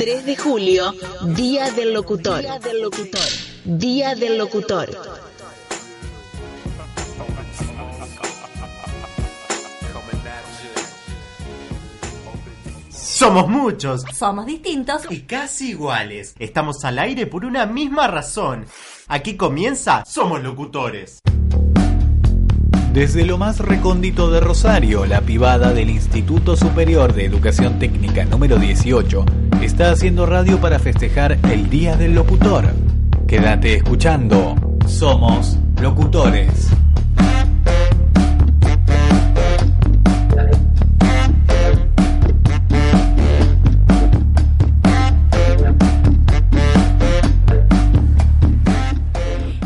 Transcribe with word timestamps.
3 0.00 0.24
de 0.24 0.34
julio, 0.34 0.94
Día 1.36 1.70
del 1.72 1.92
Locutor. 1.92 2.40
Día 2.40 2.58
del 2.58 2.80
Locutor. 2.80 3.20
Día 3.66 4.14
del 4.14 4.38
Locutor. 4.38 4.88
Somos 12.90 13.46
muchos 13.48 14.04
Somos 14.14 14.46
distintos. 14.46 15.02
y 15.10 15.20
casi 15.24 15.72
iguales. 15.72 16.34
Estamos 16.38 16.82
al 16.86 16.98
aire 16.98 17.26
por 17.26 17.44
una 17.44 17.66
misma 17.66 18.06
razón. 18.06 18.64
Aquí 19.06 19.36
comienza 19.36 20.02
Somos 20.06 20.42
Locutores. 20.42 21.20
Desde 22.92 23.24
lo 23.24 23.38
más 23.38 23.60
recóndito 23.60 24.32
de 24.32 24.40
Rosario, 24.40 25.06
la 25.06 25.20
pivada 25.20 25.72
del 25.72 25.90
Instituto 25.90 26.56
Superior 26.56 27.12
de 27.12 27.24
Educación 27.24 27.78
Técnica 27.78 28.24
número 28.24 28.58
18 28.58 29.24
está 29.62 29.92
haciendo 29.92 30.26
radio 30.26 30.60
para 30.60 30.80
festejar 30.80 31.38
el 31.52 31.70
Día 31.70 31.96
del 31.96 32.16
Locutor. 32.16 32.66
Quédate 33.28 33.74
escuchando. 33.74 34.56
Somos 34.88 35.56
locutores. 35.80 36.68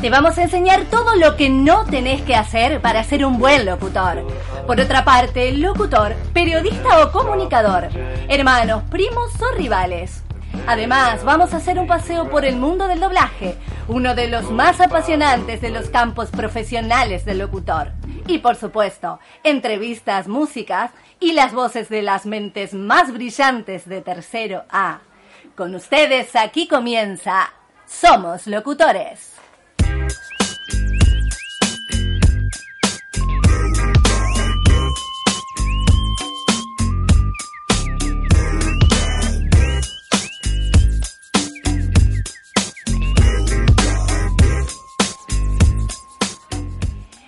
Te 0.05 0.11
vamos 0.11 0.37
a 0.37 0.43
enseñar 0.43 0.85
todo 0.91 1.17
lo 1.17 1.35
que 1.35 1.49
no 1.49 1.87
tenés 1.87 2.21
que 2.21 2.37
hacer 2.37 2.83
para 2.83 3.03
ser 3.05 3.25
un 3.25 3.39
buen 3.39 3.65
locutor. 3.65 4.23
Por 4.67 4.79
otra 4.79 5.03
parte, 5.03 5.51
locutor, 5.53 6.15
periodista 6.35 7.03
o 7.03 7.11
comunicador, 7.11 7.89
hermanos, 8.29 8.83
primos 8.91 9.33
o 9.41 9.57
rivales. 9.57 10.23
Además, 10.67 11.25
vamos 11.25 11.55
a 11.55 11.57
hacer 11.57 11.79
un 11.79 11.87
paseo 11.87 12.29
por 12.29 12.45
el 12.45 12.57
mundo 12.57 12.87
del 12.87 13.01
doblaje, 13.01 13.57
uno 13.89 14.15
de 14.15 14.29
los 14.29 14.51
más 14.51 14.79
apasionantes 14.79 15.63
de 15.63 15.71
los 15.71 15.89
campos 15.89 16.29
profesionales 16.29 17.25
del 17.25 17.39
locutor. 17.39 17.93
Y 18.27 18.41
por 18.41 18.57
supuesto, 18.57 19.21
entrevistas, 19.43 20.29
músicas 20.29 20.91
y 21.19 21.33
las 21.33 21.55
voces 21.55 21.89
de 21.89 22.03
las 22.03 22.27
mentes 22.27 22.75
más 22.75 23.11
brillantes 23.11 23.89
de 23.89 24.03
tercero 24.03 24.65
A. 24.69 24.99
Con 25.57 25.75
ustedes 25.75 26.37
aquí 26.37 26.69
comienza 26.69 27.55
Somos 27.87 28.47
Locutores. 28.47 29.34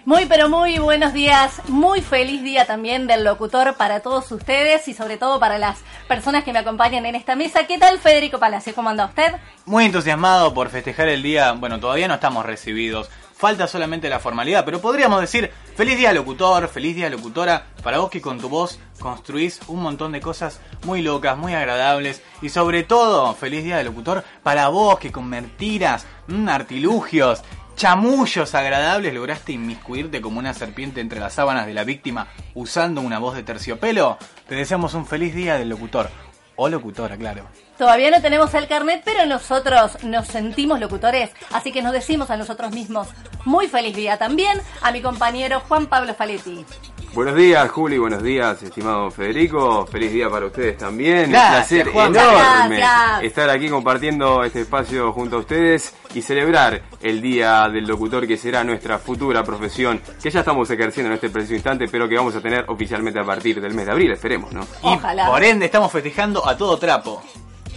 Muy 0.07 0.27
pero 0.27 0.49
muy 0.49 0.79
buenos 0.79 1.13
días, 1.13 1.61
muy 1.67 2.01
feliz 2.01 2.41
día 2.45 2.65
también 2.65 3.09
del 3.09 3.25
locutor 3.25 3.75
para 3.75 3.99
todos 3.99 4.31
ustedes 4.31 4.87
y 4.87 4.95
sobre 4.95 5.17
todo 5.17 5.41
para 5.41 5.59
las 5.59 5.81
personas 6.07 6.45
que 6.45 6.53
me 6.53 6.61
acompañan 6.61 7.07
en 7.07 7.17
esta 7.17 7.35
mesa. 7.35 7.67
¿Qué 7.67 7.77
tal 7.77 7.99
Federico 7.99 8.39
Palacio? 8.39 8.73
¿Cómo 8.73 8.89
anda 8.89 9.07
usted? 9.07 9.35
Muy 9.65 9.87
entusiasmado 9.87 10.55
por 10.55 10.69
festejar 10.69 11.09
el 11.09 11.25
día. 11.25 11.51
Bueno, 11.55 11.81
todavía 11.81 12.07
no 12.07 12.15
estamos 12.15 12.47
recibidos. 12.47 13.11
Falta 13.35 13.67
solamente 13.67 14.09
la 14.09 14.21
formalidad, 14.21 14.65
pero 14.65 14.81
podríamos 14.81 15.21
decir 15.21 15.51
feliz 15.75 15.99
día 15.99 16.13
locutor, 16.13 16.69
feliz 16.69 16.95
día 16.95 17.11
locutora, 17.11 17.67
para 17.83 17.99
vos 17.99 18.09
que 18.09 18.21
con 18.21 18.39
tu 18.39 18.49
voz 18.49 18.79
construís 19.01 19.59
un 19.67 19.83
montón 19.83 20.13
de 20.13 20.21
cosas 20.21 20.61
muy 20.85 21.03
locas, 21.03 21.37
muy 21.37 21.53
agradables 21.53 22.23
y 22.43 22.51
sobre 22.51 22.85
todo 22.85 23.35
feliz 23.35 23.65
día 23.65 23.83
locutor 23.83 24.23
para 24.45 24.69
vos 24.69 25.01
que 25.01 25.11
con 25.11 25.29
mm, 25.29 26.49
artilugios, 26.49 27.43
chamullos 27.77 28.55
agradables 28.55 29.13
lograste 29.13 29.53
inmiscuirte 29.53 30.23
como 30.23 30.39
una 30.39 30.55
serpiente 30.55 31.03
entre 31.03 31.21
las 31.21 31.35
sábanas 31.35 31.67
de 31.67 31.75
la 31.75 31.85
víctima 31.85 32.29
usando 32.55 33.03
una 33.03 33.19
voz 33.19 33.37
de 33.37 33.43
terciopelo. 33.43 34.17
Te 34.49 34.55
deseamos 34.55 34.95
un 34.95 35.07
feliz 35.07 35.35
día 35.35 35.59
del 35.59 35.69
locutor. 35.69 36.11
O 36.57 36.71
locutora, 36.71 37.17
claro. 37.19 37.47
Todavía 37.79 38.11
no 38.11 38.23
tenemos 38.23 38.53
el 38.55 38.67
carnet, 38.69 39.03
pero 39.05 39.27
nosotros 39.27 40.03
nos 40.03 40.27
sentimos 40.29 40.81
locutores, 40.81 41.31
así 41.53 41.73
que 41.73 41.83
nos 41.83 41.93
decimos 41.93 42.31
a 42.31 42.37
nosotros 42.37 42.73
mismos 42.73 43.09
muy 43.45 43.69
feliz 43.69 43.95
día 43.95 44.17
también 44.19 44.61
a 44.83 44.91
mi 44.93 45.03
compañero 45.03 45.61
Juan 45.69 45.87
Pablo 45.87 46.15
Faletti. 46.15 46.65
Buenos 47.13 47.35
días, 47.37 47.71
Juli, 47.71 47.97
buenos 47.97 48.23
días, 48.23 48.63
estimado 48.63 49.11
Federico. 49.11 49.87
Feliz 49.87 50.13
día 50.13 50.29
para 50.29 50.47
ustedes 50.47 50.77
también. 50.77 51.31
Gracias, 51.31 51.87
Un 51.87 51.93
placer 51.93 51.93
Juan. 51.93 52.15
enorme 52.15 52.77
Gracias. 52.77 53.23
estar 53.23 53.49
aquí 53.51 53.69
compartiendo 53.71 54.45
este 54.45 54.61
espacio 54.63 55.13
junto 55.15 55.37
a 55.37 55.39
ustedes 55.41 55.95
y 56.15 56.21
celebrar 56.21 56.83
el 57.03 57.23
día 57.23 57.69
del 57.71 57.87
locutor 57.87 58.27
que 58.27 58.37
será 58.37 58.65
nuestra 58.65 58.99
futura 58.99 59.45
profesión, 59.45 60.01
que 60.23 60.31
ya 60.31 60.41
estamos 60.41 60.69
ejerciendo 60.71 61.09
en 61.09 61.15
este 61.15 61.31
preciso 61.31 61.55
instante, 61.55 61.87
pero 61.91 62.07
que 62.07 62.17
vamos 62.17 62.35
a 62.37 62.41
tener 62.43 62.67
oficialmente 62.69 63.19
a 63.19 63.25
partir 63.25 63.63
del 63.63 63.73
mes 63.73 63.87
de 63.87 63.93
abril, 63.93 64.13
esperemos, 64.13 64.53
¿no? 64.53 64.63
Y 64.83 64.95
Ojalá. 64.95 65.27
por 65.31 65.43
ende 65.43 65.65
estamos 65.67 65.91
festejando 65.91 66.47
a 66.47 66.55
todo 66.57 66.79
trapo. 66.79 67.23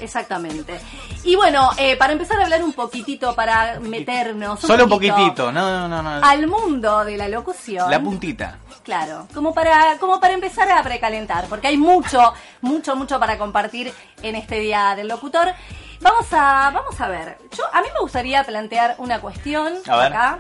Exactamente. 0.02 0.80
Y 1.24 1.36
bueno, 1.36 1.70
eh, 1.78 1.98
para 1.98 2.14
empezar 2.14 2.40
a 2.40 2.44
hablar 2.44 2.64
un 2.64 2.74
poquitito, 2.74 3.36
para 3.36 3.80
meternos 3.80 4.60
Solo 4.60 4.86
un 4.86 4.90
poquitito, 4.90 5.52
no, 5.52 5.88
no, 5.88 6.02
no. 6.02 6.02
no. 6.02 6.26
al 6.26 6.48
mundo 6.48 7.04
de 7.04 7.18
la 7.18 7.28
locución. 7.28 7.90
La 7.90 8.02
puntita. 8.02 8.58
Claro, 8.84 9.28
como 9.34 9.54
para, 9.54 9.98
como 10.00 10.20
para 10.20 10.34
empezar 10.34 10.72
a 10.72 10.82
precalentar, 10.82 11.46
porque 11.46 11.68
hay 11.68 11.78
mucho, 11.78 12.34
mucho, 12.62 12.96
mucho 12.96 13.20
para 13.20 13.38
compartir 13.38 13.94
en 14.24 14.36
este 14.36 14.60
día 14.60 14.96
del 14.96 15.08
locutor. 15.08 15.54
Vamos 16.02 16.28
a, 16.31 16.72
vamos 16.74 17.00
a 17.00 17.08
ver. 17.10 17.38
Yo, 17.56 17.64
a 17.74 17.81
mí 17.81 17.88
me 17.94 18.00
gustaría 18.00 18.44
plantear 18.44 18.96
una 19.00 19.20
cuestión 19.20 19.74
A 19.88 19.98
ver. 19.98 20.08
acá 20.08 20.40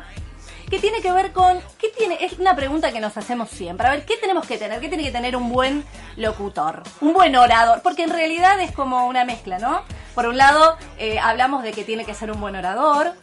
que 0.69 0.79
tiene 0.79 1.01
que 1.01 1.11
ver 1.11 1.31
con 1.31 1.59
qué 1.79 1.89
tiene 1.89 2.17
es 2.21 2.37
una 2.39 2.55
pregunta 2.55 2.91
que 2.91 2.99
nos 2.99 3.17
hacemos 3.17 3.49
siempre. 3.49 3.87
A 3.87 3.91
ver, 3.91 4.05
¿qué 4.05 4.17
tenemos 4.17 4.45
que 4.45 4.57
tener? 4.57 4.79
¿Qué 4.79 4.87
tiene 4.87 5.03
que 5.03 5.11
tener 5.11 5.35
un 5.35 5.49
buen 5.49 5.83
locutor? 6.15 6.83
Un 7.01 7.13
buen 7.13 7.35
orador, 7.35 7.81
porque 7.81 8.03
en 8.03 8.11
realidad 8.11 8.59
es 8.61 8.71
como 8.71 9.07
una 9.07 9.25
mezcla, 9.25 9.57
¿no? 9.57 9.81
Por 10.13 10.27
un 10.27 10.37
lado, 10.37 10.77
eh, 10.97 11.19
hablamos 11.19 11.63
de 11.63 11.71
que 11.71 11.83
tiene 11.83 12.05
que 12.05 12.13
ser 12.13 12.31
un 12.31 12.39
buen 12.39 12.55
orador, 12.55 13.13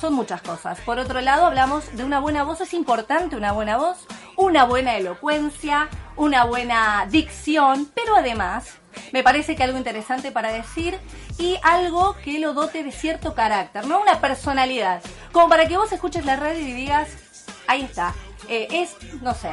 son 0.00 0.14
muchas 0.14 0.42
cosas. 0.42 0.80
Por 0.80 0.98
otro 0.98 1.20
lado, 1.20 1.46
hablamos 1.46 1.96
de 1.96 2.04
una 2.04 2.20
buena 2.20 2.42
voz, 2.42 2.60
es 2.60 2.74
importante 2.74 3.36
una 3.36 3.52
buena 3.52 3.76
voz, 3.76 4.06
una 4.36 4.64
buena 4.64 4.96
elocuencia, 4.96 5.88
una 6.16 6.44
buena 6.44 7.06
dicción, 7.10 7.90
pero 7.94 8.16
además 8.16 8.78
me 9.12 9.22
parece 9.22 9.56
que 9.56 9.62
algo 9.62 9.78
interesante 9.78 10.32
para 10.32 10.52
decir 10.52 10.98
y 11.38 11.58
algo 11.62 12.16
que 12.24 12.38
lo 12.38 12.52
dote 12.52 12.82
de 12.82 12.92
cierto 12.92 13.34
carácter, 13.34 13.86
¿no? 13.86 14.00
Una 14.00 14.20
personalidad. 14.20 15.02
Como 15.32 15.48
para 15.48 15.66
que 15.66 15.76
vos 15.76 15.90
escuches 15.92 16.24
la 16.24 16.36
radio 16.36 16.60
y 16.60 16.72
digas, 16.72 17.08
ahí 17.66 17.82
está. 17.82 18.14
Eh, 18.48 18.68
es, 18.70 18.96
no 19.22 19.34
sé, 19.34 19.50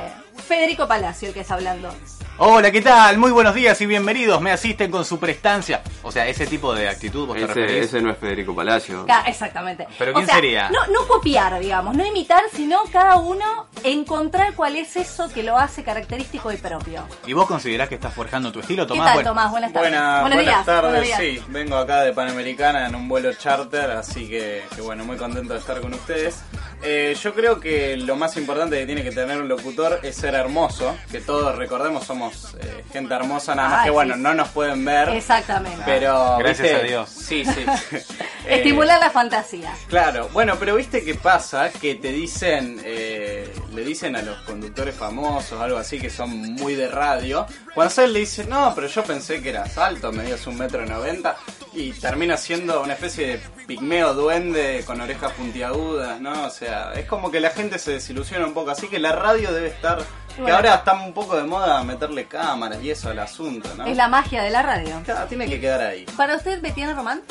Federico 0.47 0.87
Palacio 0.87 1.27
el 1.27 1.33
que 1.33 1.41
está 1.41 1.55
hablando. 1.55 1.93
Hola, 2.37 2.69
¿qué 2.69 2.81
tal? 2.81 3.17
Muy 3.17 3.31
buenos 3.31 3.55
días 3.55 3.79
y 3.79 3.85
bienvenidos. 3.85 4.41
Me 4.41 4.51
asisten 4.51 4.91
con 4.91 5.05
su 5.05 5.17
prestancia. 5.21 5.81
O 6.03 6.11
sea, 6.11 6.27
ese 6.27 6.45
tipo 6.45 6.75
de 6.75 6.89
actitud 6.89 7.25
vos 7.27 7.37
te 7.37 7.45
Ese, 7.45 7.53
referís. 7.53 7.85
ese 7.85 8.01
no 8.01 8.11
es 8.11 8.17
Federico 8.17 8.53
Palacio. 8.53 9.05
Ah, 9.07 9.23
exactamente. 9.25 9.87
¿Pero 9.97 10.11
O 10.11 10.15
quién 10.15 10.25
sea, 10.25 10.35
sería? 10.35 10.69
No, 10.69 10.85
no 10.87 11.07
copiar, 11.07 11.57
digamos, 11.61 11.95
no 11.95 12.05
imitar, 12.05 12.43
sino 12.53 12.81
cada 12.91 13.15
uno 13.15 13.67
encontrar 13.85 14.53
cuál 14.53 14.75
es 14.75 14.97
eso 14.97 15.31
que 15.33 15.43
lo 15.43 15.57
hace 15.57 15.81
característico 15.85 16.51
y 16.51 16.57
propio. 16.57 17.05
¿Y 17.25 17.31
vos 17.31 17.47
considerás 17.47 17.87
que 17.87 17.95
estás 17.95 18.13
forjando 18.13 18.51
tu 18.51 18.59
estilo, 18.59 18.83
¿Qué 18.83 18.89
Tomás? 18.89 19.05
tal, 19.05 19.13
Bueno, 19.15 19.29
Tomás? 19.29 19.51
Buenas 19.51 19.71
tardes. 19.73 19.89
Buena- 19.91 20.21
buenos 20.21 20.37
buenas 20.37 20.55
días. 20.55 20.65
tardes, 20.65 20.91
buenos 20.91 21.07
días. 21.07 21.19
sí, 21.21 21.43
vengo 21.47 21.77
acá 21.77 22.01
de 22.01 22.11
Panamericana 22.11 22.85
en 22.87 22.95
un 22.95 23.07
vuelo 23.07 23.31
charter, 23.33 23.91
así 23.91 24.27
que, 24.27 24.61
que 24.75 24.81
bueno, 24.81 25.05
muy 25.05 25.15
contento 25.15 25.53
de 25.53 25.59
estar 25.59 25.79
con 25.79 25.93
ustedes. 25.93 26.43
Eh, 26.87 27.15
yo 27.19 27.33
creo 27.33 27.59
que 27.59 27.97
lo 27.97 28.15
más 28.15 28.37
importante 28.37 28.77
que 28.77 28.85
tiene 28.85 29.03
que 29.03 29.11
tener 29.11 29.41
un 29.41 29.47
locutor 29.47 29.99
es 30.03 30.15
ser 30.15 30.35
hermoso, 30.35 30.95
que 31.11 31.19
todos 31.19 31.55
recordemos 31.55 32.05
somos 32.05 32.55
eh, 32.61 32.83
gente 32.93 33.13
hermosa, 33.15 33.55
nada 33.55 33.69
más 33.69 33.85
que 33.85 33.89
bueno, 33.89 34.13
sí. 34.13 34.21
no 34.21 34.35
nos 34.35 34.49
pueden 34.49 34.85
ver, 34.85 35.09
Exactamente. 35.09 35.81
pero... 35.83 36.37
Gracias 36.37 36.69
¿viste? 36.69 36.75
a 36.75 36.83
Dios. 36.83 37.09
Sí, 37.09 37.43
sí. 37.43 37.65
Eh, 38.47 38.57
Estimular 38.57 38.99
la 38.99 39.09
fantasía. 39.09 39.73
Claro, 39.87 40.29
bueno, 40.31 40.57
pero 40.59 40.75
viste 40.75 41.03
qué 41.03 41.15
pasa, 41.15 41.71
que 41.71 41.95
te 41.95 42.11
dicen, 42.11 42.79
eh, 42.83 43.51
le 43.73 43.83
dicen 43.83 44.15
a 44.15 44.21
los 44.21 44.37
conductores 44.41 44.93
famosos, 44.93 45.59
algo 45.59 45.79
así, 45.79 45.99
que 45.99 46.11
son 46.11 46.29
muy 46.53 46.75
de 46.75 46.87
radio, 46.87 47.47
cuando 47.73 48.03
él 48.03 48.13
le 48.13 48.19
dice, 48.19 48.45
no, 48.45 48.71
pero 48.75 48.85
yo 48.85 49.03
pensé 49.03 49.41
que 49.41 49.49
eras 49.49 49.79
alto, 49.79 50.11
medías 50.11 50.45
un 50.45 50.59
metro 50.59 50.85
noventa, 50.85 51.37
Y 51.75 51.91
termina 51.91 52.37
siendo 52.37 52.81
una 52.81 52.93
especie 52.93 53.27
de 53.27 53.41
pigmeo 53.67 54.13
duende 54.13 54.81
con 54.85 55.01
orejas 55.01 55.33
puntiagudas, 55.33 56.21
¿no? 56.21 56.45
O 56.45 56.49
sea, 56.49 56.93
es 56.93 57.05
como 57.05 57.29
que 57.29 57.41
la 57.41 57.49
gente 57.49 57.77
se 57.79 57.91
desilusiona 57.91 58.45
un 58.45 58.53
poco. 58.53 58.71
Así 58.71 58.87
que 58.87 58.97
la 58.97 59.11
radio 59.11 59.51
debe 59.51 59.67
estar. 59.67 60.01
Que 60.35 60.51
ahora 60.51 60.75
está 60.75 60.93
un 60.93 61.13
poco 61.13 61.35
de 61.35 61.43
moda 61.43 61.83
meterle 61.83 62.25
cámaras 62.25 62.81
y 62.81 62.91
eso 62.91 63.09
al 63.09 63.19
asunto, 63.19 63.69
¿no? 63.75 63.85
Es 63.85 63.95
la 63.95 64.07
magia 64.07 64.41
de 64.41 64.49
la 64.49 64.61
radio. 64.61 65.01
Claro, 65.03 65.27
tiene 65.27 65.47
que 65.47 65.59
quedar 65.59 65.81
ahí. 65.81 66.05
Para 66.17 66.35
usted, 66.37 66.61
Betiana 66.61 66.93
Román, 66.93 67.21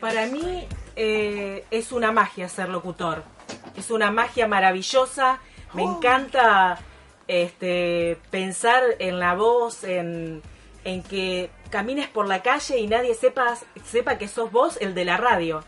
Para 0.00 0.26
mí 0.26 0.66
eh, 0.94 1.64
es 1.70 1.90
una 1.90 2.12
magia 2.12 2.48
ser 2.48 2.68
locutor. 2.68 3.24
Es 3.76 3.90
una 3.90 4.12
magia 4.12 4.46
maravillosa. 4.46 5.40
Me 5.72 5.82
encanta 5.82 6.78
este, 7.26 8.16
pensar 8.30 8.82
en 9.00 9.18
la 9.18 9.34
voz, 9.34 9.82
en, 9.82 10.40
en 10.84 11.02
que 11.02 11.50
camines 11.74 12.06
por 12.06 12.28
la 12.28 12.40
calle 12.40 12.78
y 12.78 12.86
nadie 12.86 13.16
sepas, 13.16 13.64
sepa 13.84 14.16
que 14.16 14.28
sos 14.28 14.52
vos 14.52 14.78
el 14.80 14.94
de 14.94 15.04
la 15.04 15.16
radio. 15.16 15.64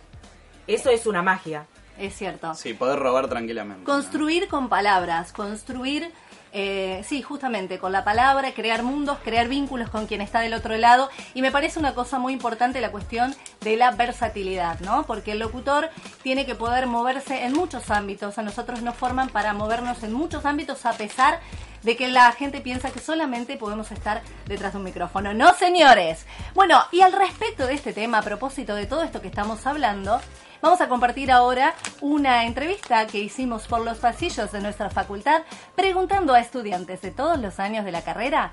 Eso 0.68 0.88
es 0.90 1.04
una 1.04 1.20
magia. 1.20 1.66
es 1.98 2.14
cierto. 2.14 2.54
Sí, 2.54 2.74
poder 2.74 3.00
robar 3.00 3.26
tranquilamente. 3.26 3.80
¿no? 3.80 3.92
Construir 3.92 4.46
con 4.46 4.68
palabras, 4.68 5.32
construir, 5.32 6.12
eh, 6.52 7.02
sí, 7.08 7.22
justamente 7.22 7.80
con 7.80 7.90
la 7.90 8.04
palabra, 8.04 8.54
crear 8.54 8.84
mundos, 8.84 9.18
crear 9.24 9.48
vínculos 9.48 9.90
con 9.90 10.06
quien 10.06 10.20
está 10.20 10.38
del 10.38 10.54
otro 10.54 10.76
lado. 10.76 11.10
Y 11.34 11.42
me 11.42 11.50
parece 11.50 11.80
una 11.80 11.92
cosa 11.92 12.20
muy 12.20 12.32
importante 12.32 12.80
la 12.80 12.92
cuestión 12.92 13.34
de 13.62 13.76
la 13.76 13.90
versatilidad, 13.90 14.78
¿no? 14.82 15.06
Porque 15.06 15.32
el 15.32 15.40
locutor 15.40 15.90
tiene 16.22 16.46
que 16.46 16.54
poder 16.54 16.86
moverse 16.86 17.46
en 17.46 17.52
muchos 17.52 17.90
ámbitos. 17.90 18.38
A 18.38 18.42
nosotros 18.42 18.80
nos 18.80 18.94
forman 18.94 19.28
para 19.30 19.54
movernos 19.54 20.04
en 20.04 20.12
muchos 20.12 20.44
ámbitos 20.44 20.86
a 20.86 20.92
pesar 20.92 21.40
de 21.75 21.75
que 21.94 22.08
la 22.08 22.32
gente 22.32 22.60
piensa 22.60 22.90
que 22.90 22.98
solamente 22.98 23.56
podemos 23.56 23.92
estar 23.92 24.22
detrás 24.46 24.72
de 24.72 24.78
un 24.78 24.84
micrófono. 24.84 25.34
No, 25.34 25.54
señores. 25.54 26.26
Bueno, 26.54 26.80
y 26.90 27.02
al 27.02 27.12
respecto 27.12 27.66
de 27.66 27.74
este 27.74 27.92
tema, 27.92 28.18
a 28.18 28.22
propósito 28.22 28.74
de 28.74 28.86
todo 28.86 29.02
esto 29.02 29.20
que 29.20 29.28
estamos 29.28 29.64
hablando, 29.66 30.20
vamos 30.60 30.80
a 30.80 30.88
compartir 30.88 31.30
ahora 31.30 31.74
una 32.00 32.44
entrevista 32.44 33.06
que 33.06 33.18
hicimos 33.18 33.68
por 33.68 33.82
los 33.82 33.98
pasillos 33.98 34.50
de 34.50 34.60
nuestra 34.60 34.90
facultad, 34.90 35.42
preguntando 35.76 36.34
a 36.34 36.40
estudiantes 36.40 37.02
de 37.02 37.12
todos 37.12 37.38
los 37.38 37.60
años 37.60 37.84
de 37.84 37.92
la 37.92 38.02
carrera 38.02 38.50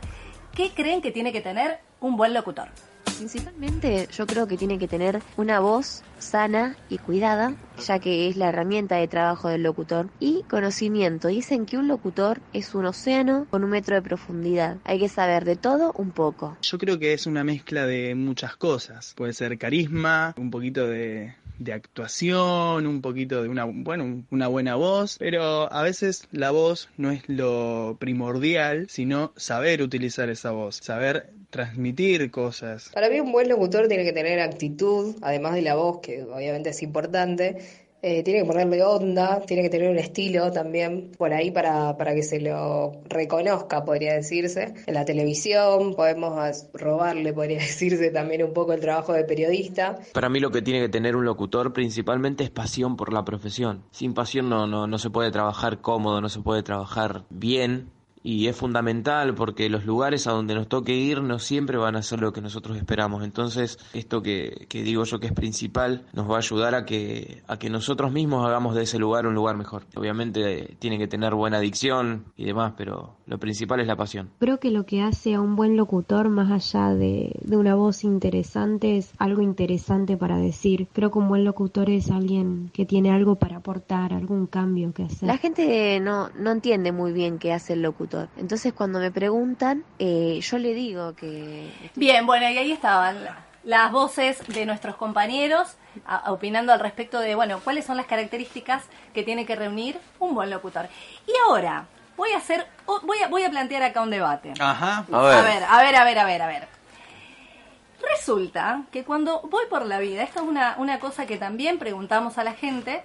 qué 0.54 0.72
creen 0.72 1.02
que 1.02 1.12
tiene 1.12 1.32
que 1.32 1.42
tener 1.42 1.80
un 2.00 2.18
buen 2.18 2.34
locutor. 2.34 2.70
Principalmente 3.18 4.08
yo 4.12 4.26
creo 4.26 4.48
que 4.48 4.58
tiene 4.58 4.80
que 4.80 4.88
tener 4.88 5.22
una 5.38 5.60
voz 5.60 6.04
sana 6.20 6.76
y 6.90 6.98
cuidada, 6.98 7.56
ya 7.86 8.00
que 8.00 8.28
es 8.28 8.38
la 8.38 8.50
herramienta 8.50 8.96
de 8.96 9.08
trabajo 9.08 9.50
del 9.50 9.64
locutor, 9.64 10.10
y 10.20 10.44
conocimiento. 10.50 11.28
Dicen 11.28 11.66
que 11.66 11.78
un 11.78 11.88
locutor 11.88 12.42
es 12.54 12.74
un 12.76 12.86
océano 12.86 13.46
con 13.50 13.64
un 13.64 13.70
metro 13.70 13.96
de 13.96 14.02
profundidad. 14.02 14.78
Hay 14.86 15.00
que 15.00 15.10
saber 15.10 15.46
de 15.46 15.56
todo 15.56 15.94
un 15.98 16.12
poco. 16.12 16.58
Yo 16.62 16.78
creo 16.78 17.00
que 17.00 17.14
es 17.14 17.28
una 17.28 17.44
mezcla 17.44 17.86
de 17.86 18.16
muchas 18.16 18.56
cosas. 18.56 19.14
Puede 19.16 19.34
ser 19.34 19.58
carisma, 19.58 20.34
un 20.38 20.50
poquito 20.50 20.88
de, 20.88 21.36
actuación, 21.74 22.88
un 22.88 23.02
poquito 23.02 23.42
de 23.42 23.50
una, 23.50 23.64
bueno, 23.64 24.24
una 24.32 24.48
buena 24.48 24.76
voz, 24.76 25.18
pero 25.18 25.72
a 25.72 25.82
veces 25.82 26.28
la 26.32 26.52
voz 26.52 26.90
no 26.98 27.12
es 27.12 27.24
lo 27.28 27.96
primordial, 28.00 28.88
sino 28.90 29.32
saber 29.38 29.82
utilizar 29.82 30.30
esa 30.30 30.52
voz, 30.52 30.78
saber 30.78 31.32
transmitir 31.54 32.32
cosas. 32.32 32.90
Para 32.94 33.10
mí 33.10 33.20
un 33.20 33.32
buen 33.32 33.48
locutor 33.48 33.88
tiene 33.88 34.04
que 34.04 34.12
tener 34.12 34.40
actitud, 34.40 35.16
además 35.22 35.54
de 35.54 35.62
la 35.62 35.76
voz, 35.76 36.00
que 36.02 36.24
obviamente 36.24 36.72
es 36.72 36.82
importante. 36.82 37.58
Eh, 38.02 38.22
tiene 38.24 38.42
que 38.42 38.46
ponerle 38.46 38.84
onda, 38.84 39.40
tiene 39.46 39.64
que 39.64 39.70
tener 39.70 39.90
un 39.90 39.98
estilo 39.98 40.52
también 40.52 41.12
por 41.18 41.32
ahí 41.32 41.52
para, 41.52 41.96
para 41.96 42.14
que 42.14 42.22
se 42.22 42.42
lo 42.42 42.92
reconozca, 43.06 43.86
podría 43.86 44.14
decirse. 44.16 44.74
En 44.88 44.96
la 44.96 45.06
televisión 45.06 45.96
podemos 45.96 46.66
robarle, 46.74 47.32
podría 47.32 47.60
decirse 47.60 48.10
también 48.10 48.44
un 48.44 48.52
poco 48.52 48.74
el 48.74 48.82
trabajo 48.82 49.14
de 49.14 49.24
periodista. 49.24 50.00
Para 50.12 50.28
mí 50.28 50.42
lo 50.42 50.52
que 50.52 50.62
tiene 50.62 50.82
que 50.82 50.90
tener 50.90 51.16
un 51.16 51.24
locutor 51.24 51.72
principalmente 51.72 52.44
es 52.44 52.50
pasión 52.50 52.98
por 52.98 53.14
la 53.14 53.24
profesión. 53.24 53.84
Sin 53.92 54.14
pasión 54.14 54.50
no, 54.50 54.68
no, 54.68 54.86
no 54.86 54.98
se 54.98 55.10
puede 55.10 55.32
trabajar 55.32 55.80
cómodo, 55.80 56.20
no 56.20 56.28
se 56.28 56.42
puede 56.42 56.62
trabajar 56.62 57.24
bien. 57.30 57.93
Y 58.24 58.48
es 58.48 58.56
fundamental 58.56 59.36
porque 59.36 59.70
los 59.70 59.86
lugares 59.86 60.28
a 60.28 60.32
donde 60.32 60.56
nos 60.56 60.70
toque 60.70 60.96
ir 60.96 61.22
no 61.22 61.40
siempre 61.40 61.78
van 61.78 61.98
a 61.98 62.02
ser 62.02 62.22
lo 62.22 62.32
que 62.32 62.42
nosotros 62.42 62.78
esperamos. 62.78 63.24
Entonces, 63.24 63.78
esto 63.94 64.22
que, 64.22 64.66
que 64.70 64.82
digo 64.82 65.04
yo 65.04 65.20
que 65.20 65.28
es 65.28 65.34
principal 65.34 66.06
nos 66.14 66.30
va 66.30 66.36
a 66.36 66.38
ayudar 66.38 66.74
a 66.74 66.86
que, 66.86 67.44
a 67.48 67.58
que 67.58 67.70
nosotros 67.70 68.14
mismos 68.14 68.48
hagamos 68.48 68.76
de 68.76 68.84
ese 68.84 68.98
lugar 68.98 69.28
un 69.28 69.36
lugar 69.36 69.58
mejor. 69.58 69.84
Obviamente 69.96 70.78
tiene 70.80 70.98
que 70.98 71.08
tener 71.08 71.36
buena 71.36 71.60
dicción 71.60 72.26
y 72.38 72.46
demás, 72.46 72.74
pero 72.78 73.18
lo 73.26 73.38
principal 73.40 73.82
es 73.82 73.88
la 73.88 73.98
pasión. 73.98 74.30
Creo 74.40 74.60
que 74.60 74.72
lo 74.72 74.86
que 74.86 75.02
hace 75.02 75.34
a 75.34 75.42
un 75.42 75.58
buen 75.58 75.76
locutor, 75.76 76.30
más 76.30 76.50
allá 76.50 76.94
de, 76.94 77.38
de 77.44 77.58
una 77.58 77.76
voz 77.76 78.06
interesante, 78.06 78.98
es 78.98 79.12
algo 79.18 79.42
interesante 79.42 80.16
para 80.16 80.38
decir. 80.38 80.88
Creo 80.94 81.12
que 81.12 81.20
un 81.20 81.28
buen 81.28 81.44
locutor 81.44 81.90
es 81.90 82.10
alguien 82.10 82.70
que 82.74 82.86
tiene 82.86 83.12
algo 83.12 83.36
para 83.36 83.58
aportar, 83.58 84.14
algún 84.14 84.48
cambio 84.48 84.94
que 84.94 85.04
hacer. 85.04 85.28
La 85.28 85.38
gente 85.38 86.00
no, 86.00 86.30
no 86.40 86.52
entiende 86.52 86.94
muy 86.94 87.12
bien 87.12 87.38
qué 87.38 87.52
hace 87.52 87.74
el 87.74 87.82
locutor. 87.82 88.13
Entonces 88.38 88.74
cuando 88.74 89.00
me 89.00 89.12
preguntan, 89.12 89.84
eh, 90.00 90.40
yo 90.42 90.58
le 90.58 90.74
digo 90.74 91.14
que... 91.16 91.72
Bien, 91.96 92.26
bueno, 92.26 92.50
y 92.50 92.58
ahí 92.58 92.72
estaban 92.72 93.24
la- 93.24 93.38
las 93.64 93.92
voces 93.92 94.46
de 94.48 94.66
nuestros 94.66 94.96
compañeros 94.98 95.76
a- 96.06 96.32
opinando 96.32 96.74
al 96.74 96.80
respecto 96.80 97.20
de, 97.20 97.36
bueno, 97.36 97.60
cuáles 97.64 97.86
son 97.86 97.98
las 97.98 98.06
características 98.08 98.84
que 99.14 99.24
tiene 99.24 99.46
que 99.46 99.56
reunir 99.56 99.98
un 100.20 100.36
buen 100.36 100.50
locutor. 100.50 100.88
Y 101.28 101.32
ahora, 101.48 101.86
voy 102.18 102.32
a 102.32 102.38
hacer, 102.38 102.68
voy 103.04 103.20
a, 103.24 103.28
voy 103.30 103.44
a 103.44 103.50
plantear 103.50 103.84
acá 103.84 104.02
un 104.02 104.10
debate. 104.10 104.54
Ajá. 104.60 105.06
A 105.12 105.22
ver. 105.22 105.36
A 105.38 105.42
ver, 105.44 105.64
a 105.64 105.78
ver, 105.82 105.96
a 105.96 106.04
ver, 106.04 106.20
a 106.20 106.26
ver, 106.26 106.42
a 106.42 106.48
ver. 106.48 106.68
Resulta 108.18 108.84
que 108.92 109.04
cuando 109.06 109.42
voy 109.50 109.64
por 109.70 109.86
la 109.86 110.00
vida, 110.00 110.24
esto 110.24 110.42
es 110.42 110.48
una, 110.48 110.76
una 110.78 111.00
cosa 111.00 111.26
que 111.26 111.38
también 111.38 111.80
preguntamos 111.80 112.38
a 112.38 112.44
la 112.44 112.54
gente, 112.54 113.02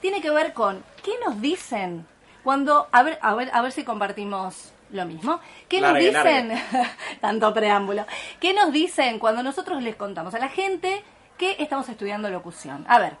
tiene 0.00 0.20
que 0.20 0.30
ver 0.30 0.52
con 0.52 0.84
qué 1.02 1.12
nos 1.24 1.40
dicen 1.40 2.06
cuando, 2.44 2.88
a 2.92 3.02
ver, 3.02 3.18
a 3.22 3.34
ver, 3.34 3.50
a 3.52 3.62
ver 3.62 3.72
si 3.72 3.84
compartimos 3.84 4.72
lo 4.90 5.06
mismo. 5.06 5.40
¿Qué 5.68 5.80
nos 5.80 5.96
dicen? 5.96 6.52
Tanto 7.20 7.52
preámbulo. 7.54 8.06
¿Qué 8.40 8.52
nos 8.52 8.72
dicen 8.72 9.18
cuando 9.18 9.42
nosotros 9.42 9.82
les 9.82 9.96
contamos 9.96 10.34
a 10.34 10.38
la 10.38 10.48
gente 10.48 11.02
que 11.38 11.56
estamos 11.58 11.88
estudiando 11.88 12.28
locución? 12.30 12.84
A 12.88 12.98
ver, 12.98 13.16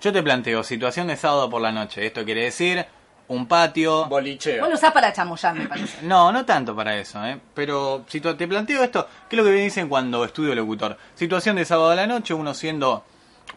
Yo 0.00 0.12
te 0.12 0.22
planteo, 0.22 0.62
situación 0.62 1.06
de 1.06 1.16
sábado 1.16 1.48
por 1.48 1.62
la 1.62 1.72
noche. 1.72 2.04
Esto 2.04 2.24
quiere 2.24 2.42
decir 2.42 2.84
un 3.28 3.46
patio. 3.46 4.06
Bolicheo. 4.06 4.60
vos 4.60 4.68
lo 4.68 4.74
usás 4.76 4.92
para 4.92 5.12
chamullar, 5.12 5.54
me 5.54 5.66
parece. 5.66 6.02
No, 6.02 6.30
no 6.32 6.44
tanto 6.44 6.76
para 6.76 6.96
eso, 6.96 7.24
¿eh? 7.24 7.40
Pero 7.54 8.04
si 8.08 8.20
te 8.20 8.46
planteo 8.46 8.82
esto, 8.82 9.08
¿qué 9.28 9.36
es 9.36 9.38
lo 9.38 9.44
que 9.44 9.54
me 9.54 9.62
dicen 9.62 9.88
cuando 9.88 10.24
estudio 10.24 10.54
locutor? 10.54 10.96
Situación 11.14 11.56
de 11.56 11.64
sábado 11.64 11.90
a 11.90 11.96
la 11.96 12.06
noche, 12.06 12.34
uno 12.34 12.54
siendo 12.54 13.04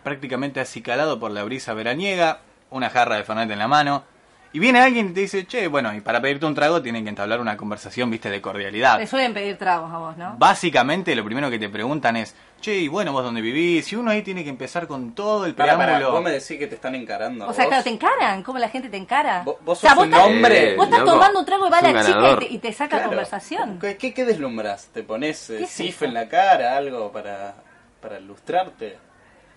prácticamente 0.04 0.60
acicalado 0.60 1.20
por 1.20 1.32
la 1.32 1.44
brisa 1.44 1.74
veraniega, 1.74 2.40
una 2.72 2.90
jarra 2.90 3.18
de 3.18 3.24
Fernet 3.24 3.52
en 3.52 3.60
la 3.60 3.68
mano, 3.68 4.04
y 4.52 4.60
viene 4.60 4.80
alguien 4.80 5.10
y 5.10 5.14
te 5.14 5.20
dice, 5.22 5.46
che, 5.46 5.68
bueno, 5.68 5.94
y 5.94 6.02
para 6.02 6.20
pedirte 6.22 6.46
un 6.46 6.56
trago 6.56 6.82
tienen 6.82 7.04
que 7.04 7.10
entablar 7.10 7.40
una 7.40 7.56
conversación, 7.58 8.10
viste, 8.10 8.30
de 8.30 8.42
cordialidad. 8.42 8.98
Te 8.98 9.06
suelen 9.08 9.34
pedir 9.34 9.58
tragos 9.58 9.92
a 9.94 9.98
vos, 9.98 10.18
¿no? 10.18 10.36
Básicamente 10.38 11.16
lo 11.16 11.24
primero 11.24 11.50
que 11.50 11.60
te 11.60 11.70
preguntan 11.70 12.16
es, 12.18 12.36
che, 12.60 12.76
y 12.78 12.88
bueno, 12.88 13.12
vos 13.12 13.24
dónde 13.24 13.42
vivís, 13.42 13.92
y 13.94 13.96
uno 13.96 14.12
ahí 14.12 14.22
tiene 14.24 14.44
que 14.44 14.50
empezar 14.50 14.88
con 14.88 15.14
todo 15.14 15.46
el 15.46 15.54
Pará, 15.56 15.74
pará, 15.78 15.86
preámbulo. 15.98 16.12
vos 16.14 16.24
me 16.24 16.32
decís 16.32 16.58
que 16.58 16.68
te 16.68 16.76
están 16.76 16.96
encarando. 16.96 17.48
O 17.48 17.54
sea, 17.54 17.66
vos. 17.66 17.70
claro, 17.70 17.84
te 17.84 17.90
encaran, 17.92 18.42
¿cómo 18.44 18.58
la 18.60 18.70
gente 18.70 18.90
te 18.90 18.98
encara? 18.98 19.44
Vos- 19.44 19.58
vos 19.64 19.78
o 19.78 19.82
sea, 19.82 19.92
sos 19.92 19.98
vos 20.00 20.08
un 20.08 20.14
estás, 20.14 20.28
hombre. 20.28 20.76
vos 20.76 20.86
estás 20.86 21.00
loco. 21.02 21.12
tomando 21.14 21.40
un 21.40 21.46
trago 21.46 21.68
y 21.68 21.70
va 21.70 21.82
la 21.82 22.04
chica 22.06 22.32
y 22.32 22.38
te, 22.48 22.54
y 22.54 22.58
te 22.58 22.74
saca 22.74 22.90
Claro. 22.98 23.08
conversación. 23.10 23.80
¿Qué, 23.80 23.98
qué, 23.98 24.14
qué 24.14 24.26
deslumbras? 24.26 24.88
¿Te 24.94 25.04
pones 25.04 25.50
eh, 25.52 25.58
¿Qué 25.60 25.64
es 25.66 25.70
sif 25.70 25.96
eso? 25.98 26.06
en 26.06 26.14
la 26.16 26.28
cara, 26.28 26.76
algo 26.76 27.12
para, 27.12 27.54
para 28.02 28.20
ilustrarte? 28.20 28.98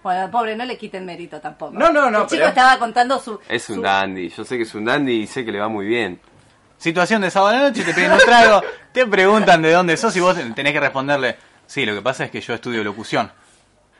Bueno, 0.03 0.31
pobre, 0.31 0.57
no 0.57 0.65
le 0.65 0.77
quiten 0.77 1.05
mérito 1.07 1.41
tampoco. 1.41 1.73
No, 1.73 1.93
no, 1.93 2.11
no, 2.11 2.23
El 2.23 2.27
chico 2.27 2.37
pero- 2.39 2.49
estaba 2.49 2.79
contando 2.79 3.19
su... 3.21 3.39
Es 3.49 3.69
un 3.71 3.77
su- 3.77 3.83
dandy. 3.83 4.29
Yo 4.31 4.45
sé 4.45 4.57
que 4.57 4.65
es 4.65 4.75
un 4.75 4.85
dandy 4.85 5.13
y 5.23 5.27
sé 5.27 5.45
que 5.45 5.53
le 5.53 5.61
va 5.61 5.69
muy 5.69 5.87
bien. 5.87 6.21
Situación 6.77 7.23
de 7.23 7.31
sábado 7.31 7.57
a 7.57 7.61
la 7.61 7.69
noche, 7.69 7.85
te 7.85 7.95
piden 7.95 8.13
un 8.13 8.19
trago, 8.19 8.61
te 8.93 9.07
preguntan 9.07 9.63
de 9.63 9.71
dónde 9.73 9.97
sos 9.97 10.17
y 10.17 10.21
vos 10.21 10.37
tenés 10.57 10.73
que 10.73 10.81
responderle, 10.81 11.37
sí, 11.67 11.87
lo 11.87 11.95
que 11.95 12.03
pasa 12.03 12.25
es 12.25 12.31
que 12.33 12.41
yo 12.41 12.55
estudio 12.55 12.83
locución. 12.83 13.31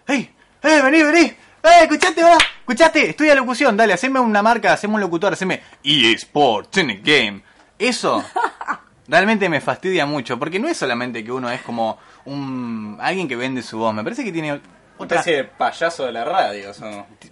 ¡Ey! 0.09 0.29
¡Eh, 0.63 0.81
vení, 0.83 1.03
vení! 1.05 1.21
¡Eh, 1.21 1.37
escuchate, 1.83 2.25
va! 2.25 2.37
¿Escuchaste? 2.59 3.11
Estudia 3.11 3.37
locución, 3.37 3.77
dale, 3.77 3.93
haceme 3.93 4.19
una 4.19 4.43
marca, 4.43 4.73
haceme 4.73 4.95
un 4.97 5.01
locutor, 5.01 5.33
haceme 5.35 5.63
EA 5.85 6.11
Sports 6.17 6.79
in 6.79 6.91
a 6.91 6.95
Game. 6.95 7.43
Eso 7.79 8.25
realmente 9.07 9.49
me 9.49 9.61
fastidia 9.61 10.05
mucho, 10.05 10.37
porque 10.37 10.59
no 10.59 10.67
es 10.67 10.77
solamente 10.77 11.23
que 11.23 11.31
uno 11.31 11.49
es 11.51 11.61
como 11.63 11.99
un 12.25 12.99
alguien 13.01 13.29
que 13.29 13.37
vende 13.37 13.63
su 13.63 13.79
voz, 13.79 13.95
me 13.95 14.03
parece 14.03 14.25
que 14.25 14.33
tiene 14.33 14.61
otra... 15.05 15.19
especie 15.21 15.37
de 15.39 15.45
payaso 15.45 16.07
de 16.07 16.13
la 16.13 16.25
radio. 16.25 16.71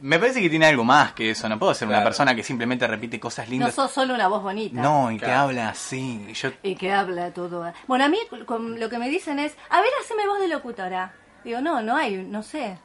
Me 0.00 0.18
parece 0.18 0.40
que 0.40 0.48
tiene 0.50 0.66
algo 0.66 0.84
más 0.84 1.12
que 1.12 1.30
eso, 1.30 1.48
no 1.48 1.58
puedo 1.58 1.74
ser 1.74 1.88
una 1.88 2.02
persona 2.02 2.34
que 2.34 2.42
simplemente 2.42 2.86
repite 2.86 3.18
cosas 3.20 3.46
No 3.46 3.50
lindas. 3.52 3.74
sos 3.74 3.90
solo 3.90 4.14
una 4.14 4.28
voz 4.28 4.42
bonita. 4.42 4.80
No, 4.80 5.10
y 5.10 5.18
que 5.18 5.30
habla 5.30 5.70
así. 5.70 6.26
y 6.28 6.32
Yo 6.32 6.50
Y 6.62 6.74
que 6.74 6.92
habla 6.92 7.32
todo. 7.32 7.72
Bueno, 7.86 8.04
a 8.04 8.08
mí 8.08 8.18
con- 8.46 8.78
lo 8.80 8.88
que 8.88 8.98
me 8.98 9.08
dicen 9.08 9.38
es, 9.38 9.56
a 9.68 9.80
ver, 9.80 9.90
haceme 10.02 10.26
voz 10.26 10.40
de 10.40 10.48
locutora. 10.48 11.12
Digo, 11.44 11.60
no, 11.60 11.80
no 11.82 11.96
hay, 11.96 12.16
no 12.16 12.42
sé. 12.42 12.78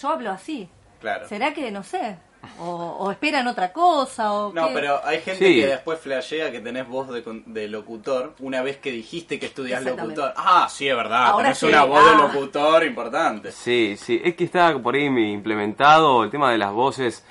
Yo 0.00 0.08
hablo 0.10 0.30
así. 0.30 0.68
Claro. 1.00 1.28
¿Será 1.28 1.52
que, 1.54 1.70
no 1.70 1.82
sé? 1.82 2.18
O, 2.60 2.96
o 3.00 3.10
esperan 3.10 3.46
otra 3.46 3.72
cosa 3.72 4.32
o 4.32 4.52
No, 4.52 4.68
qué? 4.68 4.74
pero 4.74 5.00
hay 5.04 5.20
gente 5.20 5.46
Sí. 5.46 5.60
que 5.60 5.66
después 5.66 5.98
flashea 6.00 6.50
que 6.50 6.60
tenés 6.60 6.88
voz 6.88 7.08
de, 7.10 7.22
con- 7.22 7.42
de 7.52 7.68
locutor 7.68 8.34
una 8.40 8.62
vez 8.62 8.78
que 8.78 8.90
dijiste 8.90 9.38
que 9.38 9.46
estudias 9.46 9.82
locutor. 9.84 10.32
Ah, 10.36 10.68
sí, 10.70 10.88
es 10.88 10.96
verdad. 10.96 11.26
Ahora 11.26 11.44
tenés 11.44 11.58
sí, 11.58 11.66
una 11.66 11.84
voz 11.84 12.04
de 12.04 12.10
ah. 12.10 12.28
locutor 12.32 12.84
importante. 12.84 13.52
Sí, 13.52 13.96
sí, 13.96 14.20
es 14.24 14.34
que 14.34 14.44
está 14.44 14.76
por 14.78 14.94
ahí 14.94 15.04
implementado 15.06 16.24
el 16.24 16.30
tema 16.30 16.50
de 16.52 16.58
las 16.58 16.72
voces 16.72 17.24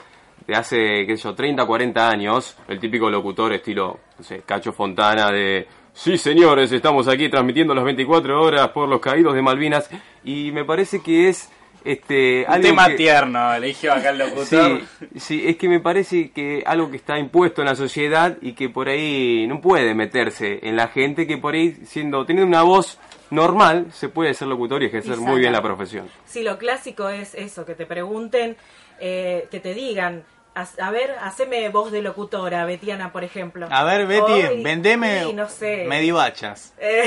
de 0.45 0.55
hace, 0.55 1.05
qué 1.05 1.17
sé 1.17 1.23
yo, 1.23 1.35
30, 1.35 1.65
40 1.65 2.09
años, 2.09 2.55
el 2.67 2.79
típico 2.79 3.09
locutor 3.09 3.51
estilo, 3.53 3.99
no 4.17 4.23
sé, 4.23 4.41
Cacho 4.45 4.71
Fontana 4.71 5.29
de... 5.31 5.67
Sí, 5.93 6.17
señores, 6.17 6.71
estamos 6.71 7.07
aquí 7.07 7.27
transmitiendo 7.27 7.73
las 7.73 7.83
24 7.83 8.41
horas 8.41 8.69
por 8.69 8.87
los 8.87 9.01
caídos 9.01 9.33
de 9.33 9.41
Malvinas 9.41 9.89
y 10.23 10.51
me 10.51 10.63
parece 10.63 11.01
que 11.01 11.27
es 11.27 11.49
este 11.91 12.45
Un 12.47 12.53
algo 12.53 12.67
tema 12.67 12.87
que- 12.87 12.93
tierno, 12.95 13.53
eligió 13.53 13.93
acá 13.93 14.09
el 14.09 14.17
locutor. 14.19 14.81
Sí, 15.01 15.19
sí, 15.19 15.43
es 15.47 15.57
que 15.57 15.67
me 15.69 15.79
parece 15.79 16.31
que 16.31 16.63
algo 16.65 16.89
que 16.91 16.97
está 16.97 17.17
impuesto 17.17 17.61
en 17.61 17.67
la 17.67 17.75
sociedad 17.75 18.37
y 18.41 18.53
que 18.53 18.69
por 18.69 18.89
ahí 18.89 19.45
no 19.47 19.61
puede 19.61 19.93
meterse 19.95 20.59
en 20.63 20.75
la 20.75 20.87
gente 20.89 21.27
que 21.27 21.37
por 21.37 21.53
ahí 21.53 21.77
siendo 21.85 22.25
teniendo 22.25 22.47
una 22.47 22.63
voz 22.63 22.99
normal 23.29 23.87
se 23.93 24.09
puede 24.09 24.33
ser 24.33 24.47
locutor 24.47 24.81
y 24.83 24.85
ejercer 24.87 25.17
muy 25.17 25.39
bien 25.39 25.51
la 25.53 25.61
profesión. 25.61 26.07
Sí, 26.25 26.43
lo 26.43 26.57
clásico 26.57 27.09
es 27.09 27.33
eso, 27.35 27.65
que 27.65 27.75
te 27.75 27.85
pregunten, 27.85 28.55
eh, 28.99 29.47
que 29.51 29.59
te 29.59 29.73
digan, 29.73 30.23
a, 30.55 30.65
a 30.81 30.91
ver, 30.91 31.15
haceme 31.21 31.67
voz 31.69 31.91
de 31.91 32.01
locutora, 32.01 32.65
Betiana, 32.65 33.11
por 33.11 33.23
ejemplo. 33.23 33.67
A 33.69 33.83
ver, 33.83 34.07
Betty, 34.07 34.31
Hoy- 34.31 34.63
vendeme 34.63 35.23
sí, 35.25 35.33
no 35.33 35.47
sé. 35.49 35.85
medivachas. 35.87 36.73
Eh, 36.79 37.03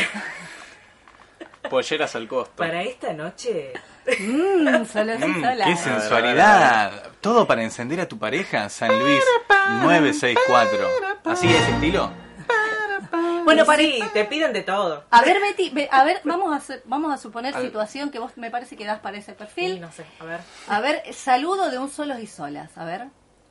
Polleras 1.69 2.15
al 2.17 2.27
costo. 2.29 2.55
para 2.57 2.83
esta 2.83 3.13
noche... 3.13 3.73
Mmm, 4.19 4.85
solo 4.87 5.14
Mm, 5.19 5.40
sola. 5.42 5.64
¡Qué 5.66 5.76
sensualidad! 5.76 6.92
Todo 7.21 7.47
para 7.47 7.62
encender 7.62 8.00
a 8.00 8.09
tu 8.09 8.19
pareja, 8.19 8.69
San 8.69 8.99
Luis 8.99 9.23
964. 9.83 10.88
¿Así 11.25 11.49
es 11.49 11.69
estilo? 11.69 12.11
Bueno, 13.45 13.64
para- 13.64 13.83
sí, 13.83 13.99
te 14.12 14.25
piden 14.25 14.52
de 14.52 14.62
todo. 14.62 15.04
A 15.11 15.23
ver, 15.23 15.40
Betty, 15.40 15.71
ve- 15.71 15.88
a 15.90 16.04
ver, 16.04 16.21
vamos 16.25 16.52
a 16.52 16.57
hacer- 16.57 16.83
vamos 16.85 17.12
a 17.12 17.16
suponer 17.19 17.54
situación 17.54 18.11
que 18.11 18.19
vos 18.19 18.33
me 18.37 18.50
parece 18.50 18.76
que 18.76 18.85
das 18.85 19.00
para 19.00 19.19
ese 19.19 19.33
perfil. 19.33 19.75
Sí, 19.75 19.80
no 19.80 19.90
sé, 19.90 20.04
a 20.21 20.25
ver. 20.25 20.40
A 20.69 20.80
ver, 20.80 21.02
saludo 21.12 21.71
de 21.71 21.78
un 21.78 21.90
solos 21.90 22.21
y 22.21 22.26
solas. 22.26 22.71
A 22.76 22.85
ver, 22.85 23.07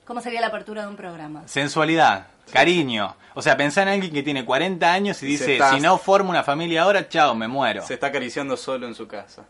¿cómo 0.05 0.21
sería 0.21 0.41
la 0.41 0.47
apertura 0.47 0.83
de 0.83 0.87
un 0.87 0.95
programa? 0.95 1.43
Sensualidad, 1.47 2.27
cariño. 2.53 3.15
O 3.33 3.41
sea, 3.41 3.57
pensá 3.57 3.81
en 3.81 3.89
alguien 3.89 4.13
que 4.13 4.23
tiene 4.23 4.45
40 4.45 4.91
años 4.93 5.21
y 5.23 5.25
dice, 5.25 5.53
está- 5.53 5.71
si 5.71 5.81
no 5.81 5.97
formo 5.97 6.29
una 6.29 6.43
familia 6.43 6.83
ahora, 6.83 7.09
chao, 7.09 7.35
me 7.35 7.47
muero. 7.47 7.85
Se 7.85 7.95
está 7.95 8.07
acariciando 8.07 8.55
solo 8.55 8.87
en 8.87 8.95
su 8.95 9.07
casa. 9.07 9.43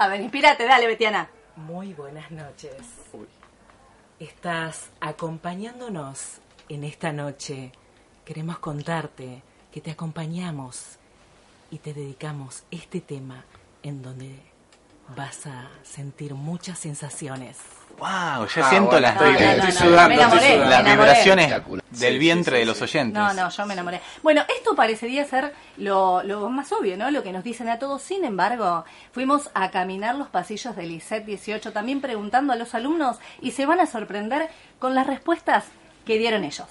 A 0.00 0.08
ver, 0.08 0.22
inspírate, 0.22 0.64
dale, 0.64 0.86
Betiana. 0.86 1.28
Muy 1.56 1.92
buenas 1.92 2.30
noches. 2.30 2.72
Estás 4.18 4.88
acompañándonos 4.98 6.38
en 6.70 6.84
esta 6.84 7.12
noche. 7.12 7.70
Queremos 8.24 8.58
contarte 8.60 9.42
que 9.70 9.82
te 9.82 9.90
acompañamos 9.90 10.96
y 11.70 11.80
te 11.80 11.92
dedicamos 11.92 12.62
este 12.70 13.02
tema 13.02 13.44
en 13.82 14.00
donde 14.00 14.38
vas 15.16 15.46
a 15.46 15.68
sentir 15.82 16.34
muchas 16.34 16.78
sensaciones. 16.78 17.56
Wow, 17.98 18.08
ya 18.08 18.66
Ah, 18.66 18.70
siento 18.70 18.90
bueno, 18.92 19.00
las, 19.00 19.12
estoy- 19.12 19.32
las- 19.32 19.42
estoy 19.42 19.56
las- 19.66 19.74
sudando, 19.74 20.08
me 20.08 20.14
enamoré, 20.14 20.40
estoy 20.46 20.52
sudando. 20.54 20.68
me 20.70 20.74
enamoré. 20.92 21.10
vibraciones 21.12 21.54
Sí, 21.92 21.98
del 22.04 22.18
vientre 22.18 22.56
sí, 22.56 22.60
de 22.60 22.64
los 22.66 22.80
oyentes. 22.82 23.14
No, 23.14 23.34
no, 23.34 23.50
yo 23.50 23.66
me 23.66 23.74
enamoré. 23.74 24.00
Bueno, 24.22 24.42
esto 24.56 24.74
parecería 24.74 25.24
ser 25.26 25.52
lo, 25.76 26.22
lo 26.22 26.48
más 26.48 26.72
obvio, 26.72 26.96
¿no? 26.96 27.10
Lo 27.10 27.22
que 27.22 27.32
nos 27.32 27.44
dicen 27.44 27.68
a 27.68 27.78
todos. 27.78 28.00
Sin 28.00 28.24
embargo, 28.24 28.84
fuimos 29.12 29.50
a 29.54 29.70
caminar 29.70 30.14
los 30.14 30.28
pasillos 30.28 30.76
del 30.76 30.92
ISET 30.92 31.26
18 31.26 31.72
también 31.72 32.00
preguntando 32.00 32.52
a 32.52 32.56
los 32.56 32.74
alumnos 32.74 33.18
y 33.42 33.50
se 33.50 33.66
van 33.66 33.80
a 33.80 33.86
sorprender 33.86 34.48
con 34.78 34.94
las 34.94 35.06
respuestas 35.06 35.64
que 36.06 36.16
dieron 36.16 36.44
ellos. 36.44 36.68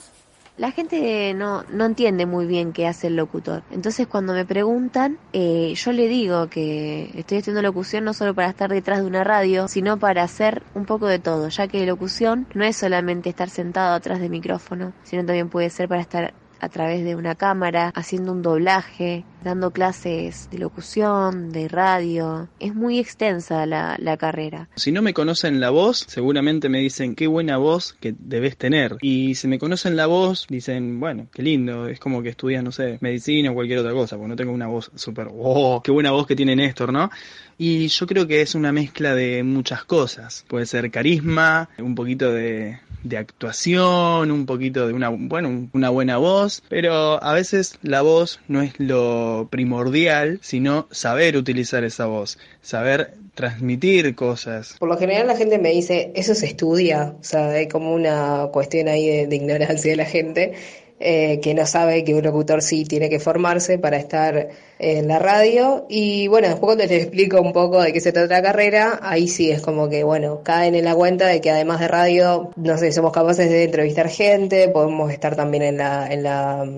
La 0.59 0.71
gente 0.71 1.33
no, 1.35 1.63
no 1.71 1.85
entiende 1.85 2.25
muy 2.25 2.45
bien 2.45 2.73
qué 2.73 2.85
hace 2.85 3.07
el 3.07 3.15
locutor. 3.15 3.63
Entonces 3.71 4.07
cuando 4.07 4.33
me 4.33 4.43
preguntan, 4.43 5.17
eh, 5.31 5.73
yo 5.73 5.93
le 5.93 6.09
digo 6.09 6.47
que 6.49 7.11
estoy 7.15 7.37
estudiando 7.37 7.61
locución 7.61 8.03
no 8.03 8.13
solo 8.13 8.33
para 8.33 8.49
estar 8.49 8.69
detrás 8.69 8.99
de 8.99 9.05
una 9.05 9.23
radio, 9.23 9.69
sino 9.69 9.97
para 9.97 10.21
hacer 10.21 10.63
un 10.75 10.83
poco 10.83 11.07
de 11.07 11.17
todo, 11.17 11.47
ya 11.47 11.69
que 11.69 11.85
locución 11.85 12.45
no 12.55 12.65
es 12.65 12.75
solamente 12.75 13.29
estar 13.29 13.49
sentado 13.49 13.95
atrás 13.95 14.19
del 14.19 14.31
micrófono, 14.31 14.91
sino 15.03 15.23
también 15.23 15.47
puede 15.47 15.69
ser 15.69 15.87
para 15.87 16.01
estar 16.01 16.33
a 16.59 16.67
través 16.67 17.05
de 17.05 17.15
una 17.15 17.35
cámara, 17.35 17.91
haciendo 17.95 18.33
un 18.33 18.41
doblaje, 18.41 19.23
dando 19.43 19.71
clases 19.71 20.49
de 20.51 20.59
locución, 20.59 21.51
de 21.51 21.67
radio. 21.67 22.49
Es 22.59 22.75
muy 22.75 22.99
extensa 22.99 23.65
la, 23.65 23.95
la 23.99 24.17
carrera. 24.17 24.69
Si 24.75 24.91
no 24.91 25.01
me 25.01 25.13
conocen 25.13 25.59
la 25.59 25.69
voz, 25.69 26.05
seguramente 26.07 26.69
me 26.69 26.79
dicen 26.79 27.15
qué 27.15 27.27
buena 27.27 27.57
voz 27.57 27.93
que 27.99 28.15
debes 28.17 28.57
tener. 28.57 28.97
Y 29.01 29.35
si 29.35 29.47
me 29.47 29.59
conocen 29.59 29.95
la 29.95 30.07
voz, 30.07 30.45
dicen, 30.49 30.99
bueno, 30.99 31.27
qué 31.33 31.41
lindo, 31.41 31.87
es 31.87 31.99
como 31.99 32.21
que 32.21 32.29
estudias, 32.29 32.63
no 32.63 32.71
sé, 32.71 32.97
medicina 33.01 33.51
o 33.51 33.53
cualquier 33.53 33.79
otra 33.79 33.93
cosa, 33.93 34.17
porque 34.17 34.29
no 34.29 34.35
tengo 34.35 34.51
una 34.51 34.67
voz 34.67 34.91
súper, 34.95 35.27
oh, 35.31 35.81
qué 35.83 35.91
buena 35.91 36.11
voz 36.11 36.27
que 36.27 36.35
tiene 36.35 36.55
Néstor, 36.55 36.91
¿no? 36.91 37.09
Y 37.57 37.87
yo 37.87 38.07
creo 38.07 38.25
que 38.25 38.41
es 38.41 38.55
una 38.55 38.71
mezcla 38.71 39.13
de 39.15 39.43
muchas 39.43 39.83
cosas. 39.83 40.45
Puede 40.47 40.65
ser 40.65 40.89
carisma, 40.91 41.69
un 41.77 41.93
poquito 41.93 42.31
de, 42.31 42.79
de 43.03 43.17
actuación, 43.17 44.31
un 44.31 44.45
poquito 44.45 44.87
de 44.87 44.93
una, 44.93 45.09
bueno, 45.09 45.69
una 45.73 45.89
buena 45.89 46.17
voz, 46.17 46.63
pero 46.69 47.21
a 47.21 47.33
veces 47.33 47.77
la 47.81 48.01
voz 48.01 48.39
no 48.47 48.61
es 48.61 48.73
lo 48.79 49.28
primordial, 49.49 50.39
sino 50.41 50.87
saber 50.91 51.37
utilizar 51.37 51.83
esa 51.83 52.05
voz, 52.05 52.37
saber 52.61 53.13
transmitir 53.39 54.15
cosas. 54.15 54.75
Por 54.79 54.89
lo 54.89 54.97
general 54.97 55.27
la 55.27 55.37
gente 55.37 55.59
me 55.59 55.69
dice, 55.69 56.11
eso 56.13 56.35
se 56.35 56.45
estudia, 56.45 57.15
o 57.19 57.23
sea, 57.23 57.51
hay 57.51 57.69
como 57.69 57.93
una 57.93 58.49
cuestión 58.51 58.89
ahí 58.89 59.25
de, 59.25 59.35
ignorancia 59.35 59.91
de 59.91 59.95
la 59.95 60.05
gente 60.05 60.53
eh, 60.99 61.39
que 61.41 61.53
no 61.53 61.65
sabe 61.65 62.03
que 62.03 62.13
un 62.13 62.21
locutor 62.21 62.61
sí 62.61 62.83
tiene 62.83 63.09
que 63.09 63.21
formarse 63.21 63.79
para 63.79 63.95
estar 63.95 64.49
en 64.79 65.07
la 65.07 65.17
radio 65.17 65.85
y 65.87 66.27
bueno, 66.27 66.49
después 66.49 66.75
cuando 66.75 66.83
les 66.83 67.03
explico 67.03 67.39
un 67.39 67.53
poco 67.53 67.81
de 67.81 67.93
qué 67.93 68.01
se 68.01 68.11
trata 68.11 68.33
la 68.33 68.41
carrera, 68.41 68.99
ahí 69.01 69.29
sí 69.29 69.49
es 69.49 69.61
como 69.61 69.87
que 69.87 70.03
bueno, 70.03 70.41
caen 70.43 70.75
en 70.75 70.83
la 70.83 70.95
cuenta 70.95 71.27
de 71.27 71.39
que 71.39 71.49
además 71.49 71.79
de 71.79 71.87
radio, 71.87 72.51
no 72.57 72.77
sé, 72.77 72.91
somos 72.91 73.13
capaces 73.13 73.49
de 73.49 73.63
entrevistar 73.63 74.09
gente, 74.09 74.67
podemos 74.67 75.13
estar 75.13 75.37
también 75.37 75.63
en 75.63 75.77
la, 75.77 76.11
en 76.11 76.23
la, 76.23 76.69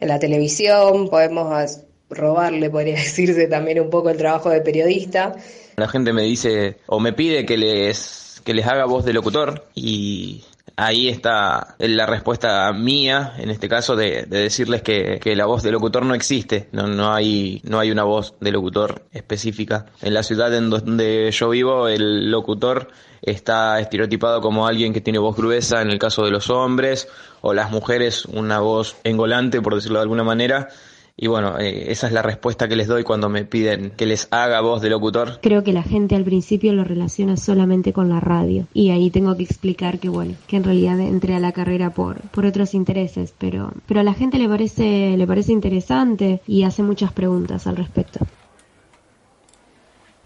en 0.00 0.08
la 0.08 0.18
televisión, 0.18 1.08
podemos 1.08 1.80
robarle, 2.08 2.70
podría 2.70 2.94
decirse 2.96 3.46
también 3.46 3.80
un 3.80 3.90
poco 3.90 4.10
el 4.10 4.16
trabajo 4.16 4.50
de 4.50 4.60
periodista. 4.60 5.34
La 5.76 5.88
gente 5.88 6.12
me 6.12 6.22
dice 6.22 6.76
o 6.86 7.00
me 7.00 7.12
pide 7.12 7.46
que 7.46 7.56
les, 7.56 8.40
que 8.44 8.54
les 8.54 8.66
haga 8.66 8.84
voz 8.86 9.04
de 9.04 9.12
locutor 9.12 9.66
y 9.74 10.44
ahí 10.80 11.08
está 11.08 11.76
la 11.78 12.06
respuesta 12.06 12.72
mía, 12.72 13.34
en 13.38 13.50
este 13.50 13.68
caso, 13.68 13.96
de, 13.96 14.24
de 14.24 14.38
decirles 14.40 14.82
que, 14.82 15.20
que 15.20 15.36
la 15.36 15.44
voz 15.44 15.62
de 15.62 15.70
locutor 15.70 16.04
no 16.06 16.14
existe, 16.14 16.68
no, 16.72 16.86
no, 16.86 17.12
hay, 17.12 17.60
no 17.64 17.78
hay 17.78 17.90
una 17.90 18.04
voz 18.04 18.34
de 18.40 18.50
locutor 18.50 19.02
específica. 19.12 19.86
En 20.00 20.14
la 20.14 20.22
ciudad 20.22 20.54
en 20.54 20.70
donde 20.70 21.30
yo 21.30 21.50
vivo, 21.50 21.86
el 21.86 22.30
locutor 22.30 22.88
está 23.22 23.78
estereotipado 23.78 24.40
como 24.40 24.66
alguien 24.66 24.94
que 24.94 25.02
tiene 25.02 25.18
voz 25.18 25.36
gruesa 25.36 25.82
en 25.82 25.90
el 25.90 25.98
caso 25.98 26.24
de 26.24 26.30
los 26.30 26.48
hombres, 26.48 27.08
o 27.42 27.52
las 27.52 27.70
mujeres 27.70 28.24
una 28.24 28.60
voz 28.60 28.96
engolante, 29.04 29.60
por 29.60 29.74
decirlo 29.74 29.98
de 29.98 30.04
alguna 30.04 30.24
manera. 30.24 30.68
Y 31.16 31.26
bueno, 31.26 31.58
eh, 31.58 31.90
esa 31.90 32.06
es 32.06 32.12
la 32.12 32.22
respuesta 32.22 32.68
que 32.68 32.76
les 32.76 32.88
doy 32.88 33.04
cuando 33.04 33.28
me 33.28 33.44
piden 33.44 33.90
que 33.90 34.06
les 34.06 34.28
haga 34.30 34.60
voz 34.60 34.80
de 34.80 34.90
locutor. 34.90 35.38
Creo 35.42 35.62
que 35.62 35.72
la 35.72 35.82
gente 35.82 36.14
al 36.16 36.24
principio 36.24 36.72
lo 36.72 36.84
relaciona 36.84 37.36
solamente 37.36 37.92
con 37.92 38.08
la 38.08 38.20
radio 38.20 38.66
y 38.72 38.90
ahí 38.90 39.10
tengo 39.10 39.36
que 39.36 39.42
explicar 39.42 39.98
que 39.98 40.08
bueno, 40.08 40.34
que 40.46 40.56
en 40.56 40.64
realidad 40.64 41.00
entré 41.00 41.34
a 41.34 41.40
la 41.40 41.52
carrera 41.52 41.90
por 41.90 42.20
por 42.30 42.46
otros 42.46 42.74
intereses, 42.74 43.34
pero 43.38 43.72
pero 43.86 44.00
a 44.00 44.04
la 44.04 44.14
gente 44.14 44.38
le 44.38 44.48
parece 44.48 45.16
le 45.16 45.26
parece 45.26 45.52
interesante 45.52 46.40
y 46.46 46.62
hace 46.62 46.82
muchas 46.82 47.12
preguntas 47.12 47.66
al 47.66 47.76
respecto. 47.76 48.26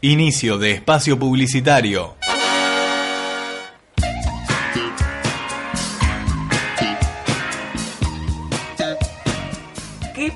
Inicio 0.00 0.58
de 0.58 0.72
espacio 0.72 1.18
publicitario. 1.18 2.14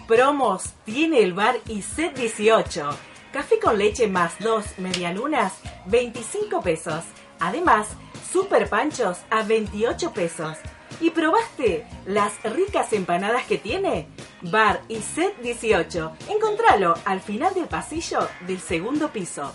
Promos 0.09 0.73
tiene 0.87 1.21
el 1.21 1.35
bar 1.35 1.59
ICET 1.69 2.17
18? 2.17 2.89
Café 3.31 3.59
con 3.61 3.77
leche 3.77 4.09
más 4.09 4.39
dos 4.41 4.65
medialunas, 4.79 5.53
25 5.85 6.63
pesos. 6.63 7.05
Además, 7.39 7.89
super 8.33 8.71
panchos 8.71 9.19
a 9.29 9.43
28 9.43 10.13
pesos. 10.15 10.57
¿Y 11.03 11.11
probaste 11.11 11.87
las 12.07 12.43
ricas 12.43 12.95
empanadas 12.95 13.45
que 13.45 13.59
tiene? 13.59 14.09
Bar 14.41 14.81
ICET 14.89 15.41
18. 15.43 16.13
Encontralo 16.31 16.95
al 17.05 17.21
final 17.21 17.53
del 17.53 17.67
pasillo 17.67 18.27
del 18.47 18.61
segundo 18.61 19.13
piso. 19.13 19.53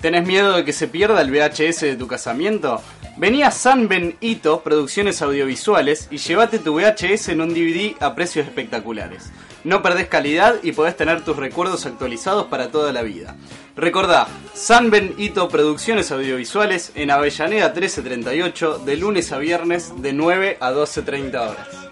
¿Tenés 0.00 0.24
miedo 0.24 0.52
de 0.52 0.64
que 0.64 0.72
se 0.72 0.86
pierda 0.86 1.20
el 1.20 1.32
VHS 1.32 1.80
de 1.80 1.96
tu 1.96 2.06
casamiento? 2.06 2.80
Vení 3.16 3.42
a 3.42 3.50
San 3.50 3.88
Benito 3.88 4.60
Producciones 4.60 5.22
Audiovisuales 5.22 6.06
y 6.12 6.18
llévate 6.18 6.60
tu 6.60 6.74
VHS 6.74 7.30
en 7.30 7.40
un 7.40 7.48
DVD 7.48 7.96
a 7.98 8.14
precios 8.14 8.46
espectaculares. 8.46 9.32
No 9.64 9.82
perdés 9.82 10.06
calidad 10.06 10.54
y 10.62 10.70
podés 10.70 10.96
tener 10.96 11.24
tus 11.24 11.36
recuerdos 11.36 11.84
actualizados 11.84 12.46
para 12.46 12.70
toda 12.70 12.92
la 12.92 13.02
vida. 13.02 13.34
Recordá, 13.74 14.28
San 14.54 14.88
Benito 14.90 15.48
Producciones 15.48 16.12
Audiovisuales 16.12 16.92
en 16.94 17.10
Avellaneda 17.10 17.66
1338 17.66 18.78
de 18.78 18.96
lunes 18.96 19.32
a 19.32 19.38
viernes 19.38 20.00
de 20.00 20.12
9 20.12 20.58
a 20.60 20.70
12.30 20.70 21.50
horas. 21.50 21.87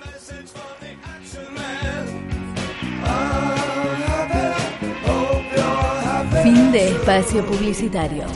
De 6.76 6.88
espacio 6.88 7.42
publicitario. 7.46 8.26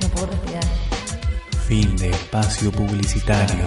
No 0.00 0.08
puedo 0.10 0.26
respirar. 0.28 0.64
Fin 1.66 1.96
de 1.96 2.10
espacio 2.10 2.70
publicitario. 2.70 3.64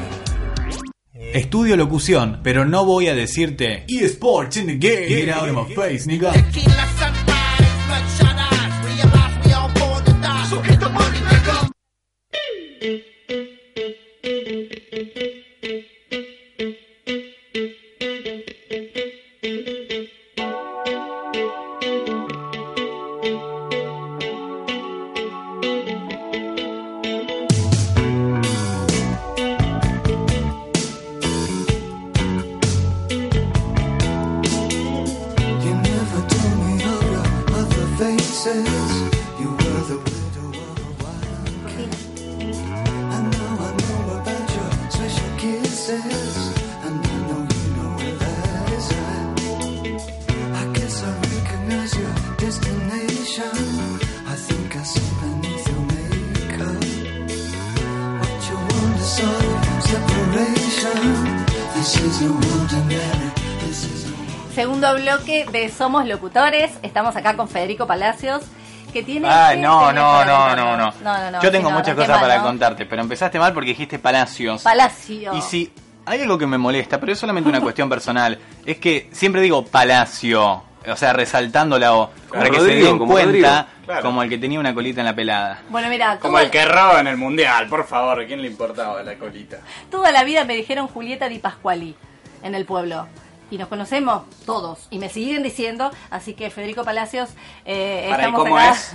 Estudio 1.14 1.76
locución, 1.76 2.40
pero 2.42 2.64
no 2.64 2.86
voy 2.86 3.10
a 3.10 3.14
decirte 3.14 3.84
eSports 3.90 4.56
in 4.56 4.68
the 4.68 4.76
game. 4.78 5.08
Get 5.08 5.30
out 5.30 5.50
of 5.50 5.68
my 5.68 5.76
face, 5.76 6.08
nigga. 6.08 6.32
Segundo 64.56 64.96
bloque 64.96 65.46
de 65.52 65.70
Somos 65.70 66.06
Locutores. 66.08 66.72
Estamos 66.82 67.16
acá 67.16 67.36
con 67.36 67.50
Federico 67.50 67.86
Palacios, 67.86 68.42
que 68.94 69.04
tiene. 69.04 69.28
Ay, 69.30 69.58
¿qué 69.58 69.62
no, 69.62 69.92
no, 69.92 70.24
no, 70.24 70.56
no, 70.56 70.78
no. 70.78 70.78
No, 70.78 70.94
no, 71.04 71.32
no, 71.32 71.42
Yo 71.42 71.52
tengo 71.52 71.70
no, 71.70 71.78
muchas 71.78 71.94
cosas 71.94 72.10
mal, 72.10 72.22
para 72.22 72.38
¿no? 72.38 72.44
contarte, 72.44 72.86
pero 72.86 73.02
empezaste 73.02 73.38
mal 73.38 73.54
porque 73.54 73.72
dijiste 73.72 74.00
Palacios. 74.00 74.62
Palacio. 74.64 75.36
Y 75.36 75.42
si 75.42 75.72
hay 76.06 76.22
algo 76.22 76.38
que 76.38 76.48
me 76.48 76.58
molesta, 76.58 77.00
pero 77.00 77.12
es 77.12 77.20
solamente 77.20 77.50
una 77.50 77.60
cuestión 77.60 77.90
personal, 77.90 78.40
es 78.66 78.78
que 78.78 79.10
siempre 79.12 79.42
digo 79.42 79.66
Palacio, 79.66 80.64
o 80.92 80.96
sea, 80.96 81.14
resaltando 81.14 81.78
la 81.80 81.94
O, 81.96 82.10
para 82.30 82.50
que 82.50 82.60
se 82.60 82.66
den 82.76 82.98
como 82.98 83.14
cuenta. 83.14 83.68
Claro. 83.86 84.02
como 84.02 84.24
el 84.24 84.30
que 84.30 84.40
tenía 84.40 84.60
una 84.60 84.74
colita 84.74 85.02
en 85.02 85.06
la 85.06 85.16
pelada. 85.16 85.62
Bueno, 85.70 85.90
mira, 85.90 86.18
Como 86.20 86.40
el 86.40 86.50
que 86.50 86.66
roba 86.66 87.00
en 87.02 87.06
el 87.08 87.18
mundial, 87.18 87.68
por 87.68 87.86
favor, 87.86 88.26
¿quién 88.26 88.42
le 88.42 88.48
importaba 88.48 89.04
la 89.04 89.14
colita? 89.16 89.60
toda 89.92 90.12
la 90.12 90.24
vida 90.24 90.44
me 90.44 90.56
dijeron 90.56 90.88
Julieta 90.88 91.30
Di 91.30 91.38
Pasquali 91.38 91.96
en 92.42 92.56
el 92.56 92.66
pueblo. 92.66 93.08
Y 93.52 93.60
nos 93.60 93.68
conocemos 93.68 94.24
todos. 94.48 94.88
Y 94.90 94.98
me 94.98 95.08
siguen 95.10 95.44
diciendo. 95.44 95.92
Así 96.10 96.34
que 96.34 96.50
Federico 96.50 96.84
Palacios, 96.84 97.30
eh, 97.64 98.08
Para, 98.10 98.24
¿y 98.24 98.26
estamos 98.26 98.42
cómo 98.44 98.58
acá. 98.58 98.72
es? 98.72 98.94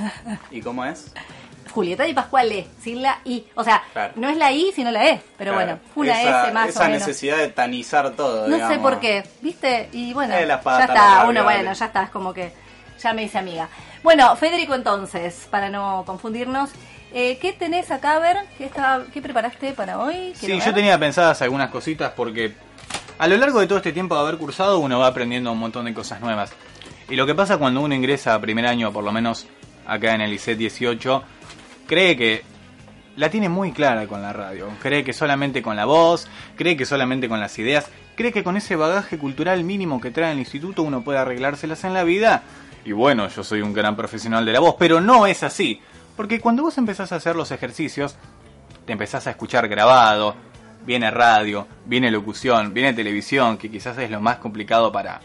¿Y 0.51 0.61
cómo 0.61 0.85
es? 0.85 1.13
Julieta 1.71 2.05
Di 2.05 2.15
Pasquale, 2.15 2.67
sin 2.83 3.03
la 3.03 3.19
I. 3.25 3.45
O 3.55 3.65
sea, 3.65 3.83
Claro. 3.93 4.13
no 4.17 4.29
es 4.29 4.37
la 4.37 4.53
I, 4.53 4.73
sino 4.75 4.91
la 4.91 5.07
E. 5.09 5.21
Pero 5.39 5.53
Claro. 5.53 5.67
bueno, 5.67 5.81
una 5.97 6.21
esa, 6.23 6.43
S 6.45 6.53
más 6.53 6.69
esa 6.71 6.81
o 6.81 6.85
menos. 6.85 6.99
necesidad 7.01 7.37
de 7.39 7.49
tanizar 7.49 8.11
todo, 8.11 8.49
No 8.49 8.55
digamos. 8.55 8.75
sé 8.75 8.81
por 8.81 9.01
qué, 9.01 9.25
¿viste? 9.41 9.89
Y 9.93 10.13
bueno, 10.13 10.35
Eh, 10.35 10.47
ya 10.47 10.55
está, 10.85 11.25
uno, 11.29 11.45
bueno, 11.45 11.73
ya 11.73 11.87
está, 11.87 12.03
es 12.05 12.11
como 12.11 12.33
que 12.35 12.53
ya 13.01 13.13
me 13.15 13.23
hice 13.23 13.39
amiga. 13.39 13.69
Bueno, 14.03 14.35
Federico, 14.37 14.75
entonces, 14.75 15.47
para 15.51 15.69
no 15.69 16.03
confundirnos, 16.07 16.71
eh, 17.13 17.39
¿qué 17.41 17.53
tenés 17.53 17.91
acá? 17.91 18.17
A 18.17 18.19
ver, 18.19 18.37
¿qué, 18.57 18.65
está, 18.67 19.03
qué 19.13 19.21
preparaste 19.21 19.73
para 19.73 19.99
hoy? 19.99 20.33
Sí, 20.35 20.47
ver. 20.49 20.61
yo 20.61 20.73
tenía 20.75 20.99
pensadas 20.99 21.41
algunas 21.43 21.71
cositas 21.71 22.13
porque 22.17 22.55
a 23.19 23.27
lo 23.27 23.37
largo 23.37 23.61
de 23.61 23.67
todo 23.67 23.79
este 23.79 23.93
tiempo 23.93 24.15
de 24.15 24.21
haber 24.23 24.37
cursado 24.39 24.79
uno 24.79 24.99
va 24.99 25.09
aprendiendo 25.09 25.51
un 25.53 25.59
montón 25.59 25.85
de 25.87 25.93
cosas 25.95 26.21
nuevas. 26.21 26.53
Y 27.09 27.17
lo 27.17 27.27
que 27.27 27.35
pasa 27.35 27.59
cuando 27.59 27.81
uno 27.81 27.95
ingresa 27.95 28.35
a 28.35 28.41
primer 28.41 28.67
año, 28.67 28.93
por 28.93 29.03
lo 29.05 29.11
menos 29.13 29.47
acá 29.87 30.15
en 30.15 30.21
el 30.21 30.33
ICET 30.33 30.57
18, 30.57 31.23
cree 31.91 32.17
que 32.17 32.45
la 33.17 33.31
tiene 33.31 33.49
muy 33.49 33.73
clara 33.73 34.07
con 34.07 34.23
la 34.23 34.33
radio. 34.33 34.69
Cree 34.81 35.03
que 35.03 35.13
solamente 35.13 35.61
con 35.61 35.75
la 35.75 35.87
voz, 35.87 36.29
cree 36.55 36.77
que 36.77 36.87
solamente 36.87 37.29
con 37.29 37.41
las 37.41 37.59
ideas, 37.59 37.91
cree 38.15 38.33
que 38.33 38.45
con 38.45 38.57
ese 38.57 38.77
bagaje 38.77 39.19
cultural 39.19 39.65
mínimo 39.65 40.01
que 40.01 40.13
trae 40.13 40.31
el 40.31 40.39
instituto 40.39 40.85
uno 40.85 41.03
puede 41.03 41.19
arreglárselas 41.19 41.83
en 41.83 41.93
la 41.93 42.05
vida. 42.05 42.45
Y 42.85 42.93
bueno, 42.93 43.27
yo 43.27 43.43
soy 43.43 43.61
un 43.61 43.73
gran 43.73 43.97
profesional 43.97 44.47
de 44.47 44.53
la 44.53 44.61
voz, 44.61 44.77
pero 44.79 45.01
no 45.01 45.27
es 45.27 45.43
así. 45.43 45.81
Porque 46.17 46.39
cuando 46.39 46.63
vos 46.63 46.79
empezás 46.79 47.11
a 47.11 47.17
hacer 47.17 47.35
los 47.35 47.51
ejercicios, 47.51 48.15
te 48.87 48.93
empezás 48.93 49.27
a 49.27 49.31
escuchar 49.31 49.67
grabado, 49.67 50.37
viene 50.87 51.11
radio, 51.11 51.67
viene 51.87 52.09
locución, 52.13 52.73
viene 52.73 52.93
televisión, 52.93 53.59
que 53.59 53.69
quizás 53.69 53.99
es 53.99 54.13
lo 54.13 54.21
más 54.21 54.37
complicado 54.37 54.93
para 54.93 55.23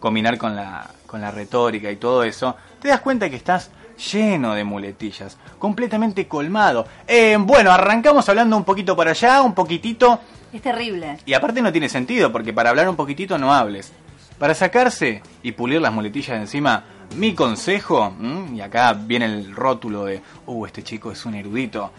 combinar 0.00 0.38
con 0.38 0.56
la, 0.56 0.88
con 1.06 1.20
la 1.20 1.30
retórica 1.30 1.90
y 1.90 1.96
todo 1.96 2.22
eso, 2.22 2.56
te 2.80 2.88
das 2.88 3.00
cuenta 3.00 3.28
que 3.28 3.36
estás 3.36 3.70
lleno 3.98 4.54
de 4.54 4.64
muletillas, 4.64 5.36
completamente 5.58 6.26
colmado. 6.26 6.86
Eh, 7.06 7.36
bueno, 7.38 7.70
arrancamos 7.72 8.28
hablando 8.28 8.56
un 8.56 8.64
poquito 8.64 8.96
para 8.96 9.10
allá, 9.10 9.42
un 9.42 9.54
poquitito, 9.54 10.20
Es 10.52 10.62
terrible. 10.62 11.18
y 11.26 11.34
aparte 11.34 11.60
no 11.60 11.72
tiene 11.72 11.88
sentido, 11.88 12.30
porque 12.32 12.52
para 12.52 12.70
hablar 12.70 12.88
un 12.88 12.96
poquitito 12.96 13.36
no 13.38 13.52
hables. 13.52 13.92
Para 14.38 14.54
sacarse 14.54 15.20
y 15.42 15.52
pulir 15.52 15.80
las 15.80 15.92
muletillas 15.92 16.36
de 16.36 16.42
encima, 16.42 16.84
mi 17.16 17.34
consejo, 17.34 18.14
y 18.54 18.60
acá 18.60 18.92
viene 18.92 19.24
el 19.26 19.54
rótulo 19.54 20.04
de, 20.04 20.22
uh, 20.46 20.66
este 20.66 20.82
chico 20.84 21.10
es 21.10 21.26
un 21.26 21.34
erudito, 21.34 21.90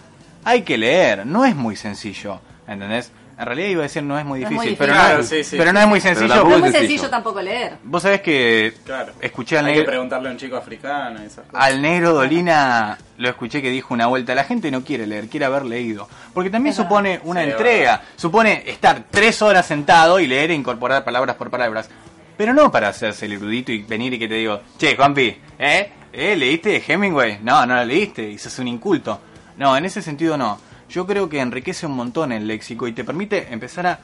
hay 0.45 0.61
que 0.61 0.77
leer, 0.77 1.25
no 1.25 1.43
es 1.43 1.53
muy 1.55 1.75
sencillo, 1.75 2.39
¿entendés? 2.65 3.11
En 3.39 3.45
realidad 3.45 3.69
iba 3.69 3.79
a 3.79 3.83
decir 3.83 4.03
no 4.03 4.19
es 4.19 4.25
muy 4.25 4.41
No 4.41 4.47
es 4.47 4.49
difícil, 4.51 4.75
pero, 4.77 4.93
no, 4.93 4.99
Claro, 4.99 5.23
sí, 5.23 5.43
sí. 5.45 5.55
pero 5.57 5.71
no 5.71 5.79
es 5.79 5.87
muy 5.87 6.01
sencillo. 6.01 6.43
No 6.43 6.55
es 6.55 6.59
muy 6.59 6.71
sencillo 6.71 7.09
tampoco 7.09 7.41
leer. 7.41 7.77
Vos 7.83 8.03
sabés 8.03 8.19
que 8.21 8.73
Claro. 8.85 9.13
escuché 9.21 9.57
al 9.57 9.65
Hay 9.67 9.71
que 9.71 9.77
negro, 9.79 9.91
preguntarle 9.91 10.27
a 10.27 10.31
un 10.33 10.37
chico 10.37 10.57
africano 10.57 11.21
y 11.23 11.27
esas 11.27 11.45
cosas. 11.45 11.65
al 11.65 11.81
negro 11.81 12.11
Dolina, 12.15 12.97
lo 13.17 13.29
escuché 13.29 13.61
que 13.61 13.69
dijo 13.69 13.93
una 13.93 14.07
vuelta, 14.07 14.35
la 14.35 14.43
gente 14.43 14.69
no 14.71 14.83
quiere 14.83 15.07
leer, 15.07 15.27
quiere 15.29 15.45
haber 15.45 15.63
leído. 15.63 16.09
Porque 16.33 16.49
también 16.49 16.75
supone 16.75 17.21
una 17.23 17.43
Sí, 17.45 17.49
entrega, 17.51 18.01
supone 18.17 18.63
estar 18.67 19.05
tres 19.09 19.41
horas 19.41 19.65
sentado 19.65 20.19
y 20.19 20.27
leer 20.27 20.51
e 20.51 20.55
incorporar 20.55 21.05
palabras 21.05 21.37
por 21.37 21.49
palabras. 21.49 21.89
Pero 22.35 22.53
no 22.53 22.69
para 22.71 22.89
hacerse 22.89 23.25
el 23.25 23.33
erudito 23.33 23.71
y 23.71 23.83
venir 23.83 24.13
y 24.13 24.19
que 24.19 24.27
te 24.27 24.33
digo, 24.35 24.61
che, 24.77 24.97
Juanpi, 24.97 25.37
¿eh? 25.59 25.91
¿Eh? 26.11 26.35
¿Leíste 26.35 26.83
Hemingway? 26.85 27.39
No, 27.41 27.65
no 27.65 27.75
lo 27.75 27.85
leíste 27.85 28.23
y 28.29 28.37
sos 28.37 28.59
un 28.59 28.67
inculto. 28.67 29.21
No, 29.57 29.77
en 29.77 29.85
ese 29.85 30.01
sentido 30.01 30.35
no. 30.37 30.59
Yo 30.89 31.05
creo 31.05 31.29
que 31.29 31.39
enriquece 31.39 31.85
un 31.85 31.93
montón 31.93 32.31
el 32.31 32.47
léxico 32.47 32.87
y 32.87 32.93
te 32.93 33.03
permite 33.03 33.53
empezar 33.53 33.85
a 33.85 33.99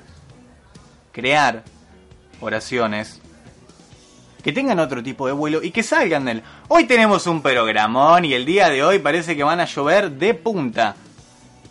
crear 1.12 1.64
oraciones 2.42 3.22
que 4.44 4.52
tengan 4.52 4.78
otro 4.78 5.02
tipo 5.02 5.26
de 5.26 5.34
vuelo 5.34 5.64
y 5.64 5.72
que 5.72 5.82
salgan 5.82 6.26
del... 6.26 6.44
Hoy 6.68 6.86
tenemos 6.86 7.26
un 7.26 7.42
programón 7.42 8.26
y 8.26 8.34
el 8.34 8.46
día 8.46 8.70
de 8.70 8.84
hoy 8.84 9.00
parece 9.00 9.36
que 9.36 9.44
van 9.44 9.60
a 9.60 9.66
llover 9.66 10.12
de 10.12 10.36
punta. 10.36 10.96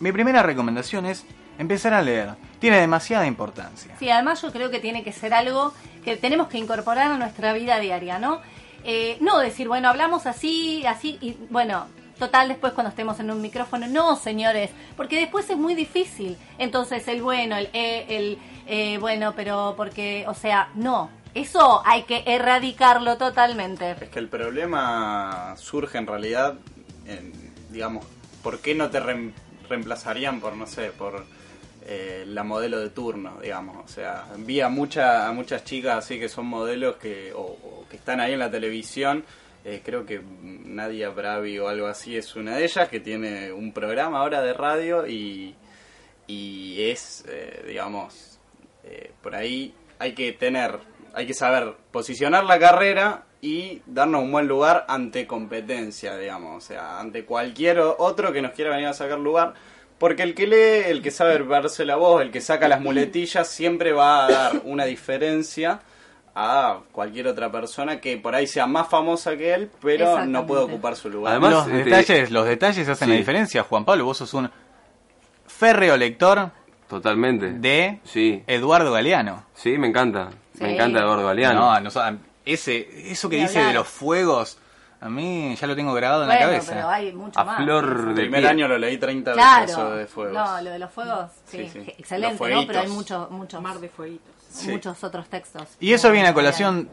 Mi 0.01 0.11
primera 0.11 0.43
recomendación 0.43 1.07
es 1.07 1.25
empezar 1.59 1.95
a 1.95 2.03
leer. 2.03 2.31
Tiene 2.59 2.81
demasiada 2.81 3.29
importancia. 3.29 3.95
Sí, 4.01 4.11
además 4.11 4.43
yo 4.43 4.51
creo 4.51 4.71
que 4.71 4.81
tiene 4.81 5.05
que 5.05 5.13
ser 5.13 5.33
algo 5.33 5.73
que 6.05 6.17
tenemos 6.17 6.49
que 6.49 6.59
incorporar 6.59 7.13
a 7.13 7.19
nuestra 7.19 7.53
vida 7.53 7.79
diaria, 7.79 8.19
¿no? 8.19 8.41
Eh, 8.83 9.17
no 9.21 9.39
decir, 9.39 9.69
bueno, 9.69 9.89
hablamos 9.89 10.27
así, 10.27 10.85
así, 10.85 11.19
y 11.21 11.37
bueno, 11.51 11.87
total 12.19 12.49
después 12.49 12.73
cuando 12.73 12.91
estemos 12.91 13.19
en 13.21 13.31
un 13.31 13.41
micrófono, 13.41 13.87
no, 13.87 14.17
señores, 14.17 14.71
porque 14.97 15.17
después 15.21 15.49
es 15.51 15.57
muy 15.57 15.75
difícil. 15.75 16.37
Entonces 16.59 17.07
el 17.09 17.23
bueno, 17.23 17.57
el 17.57 17.69
eh, 17.73 18.07
el 18.09 18.39
eh, 18.67 18.99
bueno, 18.99 19.35
pero 19.37 19.75
porque, 19.77 20.25
o 20.27 20.35
sea, 20.35 20.71
no, 20.75 21.11
eso 21.35 21.83
hay 21.85 22.05
que 22.05 22.23
erradicarlo 22.27 23.17
totalmente. 23.19 23.97
Es 24.01 24.09
que 24.09 24.19
el 24.19 24.29
problema 24.29 25.55
surge 25.57 25.99
en 25.99 26.07
realidad, 26.07 26.55
en, 27.07 27.33
digamos, 27.71 28.07
¿por 28.43 28.61
qué 28.61 28.75
no 28.75 28.91
te 28.91 29.01
reemplazarían 29.01 30.41
por, 30.41 30.57
no 30.57 30.67
sé, 30.67 30.91
por 30.91 31.27
eh, 31.87 32.25
la 32.27 32.45
modelo 32.45 32.81
de 32.81 32.91
turno, 32.91 33.39
digamos? 33.43 33.85
O 33.85 33.89
sea, 33.89 34.27
vi 34.39 34.61
a, 34.61 34.69
mucha, 34.69 35.29
a 35.29 35.33
muchas 35.33 35.65
chicas 35.65 35.99
así 35.99 36.19
que 36.19 36.29
son 36.29 36.47
modelos 36.47 36.97
que, 36.97 37.33
o, 37.35 37.41
o 37.41 37.87
que 37.91 37.97
están 37.97 38.21
ahí 38.21 38.33
en 38.33 38.39
la 38.39 38.51
televisión. 38.51 39.25
Eh, 39.65 39.81
creo 39.83 40.05
que 40.05 40.21
Nadia 40.43 41.09
Bravi 41.09 41.59
o 41.59 41.69
algo 41.69 41.87
así 41.87 42.17
es 42.17 42.37
una 42.37 42.57
de 42.57 42.65
ellas 42.65 42.89
que 42.91 43.01
tiene 43.01 43.51
un 43.51 43.73
programa 43.73 44.19
ahora 44.19 44.43
de 44.43 44.53
radio 44.53 45.07
y, 45.07 45.55
y 46.27 46.91
es, 46.91 47.25
eh, 47.29 47.65
digamos, 47.67 48.39
eh, 48.85 49.13
por 49.23 49.35
ahí 49.35 49.75
hay 49.99 50.13
que 50.13 50.33
tener, 50.33 50.79
hay 51.15 51.27
que 51.27 51.33
saber 51.33 51.75
posicionar 51.91 52.45
la 52.45 52.59
carrera 52.59 53.25
y 53.41 53.81
darnos 53.87 54.23
un 54.23 54.33
buen 54.33 54.47
lugar 54.47 54.85
ante 54.87 55.27
competencia, 55.27 56.19
digamos, 56.19 56.63
o 56.63 56.67
sea, 56.67 57.01
ante 57.01 57.25
cualquier 57.25 57.79
otro 57.79 58.35
que 58.35 58.43
nos 58.43 58.53
quiera 58.53 58.71
venir 58.71 58.89
a 58.89 58.93
sacar 58.93 59.19
lugar. 59.19 59.55
Porque 59.99 60.23
el 60.25 60.35
que 60.35 60.47
lee, 60.47 60.91
el 60.91 61.01
que 61.03 61.11
sabe 61.11 61.39
verse 61.39 61.87
la 61.87 61.97
voz, 61.97 62.21
el 62.21 62.31
que 62.31 62.41
saca 62.41 62.69
las 62.69 62.81
muletillas, 62.81 63.49
siempre 63.49 63.93
va 63.93 64.27
a 64.27 64.31
dar 64.31 64.63
una 64.65 64.85
diferencia 64.85 65.81
a 66.37 66.81
cualquier 66.91 67.29
otra 67.29 67.51
persona 67.53 68.01
que 68.01 68.17
por 68.17 68.35
ahí 68.35 68.47
sea 68.47 68.67
más 68.67 68.89
famosa 68.89 69.37
que 69.37 69.55
él, 69.55 69.71
pero 69.81 70.25
no 70.27 70.47
puede 70.47 70.63
ocupar 70.63 70.97
su 70.97 71.09
lugar. 71.09 71.41
los 71.41 71.67
este, 71.69 71.85
detalles, 71.85 72.31
los 72.31 72.47
detalles 72.47 72.89
hacen 72.89 73.09
la 73.11 73.15
diferencia. 73.15 73.63
Juan 73.63 73.85
Pablo, 73.85 74.05
vos 74.07 74.19
sos 74.19 74.35
un 74.35 74.51
férreo 75.47 75.97
lector 75.97 76.51
Totalmente. 76.89 77.51
de 77.53 78.01
Sí. 78.05 78.43
Eduardo 78.47 78.93
Galeano. 78.93 79.45
Sí, 79.55 79.79
me 79.79 79.89
encanta. 79.89 80.31
Sí. 80.57 80.63
Me 80.65 80.75
encanta 80.75 81.01
Eduardo 81.01 81.27
Galeano. 81.27 81.81
No, 81.81 82.19
ese, 82.45 83.11
eso 83.11 83.29
que 83.29 83.37
dice 83.37 83.61
de 83.63 83.73
los 83.73 83.87
fuegos, 83.89 84.59
a 85.01 85.09
mí 85.09 85.55
ya 85.57 85.67
lo 85.67 85.75
tengo 85.77 85.95
grabado 85.95 86.25
en 86.25 86.29
la 86.29 86.39
cabeza. 86.39 86.73
pero 86.75 86.89
hay 86.89 87.13
mucho 87.13 87.39
A 87.39 87.45
más. 87.45 87.57
flor 87.63 88.07
El 88.09 88.15
primer 88.15 88.47
año 88.47 88.69
lo 88.69 88.77
leí 88.79 88.99
30 88.99 89.35
veces 89.35 89.75
Claro. 89.75 89.97
de 89.97 90.07
fuegos. 90.07 90.35
No, 90.35 90.61
lo 90.63 90.71
de 90.71 90.79
los 90.79 90.91
fuegos, 90.91 91.31
sí, 91.47 91.69
Sí, 91.73 91.81
sí. 91.85 91.95
excelente, 91.99 92.51
¿no? 92.51 92.67
Pero 92.67 92.81
hay 92.81 92.89
muchos, 92.89 93.31
muchos 93.31 93.63
Mar 93.63 93.79
de 93.79 93.89
fueguitos. 93.89 94.34
Sí. 94.55 94.71
muchos 94.71 95.03
otros 95.03 95.29
textos. 95.29 95.69
Y 95.81 95.93
eso 95.93 96.11
viene 96.13 96.29
a 96.29 96.35
colación 96.35 96.89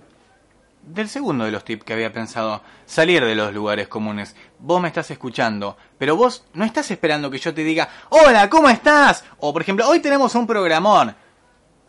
del 0.83 1.09
segundo 1.09 1.45
de 1.45 1.51
los 1.51 1.63
tips 1.63 1.83
que 1.83 1.93
había 1.93 2.11
pensado, 2.11 2.61
salir 2.85 3.23
de 3.23 3.35
los 3.35 3.53
lugares 3.53 3.87
comunes. 3.87 4.35
Vos 4.59 4.81
me 4.81 4.87
estás 4.87 5.11
escuchando, 5.11 5.77
pero 5.97 6.15
vos 6.15 6.43
no 6.53 6.65
estás 6.65 6.89
esperando 6.89 7.29
que 7.29 7.37
yo 7.37 7.53
te 7.53 7.63
diga, 7.63 7.87
hola, 8.09 8.49
¿cómo 8.49 8.67
estás? 8.69 9.23
O 9.39 9.53
por 9.53 9.61
ejemplo, 9.61 9.87
hoy 9.87 9.99
tenemos 9.99 10.33
un 10.33 10.47
programón. 10.47 11.15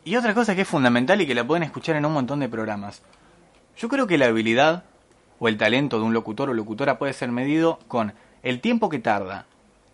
Y 0.05 0.17
otra 0.17 0.35
cosa 0.35 0.55
que 0.55 0.63
es 0.63 0.69
fundamental 0.69 1.21
y 1.21 1.27
que 1.27 1.35
la 1.35 1.47
pueden 1.47 1.63
escuchar 1.63 1.97
en 1.97 2.05
un 2.05 2.13
montón 2.13 2.41
de 2.41 2.49
programas. 2.49 3.03
Yo 3.77 3.89
creo 3.89 4.07
que 4.07 4.19
la 4.19 4.27
habilidad 4.27 4.85
o 5.39 5.49
el 5.49 5.57
talento 5.57 5.99
de 5.99 6.05
un 6.05 6.13
locutor 6.13 6.51
o 6.51 6.55
locutora 6.55 6.99
puede 6.99 7.13
ser 7.15 7.31
medido 7.33 7.79
con 7.89 8.13
el 8.43 8.61
tiempo 8.61 8.89
que 8.89 8.99
tarda 8.99 9.47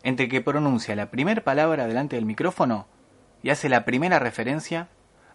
entre 0.02 0.28
que 0.28 0.40
pronuncia 0.40 0.96
la 0.96 1.10
primera 1.10 1.42
palabra 1.42 1.86
delante 1.86 2.16
del 2.16 2.24
micrófono 2.24 2.86
y 3.42 3.50
hace 3.50 3.68
la 3.68 3.84
primera 3.84 4.18
referencia 4.18 4.88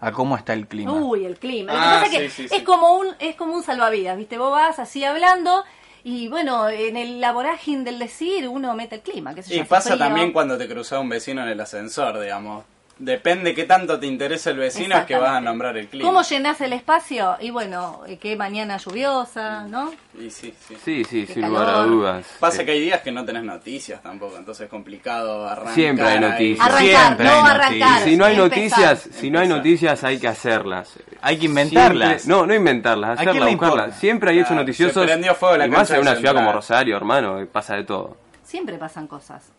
a 0.06 0.12
cómo 0.12 0.36
está 0.36 0.54
el 0.54 0.68
clima. 0.68 0.92
Uy, 0.92 1.26
el 1.26 1.38
clima. 1.38 1.74
Lo 1.74 1.80
que 1.80 1.86
Ah, 1.86 1.92
pasa 2.02 2.06
es 2.06 2.12
que 2.20 2.30
sí, 2.30 2.48
sí, 2.50 2.56
es 2.56 2.64
como 2.64 2.98
un 2.98 3.08
es 3.20 3.36
como 3.36 3.54
un 3.56 3.64
salvavidas, 3.64 4.18
¿viste? 4.18 4.38
Vos 4.38 4.52
vas 4.52 4.78
así 4.80 5.04
hablando 5.06 5.64
y 6.04 6.28
bueno, 6.28 6.68
en 6.70 6.98
el 6.98 7.22
laborajín 7.22 7.84
del 7.86 8.00
decir 8.00 8.48
uno 8.50 8.74
mete 8.76 8.96
el 8.96 9.02
clima, 9.02 9.34
qué 9.34 9.44
sé 9.44 9.56
yo, 9.56 9.62
Y 9.62 9.66
pasa 9.66 9.92
frío. 9.92 10.00
también 10.00 10.34
cuando 10.34 10.58
te 10.58 10.68
cruzas 10.68 10.98
a 10.98 11.00
un 11.00 11.08
vecino 11.10 11.42
en 11.44 11.48
el 11.50 11.60
ascensor, 11.62 12.20
digamos. 12.20 12.66
Depende 13.00 13.56
qué 13.56 13.64
tanto 13.64 14.00
te 14.00 14.06
interesa 14.06 14.52
el 14.52 14.58
vecino 14.58 14.96
es 14.96 15.06
que 15.06 15.16
vas 15.18 15.32
a 15.32 15.42
nombrar 15.42 15.76
el 15.78 15.88
clima. 15.88 16.08
¿Cómo 16.08 16.22
llenás 16.22 16.62
el 16.62 16.74
espacio? 16.74 17.36
Y 17.42 17.50
bueno, 17.50 18.02
eh, 18.08 18.18
qué 18.18 18.36
mañana 18.36 18.78
lluviosa, 18.78 19.64
¿no? 19.68 19.92
Y 20.18 20.30
sí, 20.30 20.54
sí. 20.68 20.76
Sí, 20.86 21.04
sí, 21.04 21.26
Qué 21.26 21.34
sin 21.34 21.42
calor. 21.44 21.60
lugar 21.62 21.76
a 21.76 21.80
dudas. 21.84 22.26
Pasa 22.40 22.64
que 22.64 22.72
hay 22.72 22.82
días 22.82 23.02
que 23.02 23.12
no 23.12 23.26
tenés 23.26 23.44
noticias 23.44 24.02
tampoco, 24.04 24.38
entonces 24.38 24.66
es 24.66 24.70
complicado 24.70 25.48
arrancar. 25.50 25.74
Siempre 25.74 26.06
hay 26.06 26.20
noticias. 26.20 26.68
Arrancar, 26.68 27.06
Siempre 27.08 27.26
no 27.26 27.32
arrancar, 27.46 27.72
noticias. 27.72 28.04
Si 28.04 28.16
no 28.16 28.26
hay 28.26 28.36
empezar. 28.36 28.50
noticias, 28.60 29.10
si 29.20 29.32
no 29.32 29.40
hay 29.40 29.48
noticias 29.48 30.04
hay 30.04 30.20
que 30.20 30.28
hacerlas. 30.28 30.94
Hay 31.22 31.38
que 31.40 31.46
inventarlas. 31.48 32.22
Siempre- 32.22 32.28
no, 32.42 32.46
no 32.46 32.54
inventarlas, 32.54 33.10
¿A 33.10 33.16
quién 33.24 33.30
hacerlas, 33.30 33.52
buscarlas. 33.58 34.00
Siempre 34.00 34.30
hay 34.30 34.38
hechos 34.38 34.48
Claro, 34.50 34.62
noticiosos. 34.62 35.02
se 35.02 35.08
prendió 35.08 35.34
fuego 35.36 35.58
la 35.58 35.66
y 35.66 35.70
más 35.72 35.90
en 35.90 36.00
una 36.02 36.16
ciudad 36.16 36.36
como 36.36 36.54
Rosario, 36.54 36.96
hermano, 36.96 37.42
y 37.42 37.46
pasa 37.46 37.76
de 37.76 37.86
todo. 37.86 38.18
Siempre 38.44 38.78
pasan 38.78 39.08
cosas. 39.08 39.52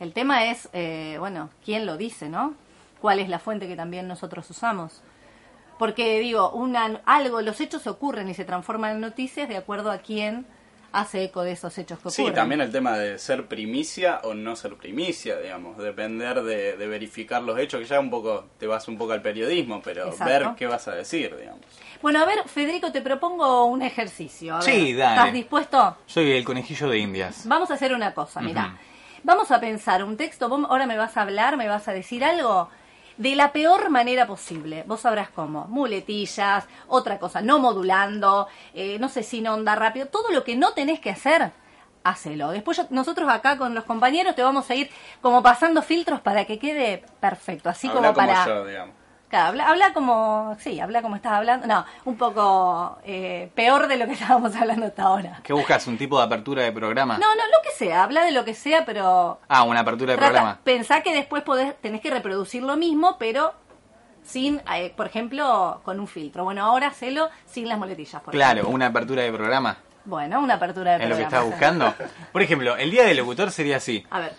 El 0.00 0.12
tema 0.12 0.46
es, 0.46 0.68
eh, 0.72 1.16
bueno, 1.18 1.50
quién 1.64 1.86
lo 1.86 1.96
dice, 1.96 2.28
¿no? 2.28 2.54
¿Cuál 3.00 3.18
es 3.20 3.28
la 3.28 3.38
fuente 3.38 3.66
que 3.68 3.76
también 3.76 4.06
nosotros 4.08 4.48
usamos? 4.50 5.02
Porque 5.78 6.18
digo, 6.20 6.50
una, 6.50 7.00
algo, 7.04 7.40
los 7.42 7.60
hechos 7.60 7.86
ocurren 7.86 8.28
y 8.28 8.34
se 8.34 8.44
transforman 8.44 8.92
en 8.96 9.00
noticias 9.00 9.48
de 9.48 9.56
acuerdo 9.56 9.90
a 9.90 9.98
quién 9.98 10.46
hace 10.90 11.22
eco 11.24 11.42
de 11.42 11.52
esos 11.52 11.76
hechos 11.78 11.98
que 12.00 12.10
Sí, 12.10 12.22
ocurren. 12.22 12.34
también 12.34 12.60
el 12.60 12.72
tema 12.72 12.96
de 12.96 13.18
ser 13.18 13.46
primicia 13.46 14.20
o 14.24 14.34
no 14.34 14.56
ser 14.56 14.74
primicia, 14.76 15.38
digamos, 15.38 15.76
depender 15.78 16.42
de, 16.42 16.76
de 16.76 16.86
verificar 16.88 17.42
los 17.42 17.58
hechos, 17.58 17.80
que 17.80 17.86
ya 17.86 18.00
un 18.00 18.10
poco 18.10 18.46
te 18.58 18.66
vas 18.66 18.88
un 18.88 18.96
poco 18.98 19.12
al 19.12 19.22
periodismo, 19.22 19.80
pero 19.84 20.06
Exacto. 20.08 20.24
ver 20.24 20.48
qué 20.56 20.66
vas 20.66 20.88
a 20.88 20.92
decir, 20.94 21.36
digamos. 21.36 21.60
Bueno, 22.02 22.20
a 22.20 22.24
ver, 22.24 22.38
Federico, 22.48 22.90
te 22.90 23.02
propongo 23.02 23.66
un 23.66 23.82
ejercicio. 23.82 24.54
A 24.56 24.60
ver, 24.60 24.64
Sí, 24.64 24.94
dale. 24.94 25.16
¿Estás 25.16 25.32
dispuesto? 25.34 25.96
Soy 26.06 26.32
el 26.32 26.44
conejillo 26.44 26.88
de 26.88 26.98
Indias. 26.98 27.42
Vamos 27.46 27.70
a 27.70 27.74
hacer 27.74 27.92
una 27.92 28.14
cosa, 28.14 28.40
mira. 28.40 28.76
Vamos 29.22 29.50
a 29.50 29.60
pensar 29.60 30.04
un 30.04 30.16
texto, 30.16 30.48
vos 30.48 30.64
ahora 30.68 30.86
me 30.86 30.96
vas 30.96 31.16
a 31.16 31.22
hablar, 31.22 31.56
me 31.56 31.68
vas 31.68 31.88
a 31.88 31.92
decir 31.92 32.24
algo 32.24 32.68
de 33.16 33.34
la 33.34 33.52
peor 33.52 33.90
manera 33.90 34.26
posible. 34.26 34.84
Vos 34.86 35.00
sabrás 35.00 35.28
cómo. 35.30 35.66
Muletillas, 35.68 36.66
otra 36.86 37.18
cosa, 37.18 37.40
no 37.40 37.58
modulando, 37.58 38.46
eh, 38.74 38.98
no 39.00 39.08
sé, 39.08 39.22
sin 39.22 39.48
onda 39.48 39.74
rápido. 39.74 40.06
Todo 40.06 40.30
lo 40.30 40.44
que 40.44 40.54
no 40.56 40.72
tenés 40.72 41.00
que 41.00 41.10
hacer, 41.10 41.50
hacelo. 42.04 42.50
Después 42.50 42.76
yo- 42.76 42.86
nosotros 42.90 43.28
acá 43.28 43.58
con 43.58 43.74
los 43.74 43.84
compañeros 43.84 44.34
te 44.36 44.42
vamos 44.42 44.70
a 44.70 44.74
ir 44.76 44.88
como 45.20 45.42
pasando 45.42 45.82
filtros 45.82 46.20
para 46.20 46.44
que 46.44 46.58
quede 46.60 47.04
perfecto. 47.20 47.68
Así 47.68 47.88
Habla 47.88 48.12
como 48.12 48.14
para... 48.14 48.46
yo. 48.46 48.64
Claro, 49.28 49.48
habla, 49.48 49.68
habla 49.68 49.92
como, 49.92 50.56
sí, 50.60 50.80
habla 50.80 51.02
como 51.02 51.16
estás 51.16 51.32
hablando. 51.32 51.66
No, 51.66 51.84
un 52.06 52.16
poco 52.16 52.98
eh, 53.04 53.50
peor 53.54 53.86
de 53.86 53.96
lo 53.98 54.06
que 54.06 54.12
estábamos 54.14 54.54
hablando 54.56 54.86
hasta 54.86 55.02
ahora. 55.02 55.40
¿Qué 55.42 55.52
buscas? 55.52 55.86
¿Un 55.86 55.98
tipo 55.98 56.18
de 56.18 56.24
apertura 56.24 56.62
de 56.62 56.72
programa? 56.72 57.18
No, 57.18 57.34
no, 57.34 57.42
lo 57.42 57.62
que 57.62 57.70
sea, 57.76 58.04
habla 58.04 58.24
de 58.24 58.32
lo 58.32 58.44
que 58.44 58.54
sea, 58.54 58.84
pero 58.86 59.38
Ah, 59.48 59.64
una 59.64 59.80
apertura 59.80 60.12
de 60.12 60.16
trata- 60.18 60.32
programa. 60.32 60.60
pensá 60.64 61.02
que 61.02 61.12
después 61.14 61.42
podés, 61.42 61.76
tenés 61.80 62.00
que 62.00 62.10
reproducir 62.10 62.62
lo 62.62 62.76
mismo, 62.78 63.16
pero 63.18 63.52
sin, 64.24 64.60
eh, 64.74 64.92
por 64.96 65.06
ejemplo, 65.06 65.80
con 65.84 66.00
un 66.00 66.06
filtro. 66.06 66.44
Bueno, 66.44 66.64
ahora 66.64 66.88
hacelo 66.88 67.28
sin 67.46 67.68
las 67.68 67.78
muletillas, 67.78 68.22
por 68.22 68.32
Claro, 68.32 68.52
ejemplo. 68.60 68.74
una 68.74 68.86
apertura 68.86 69.22
de 69.22 69.32
programa. 69.32 69.76
Bueno, 70.04 70.40
una 70.40 70.54
apertura 70.54 70.96
de 70.96 71.04
Es 71.04 71.10
lo 71.10 71.16
que 71.16 71.22
programa. 71.24 71.44
estás 71.46 71.50
buscando. 71.84 71.94
Por 72.32 72.40
ejemplo, 72.40 72.76
el 72.76 72.90
día 72.90 73.04
del 73.04 73.18
locutor 73.18 73.50
sería 73.50 73.76
así. 73.76 74.06
A 74.10 74.20
ver. 74.20 74.32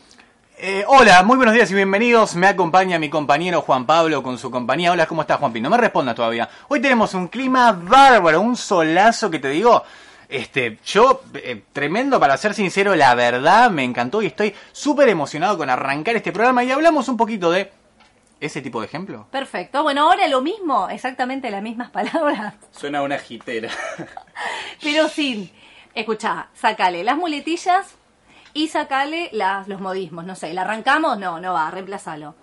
Eh, 0.61 0.83
hola, 0.87 1.23
muy 1.23 1.37
buenos 1.37 1.55
días 1.55 1.71
y 1.71 1.73
bienvenidos. 1.73 2.35
Me 2.35 2.45
acompaña 2.47 2.99
mi 2.99 3.09
compañero 3.09 3.61
Juan 3.61 3.85
Pablo 3.85 4.21
con 4.21 4.37
su 4.37 4.51
compañía. 4.51 4.91
Hola, 4.91 5.05
¿cómo 5.07 5.21
estás, 5.21 5.39
Juanpi? 5.39 5.61
No 5.61 5.69
me 5.69 5.77
respondas 5.77 6.15
todavía. 6.15 6.49
Hoy 6.67 6.81
tenemos 6.81 7.13
un 7.13 7.29
clima 7.29 7.71
bárbaro, 7.71 8.41
un 8.41 8.57
solazo 8.57 9.29
que 9.31 9.39
te 9.39 9.47
digo. 9.49 9.83
Este, 10.27 10.77
yo, 10.85 11.23
eh, 11.35 11.63
tremendo, 11.71 12.19
para 12.19 12.35
ser 12.35 12.53
sincero, 12.53 12.93
la 12.93 13.15
verdad 13.15 13.71
me 13.71 13.85
encantó 13.85 14.21
y 14.21 14.25
estoy 14.27 14.53
súper 14.73 15.07
emocionado 15.07 15.57
con 15.57 15.69
arrancar 15.69 16.17
este 16.17 16.33
programa 16.33 16.61
y 16.63 16.71
hablamos 16.71 17.07
un 17.07 17.15
poquito 17.15 17.49
de 17.51 17.71
ese 18.41 18.61
tipo 18.61 18.81
de 18.81 18.87
ejemplo. 18.87 19.27
Perfecto. 19.31 19.81
Bueno, 19.81 20.09
ahora 20.09 20.27
lo 20.27 20.41
mismo, 20.41 20.89
exactamente 20.89 21.49
las 21.51 21.63
mismas 21.63 21.89
palabras, 21.91 22.55
Suena 22.71 23.01
una 23.01 23.17
gitera. 23.17 23.69
pero 24.83 25.07
sin. 25.07 25.49
Escuchá, 25.95 26.49
sacale 26.53 27.03
las 27.03 27.17
muletillas 27.17 27.95
y 28.53 28.67
sacale 28.67 29.29
las, 29.33 29.67
los 29.67 29.81
modismos. 29.81 30.25
No 30.25 30.35
sé, 30.35 30.53
¿la 30.53 30.61
arrancamos? 30.61 31.17
No, 31.17 31.39
no 31.39 31.53
va, 31.53 31.69
reemplazalo. 31.71 32.35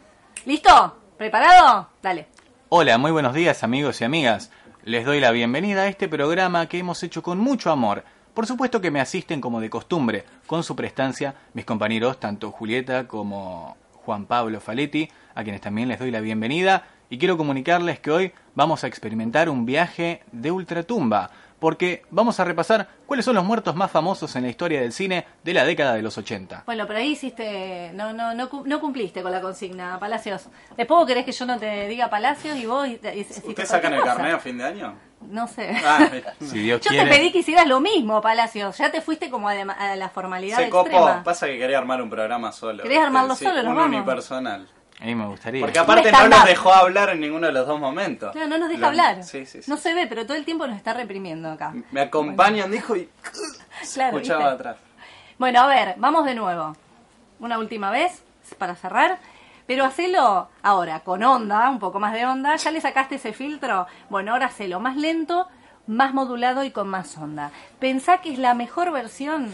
¿Listo? 0.44 0.96
¿Preparado? 1.16 1.88
Dale. 2.02 2.28
Hola, 2.68 2.98
muy 2.98 3.10
buenos 3.10 3.34
días 3.34 3.62
amigos 3.62 4.00
y 4.00 4.04
amigas. 4.04 4.50
Les 4.84 5.04
doy 5.04 5.20
la 5.20 5.30
bienvenida 5.30 5.82
a 5.82 5.88
este 5.88 6.08
programa 6.08 6.66
que 6.66 6.78
hemos 6.78 7.02
hecho 7.02 7.22
con 7.22 7.38
mucho 7.38 7.70
amor. 7.70 8.04
Por 8.34 8.46
supuesto 8.46 8.80
que 8.80 8.90
me 8.90 9.00
asisten 9.00 9.40
como 9.40 9.60
de 9.60 9.70
costumbre, 9.70 10.24
con 10.46 10.62
su 10.62 10.76
prestancia, 10.76 11.34
mis 11.54 11.64
compañeros, 11.64 12.20
tanto 12.20 12.50
Julieta 12.50 13.08
como 13.08 13.76
Juan 13.92 14.26
Pablo 14.26 14.60
Faletti, 14.60 15.08
a 15.34 15.42
quienes 15.42 15.60
también 15.60 15.88
les 15.88 15.98
doy 15.98 16.10
la 16.10 16.20
bienvenida. 16.20 16.86
Y 17.08 17.18
quiero 17.18 17.36
comunicarles 17.36 17.98
que 17.98 18.10
hoy 18.10 18.32
vamos 18.54 18.84
a 18.84 18.88
experimentar 18.88 19.48
un 19.48 19.64
viaje 19.64 20.22
de 20.32 20.50
ultratumba, 20.50 21.30
porque 21.58 22.02
vamos 22.10 22.38
a 22.40 22.44
repasar 22.44 22.88
cuáles 23.06 23.24
son 23.24 23.34
los 23.34 23.44
muertos 23.44 23.74
más 23.74 23.90
famosos 23.90 24.34
en 24.36 24.42
la 24.42 24.48
historia 24.50 24.80
del 24.80 24.92
cine 24.92 25.26
de 25.42 25.54
la 25.54 25.64
década 25.64 25.94
de 25.94 26.02
los 26.02 26.18
80. 26.18 26.64
Bueno, 26.66 26.86
pero 26.86 26.98
ahí 26.98 27.12
hiciste, 27.12 27.90
no, 27.94 28.12
no, 28.12 28.34
no, 28.34 28.48
cu- 28.50 28.64
no 28.66 28.80
cumpliste 28.80 29.22
con 29.22 29.32
la 29.32 29.40
consigna, 29.40 29.98
Palacios. 29.98 30.48
Después 30.76 30.98
vos 30.98 31.06
querés 31.06 31.24
que 31.24 31.32
yo 31.32 31.46
no 31.46 31.58
te 31.58 31.88
diga 31.88 32.10
Palacios 32.10 32.56
y 32.58 32.66
vos... 32.66 32.88
¿Ustedes 32.88 33.68
sacan 33.68 33.94
el 33.94 34.02
carnet 34.02 34.34
a 34.34 34.38
fin 34.38 34.58
de 34.58 34.64
año? 34.64 34.94
No 35.30 35.46
sé. 35.48 35.74
Ah, 35.84 36.08
Si 36.40 36.58
Dios 36.58 36.80
Yo 36.82 36.90
quiere. 36.90 37.10
te 37.10 37.16
pedí 37.16 37.32
que 37.32 37.38
hicieras 37.38 37.66
lo 37.66 37.80
mismo, 37.80 38.20
Palacios. 38.20 38.76
Ya 38.78 38.90
te 38.92 39.00
fuiste 39.00 39.30
como 39.30 39.48
a, 39.48 39.54
de- 39.54 39.62
a 39.62 39.96
la 39.96 40.08
formalidad 40.10 40.58
Se 40.58 40.68
copó. 40.68 40.86
extrema. 40.88 41.24
Pasa 41.24 41.46
que 41.46 41.58
quería 41.58 41.78
armar 41.78 42.02
un 42.02 42.10
programa 42.10 42.52
solo. 42.52 42.82
¿Querés 42.82 42.98
armarlo 43.00 43.34
Sí, 43.34 43.44
solo? 43.44 43.62
Nos 43.62 43.72
Uno 43.72 43.80
vamos. 43.80 43.96
unipersonal. 43.96 44.68
A 45.00 45.04
mí 45.04 45.14
me 45.14 45.26
gustaría. 45.26 45.60
Porque 45.60 45.78
aparte 45.78 46.10
no 46.10 46.28
nos 46.28 46.44
dejó 46.46 46.72
hablar 46.72 47.10
en 47.10 47.20
ninguno 47.20 47.46
de 47.46 47.52
los 47.52 47.66
dos 47.66 47.78
momentos. 47.78 48.32
Claro, 48.32 48.48
no 48.48 48.58
nos 48.58 48.68
deja 48.68 48.80
Lo- 48.80 48.86
hablar. 48.88 49.22
Sí, 49.24 49.44
sí, 49.44 49.62
sí. 49.62 49.70
No 49.70 49.76
se 49.76 49.92
ve, 49.94 50.06
pero 50.06 50.24
todo 50.24 50.36
el 50.36 50.44
tiempo 50.44 50.66
nos 50.66 50.76
está 50.76 50.94
reprimiendo 50.94 51.50
acá. 51.50 51.74
Me 51.90 52.00
acompañan, 52.00 52.70
dijo, 52.70 52.96
y 52.96 53.08
se 53.82 53.94
Claro, 53.94 54.16
escuchaba 54.16 54.40
¿viste? 54.50 54.54
atrás. 54.54 54.76
Bueno, 55.38 55.60
a 55.60 55.66
ver, 55.66 55.94
vamos 55.98 56.24
de 56.24 56.34
nuevo. 56.34 56.74
Una 57.40 57.58
última 57.58 57.90
vez 57.90 58.22
para 58.58 58.74
cerrar. 58.74 59.18
Pero 59.66 59.84
hacelo 59.84 60.48
ahora, 60.62 61.00
con 61.00 61.22
onda, 61.24 61.68
un 61.68 61.78
poco 61.80 61.98
más 61.98 62.12
de 62.14 62.24
onda. 62.24 62.54
Ya 62.56 62.70
le 62.70 62.80
sacaste 62.80 63.16
ese 63.16 63.32
filtro. 63.32 63.86
Bueno, 64.08 64.32
ahora 64.32 64.46
hacelo 64.46 64.78
más 64.80 64.96
lento, 64.96 65.48
más 65.88 66.14
modulado 66.14 66.62
y 66.64 66.70
con 66.70 66.88
más 66.88 67.18
onda. 67.18 67.50
Pensá 67.80 68.18
que 68.22 68.32
es 68.32 68.38
la 68.38 68.54
mejor 68.54 68.92
versión 68.92 69.50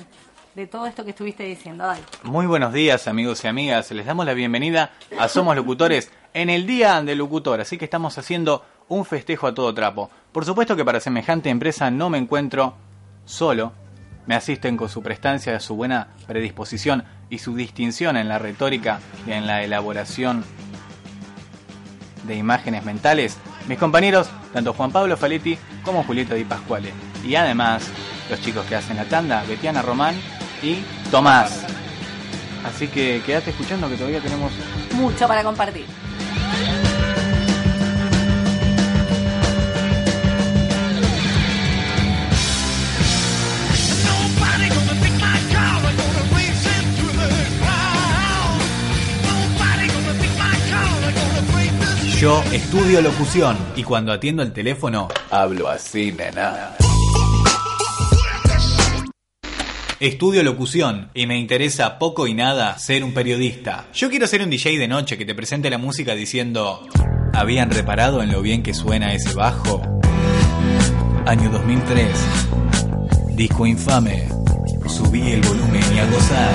de 0.54 0.66
todo 0.66 0.86
esto 0.86 1.04
que 1.04 1.10
estuviste 1.10 1.44
diciendo. 1.44 1.86
Dale. 1.86 2.02
Muy 2.24 2.46
buenos 2.46 2.72
días 2.72 3.08
amigos 3.08 3.42
y 3.44 3.48
amigas, 3.48 3.90
les 3.90 4.04
damos 4.04 4.26
la 4.26 4.34
bienvenida 4.34 4.90
a 5.18 5.28
Somos 5.28 5.56
Locutores 5.56 6.10
en 6.34 6.50
el 6.50 6.66
Día 6.66 7.02
del 7.02 7.18
Locutor, 7.18 7.60
así 7.60 7.78
que 7.78 7.84
estamos 7.84 8.18
haciendo 8.18 8.64
un 8.88 9.04
festejo 9.04 9.46
a 9.46 9.54
todo 9.54 9.72
trapo. 9.72 10.10
Por 10.32 10.44
supuesto 10.44 10.76
que 10.76 10.84
para 10.84 11.00
semejante 11.00 11.48
empresa 11.48 11.90
no 11.90 12.10
me 12.10 12.18
encuentro 12.18 12.74
solo. 13.24 13.72
Me 14.26 14.34
asisten 14.36 14.76
con 14.76 14.88
su 14.88 15.02
prestancia, 15.02 15.58
su 15.58 15.74
buena 15.74 16.08
predisposición 16.26 17.04
y 17.28 17.38
su 17.38 17.56
distinción 17.56 18.16
en 18.16 18.28
la 18.28 18.38
retórica 18.38 19.00
y 19.26 19.32
en 19.32 19.46
la 19.46 19.64
elaboración 19.64 20.44
de 22.24 22.36
imágenes 22.36 22.84
mentales 22.84 23.38
mis 23.68 23.78
compañeros, 23.78 24.28
tanto 24.52 24.72
Juan 24.72 24.92
Pablo 24.92 25.16
Faletti 25.16 25.56
como 25.84 26.04
Julieta 26.04 26.34
Di 26.34 26.44
Pascuale. 26.44 26.92
Y 27.24 27.34
además, 27.36 27.88
los 28.30 28.40
chicos 28.40 28.64
que 28.66 28.76
hacen 28.76 28.96
la 28.96 29.04
tanda, 29.04 29.44
Betiana 29.44 29.82
Román 29.82 30.14
y 30.62 30.84
Tomás. 31.10 31.64
Así 32.64 32.88
que 32.88 33.20
quédate 33.26 33.50
escuchando 33.50 33.88
que 33.88 33.96
todavía 33.96 34.20
tenemos 34.20 34.52
Mucho 34.94 35.26
para 35.26 35.42
compartir. 35.42 35.86
Yo 52.22 52.40
estudio 52.52 53.00
locución 53.00 53.58
y 53.74 53.82
cuando 53.82 54.12
atiendo 54.12 54.44
el 54.44 54.52
teléfono 54.52 55.08
hablo 55.28 55.68
así, 55.68 56.12
nena. 56.12 56.76
Estudio 60.02 60.42
locución 60.42 61.10
y 61.14 61.28
me 61.28 61.38
interesa 61.38 61.96
poco 62.00 62.26
y 62.26 62.34
nada 62.34 62.76
ser 62.76 63.04
un 63.04 63.14
periodista. 63.14 63.86
Yo 63.94 64.10
quiero 64.10 64.26
ser 64.26 64.42
un 64.42 64.50
DJ 64.50 64.76
de 64.76 64.88
noche 64.88 65.16
que 65.16 65.24
te 65.24 65.32
presente 65.32 65.70
la 65.70 65.78
música 65.78 66.16
diciendo, 66.16 66.84
¿habían 67.32 67.70
reparado 67.70 68.20
en 68.20 68.32
lo 68.32 68.42
bien 68.42 68.64
que 68.64 68.74
suena 68.74 69.14
ese 69.14 69.32
bajo? 69.32 69.80
Año 71.24 71.50
2003. 71.50 72.08
Disco 73.36 73.64
infame. 73.64 74.26
Subí 74.88 75.22
el 75.30 75.40
volumen 75.42 75.84
y 75.94 75.98
a 76.00 76.06
gozar. 76.06 76.54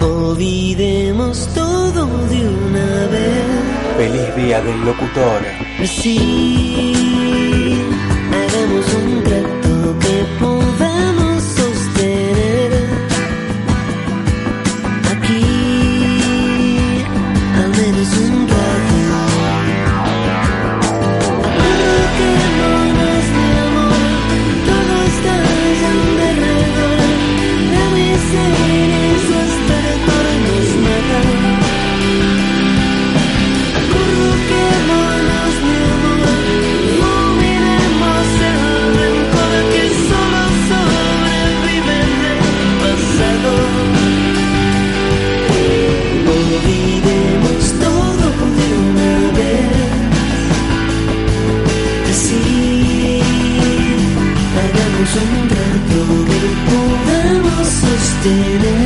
Olvidemos 0.00 1.54
todo 1.54 2.26
de 2.26 2.48
una 2.48 3.06
vez. 3.12 3.44
Feliz 3.96 4.34
día 4.34 4.60
del 4.60 4.84
locutor. 4.84 5.40
Así 5.80 7.04
hagamos 8.32 8.94
un 8.94 9.23
un 55.16 55.48
trato 55.48 56.00
que 56.28 56.40
podamos 56.70 57.68
sostener. 57.68 58.83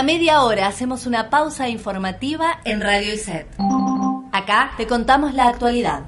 Cada 0.00 0.12
media 0.14 0.40
hora 0.44 0.66
hacemos 0.66 1.04
una 1.04 1.28
pausa 1.28 1.68
informativa 1.68 2.58
en 2.64 2.80
Radio 2.80 3.12
Iset. 3.12 3.46
Acá 4.32 4.72
te 4.78 4.86
contamos 4.86 5.34
la 5.34 5.46
actualidad. 5.46 6.04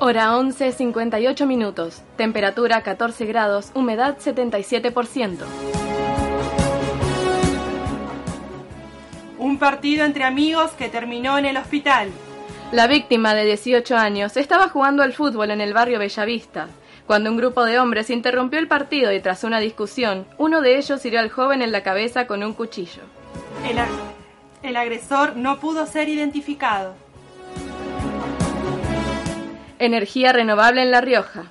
Hora 0.00 0.36
11, 0.36 0.72
58 0.72 1.46
minutos. 1.46 2.02
Temperatura 2.16 2.82
14 2.82 3.24
grados, 3.24 3.70
humedad 3.76 4.16
77%. 4.18 5.71
Un 9.52 9.58
partido 9.58 10.06
entre 10.06 10.24
amigos 10.24 10.70
que 10.70 10.88
terminó 10.88 11.36
en 11.36 11.44
el 11.44 11.58
hospital. 11.58 12.08
La 12.72 12.86
víctima 12.86 13.34
de 13.34 13.44
18 13.44 13.94
años 13.98 14.38
estaba 14.38 14.70
jugando 14.70 15.02
al 15.02 15.12
fútbol 15.12 15.50
en 15.50 15.60
el 15.60 15.74
barrio 15.74 15.98
Bellavista, 15.98 16.68
cuando 17.06 17.28
un 17.30 17.36
grupo 17.36 17.62
de 17.66 17.78
hombres 17.78 18.08
interrumpió 18.08 18.58
el 18.58 18.66
partido 18.66 19.12
y 19.12 19.20
tras 19.20 19.44
una 19.44 19.60
discusión, 19.60 20.26
uno 20.38 20.62
de 20.62 20.78
ellos 20.78 21.04
hirió 21.04 21.20
al 21.20 21.28
joven 21.28 21.60
en 21.60 21.70
la 21.70 21.82
cabeza 21.82 22.26
con 22.26 22.42
un 22.42 22.54
cuchillo. 22.54 23.02
El, 23.68 23.76
ag- 23.76 23.88
el 24.62 24.74
agresor 24.74 25.36
no 25.36 25.60
pudo 25.60 25.84
ser 25.84 26.08
identificado. 26.08 26.94
Energía 29.78 30.32
renovable 30.32 30.80
en 30.80 30.90
La 30.90 31.02
Rioja. 31.02 31.44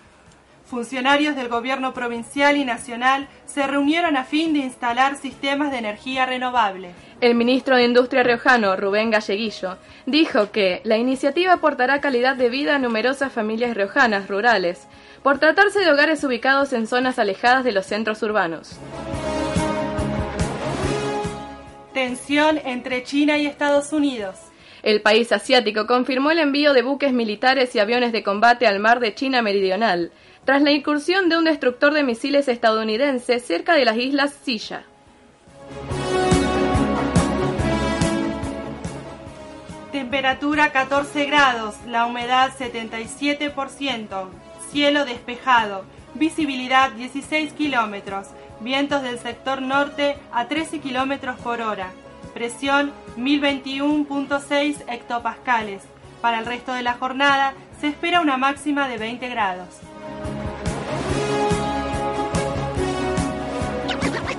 Funcionarios 0.72 1.36
del 1.36 1.50
gobierno 1.50 1.94
provincial 1.94 2.56
y 2.56 2.64
nacional 2.64 3.28
se 3.46 3.68
reunieron 3.68 4.16
a 4.16 4.24
fin 4.24 4.54
de 4.54 4.60
instalar 4.60 5.18
sistemas 5.18 5.70
de 5.70 5.80
energía 5.80 6.26
renovable. 6.26 6.92
El 7.20 7.36
ministro 7.36 7.76
de 7.76 7.84
Industria 7.84 8.24
riojano, 8.24 8.78
Rubén 8.78 9.12
Galleguillo, 9.12 9.76
dijo 10.06 10.50
que 10.52 10.80
la 10.86 10.98
iniciativa 10.98 11.52
aportará 11.52 12.00
calidad 12.00 12.38
de 12.38 12.48
vida 12.48 12.76
a 12.76 12.80
numerosas 12.80 13.34
familias 13.34 13.76
riojanas 13.76 14.30
rurales, 14.30 14.88
por 15.22 15.40
tratarse 15.40 15.82
de 15.82 15.92
hogares 15.92 16.24
ubicados 16.24 16.72
en 16.72 16.88
zonas 16.88 17.20
alejadas 17.20 17.66
de 17.66 17.74
los 17.74 17.86
centros 17.86 18.24
urbanos. 18.24 18.80
Tensión 21.94 22.62
entre 22.64 23.04
China 23.04 23.38
y 23.38 23.46
Estados 23.46 23.92
Unidos. 23.92 24.38
El 24.84 25.02
país 25.02 25.32
asiático 25.32 25.86
confirmó 25.86 26.32
el 26.32 26.40
envío 26.40 26.74
de 26.74 26.82
buques 26.82 27.14
militares 27.14 27.76
y 27.76 27.80
aviones 27.80 28.14
de 28.14 28.24
combate 28.24 28.66
al 28.66 28.80
mar 28.80 29.00
de 29.00 29.14
China 29.14 29.42
Meridional, 29.42 30.12
tras 30.46 30.62
la 30.62 30.72
incursión 30.72 31.30
de 31.30 31.38
un 31.38 31.46
destructor 31.46 31.94
de 31.94 32.04
misiles 32.04 32.48
estadounidense 32.48 33.40
cerca 33.40 33.74
de 33.74 33.86
las 33.86 33.98
islas 33.98 34.34
Silla. 34.44 34.84
Temperatura 39.92 40.72
14 40.72 41.26
grados, 41.26 41.76
la 41.86 42.06
humedad 42.06 42.52
77%, 42.58 44.30
cielo 44.72 45.06
despejado, 45.06 45.84
visibilidad 46.16 46.92
16 46.92 47.54
kilómetros, 47.54 48.28
vientos 48.62 49.04
del 49.04 49.20
sector 49.20 49.62
norte 49.62 50.18
a 50.32 50.48
13 50.48 50.80
kilómetros 50.80 51.38
por 51.40 51.62
hora, 51.62 51.92
presión 52.34 52.92
1021.6 53.18 54.84
hectopascales. 54.88 55.84
Para 56.22 56.40
el 56.40 56.46
resto 56.46 56.74
de 56.74 56.84
la 56.84 56.94
jornada 56.94 57.54
se 57.80 57.88
espera 57.88 58.22
una 58.22 58.38
máxima 58.38 58.88
de 58.88 58.98
20 58.98 59.28
grados. 59.30 59.82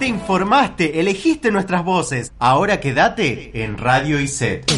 Te 0.03 0.09
informaste, 0.09 0.99
elegiste 0.99 1.53
nuestras 1.53 1.85
voces. 1.85 2.33
Ahora 2.41 2.81
quédate 2.81 3.53
en 3.63 3.79
Radio 3.79 4.19
ICET. 4.19 4.69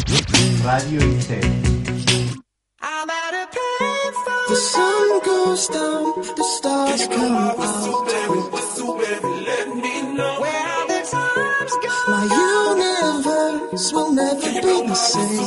Radio 0.63 1.03
ICET. 1.03 1.43
The 4.47 4.55
sun 4.55 5.19
goes 5.25 5.67
down, 5.69 6.13
the 6.35 6.43
stars 6.43 7.07
come 7.07 7.35
out. 7.35 7.57
Where 7.57 7.65
are 10.61 10.85
the 10.89 11.01
times 11.09 11.73
gone? 11.81 12.05
My 12.07 12.25
universe 12.75 13.91
will 13.95 14.11
never 14.13 14.61
be 14.61 14.87
the 14.87 14.93
same. 14.93 15.39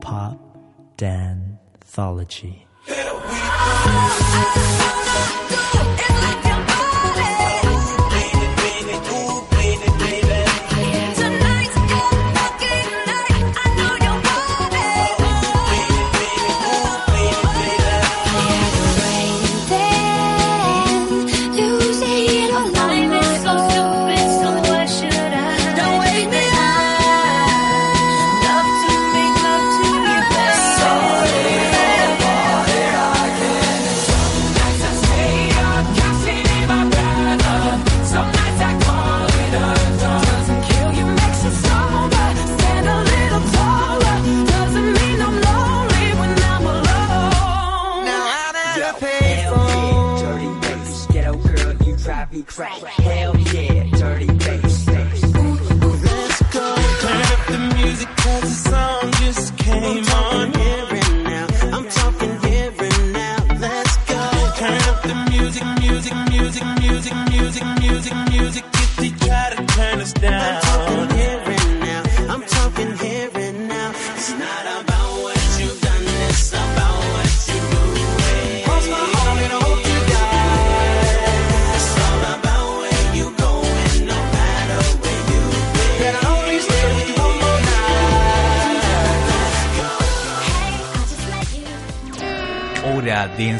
Pop 0.00 0.38
Danthology. 0.96 2.64
do 5.50 5.56
it 5.56 6.14
like 6.22 6.39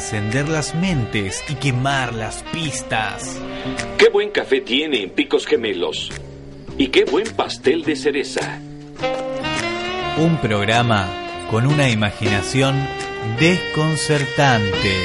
encender 0.01 0.49
las 0.49 0.73
mentes 0.73 1.43
y 1.47 1.53
quemar 1.53 2.15
las 2.15 2.41
pistas. 2.51 3.39
Qué 3.99 4.09
buen 4.09 4.31
café 4.31 4.59
tiene 4.59 5.03
en 5.03 5.11
Picos 5.11 5.45
Gemelos. 5.45 6.11
Y 6.75 6.87
qué 6.87 7.05
buen 7.05 7.27
pastel 7.35 7.83
de 7.83 7.95
cereza. 7.95 8.59
Un 10.17 10.37
programa 10.41 11.07
con 11.51 11.67
una 11.67 11.87
imaginación 11.87 12.83
desconcertante. 13.39 14.95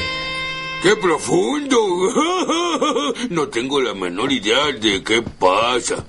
¡Qué 0.83 0.97
profundo! 0.97 1.79
No 3.31 3.49
tengo 3.49 3.81
la 3.81 3.93
menor 3.93 4.33
idea 4.33 4.73
de 4.81 5.03
qué 5.03 5.23
pasa. 5.23 6.05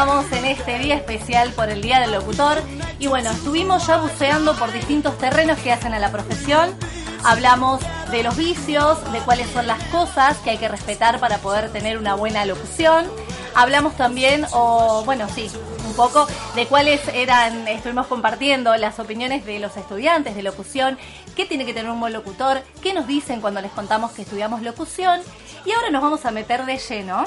Continuamos 0.00 0.32
en 0.32 0.46
este 0.46 0.78
día 0.78 0.94
especial 0.94 1.52
por 1.52 1.68
el 1.68 1.82
Día 1.82 2.00
del 2.00 2.12
Locutor 2.12 2.62
y 2.98 3.06
bueno, 3.06 3.30
estuvimos 3.32 3.86
ya 3.86 3.98
buceando 3.98 4.56
por 4.56 4.72
distintos 4.72 5.18
terrenos 5.18 5.58
que 5.58 5.72
hacen 5.72 5.92
a 5.92 5.98
la 5.98 6.10
profesión. 6.10 6.74
Hablamos 7.22 7.82
de 8.10 8.22
los 8.22 8.34
vicios, 8.34 9.12
de 9.12 9.18
cuáles 9.18 9.50
son 9.50 9.66
las 9.66 9.84
cosas 9.88 10.38
que 10.38 10.48
hay 10.48 10.56
que 10.56 10.68
respetar 10.68 11.20
para 11.20 11.36
poder 11.36 11.70
tener 11.70 11.98
una 11.98 12.14
buena 12.14 12.46
locución. 12.46 13.10
Hablamos 13.54 13.94
también, 13.94 14.46
o 14.52 15.02
bueno, 15.04 15.28
sí, 15.28 15.50
un 15.86 15.92
poco 15.92 16.26
de 16.54 16.64
cuáles 16.64 17.06
eran, 17.08 17.68
estuvimos 17.68 18.06
compartiendo 18.06 18.74
las 18.78 18.98
opiniones 19.00 19.44
de 19.44 19.58
los 19.58 19.76
estudiantes 19.76 20.34
de 20.34 20.42
locución, 20.42 20.96
qué 21.36 21.44
tiene 21.44 21.66
que 21.66 21.74
tener 21.74 21.90
un 21.90 22.00
buen 22.00 22.14
locutor, 22.14 22.62
qué 22.82 22.94
nos 22.94 23.06
dicen 23.06 23.42
cuando 23.42 23.60
les 23.60 23.72
contamos 23.72 24.12
que 24.12 24.22
estudiamos 24.22 24.62
locución. 24.62 25.20
Y 25.66 25.72
ahora 25.72 25.90
nos 25.90 26.00
vamos 26.00 26.24
a 26.24 26.30
meter 26.30 26.64
de 26.64 26.78
lleno 26.78 27.26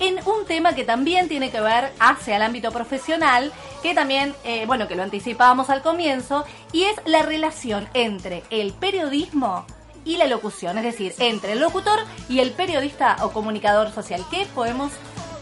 en 0.00 0.18
un 0.26 0.44
tema 0.46 0.74
que 0.74 0.84
también 0.84 1.28
tiene 1.28 1.50
que 1.50 1.60
ver 1.60 1.92
hacia 1.98 2.36
el 2.36 2.42
ámbito 2.42 2.70
profesional, 2.70 3.52
que 3.82 3.94
también, 3.94 4.34
eh, 4.44 4.64
bueno, 4.66 4.88
que 4.88 4.96
lo 4.96 5.02
anticipábamos 5.02 5.70
al 5.70 5.82
comienzo, 5.82 6.44
y 6.72 6.84
es 6.84 6.96
la 7.04 7.22
relación 7.22 7.88
entre 7.94 8.42
el 8.50 8.72
periodismo 8.72 9.66
y 10.04 10.16
la 10.18 10.26
locución, 10.26 10.78
es 10.78 10.84
decir, 10.84 11.14
entre 11.18 11.52
el 11.52 11.60
locutor 11.60 11.98
y 12.28 12.40
el 12.40 12.52
periodista 12.52 13.16
o 13.22 13.30
comunicador 13.30 13.90
social. 13.92 14.24
¿Qué 14.30 14.46
podemos 14.54 14.92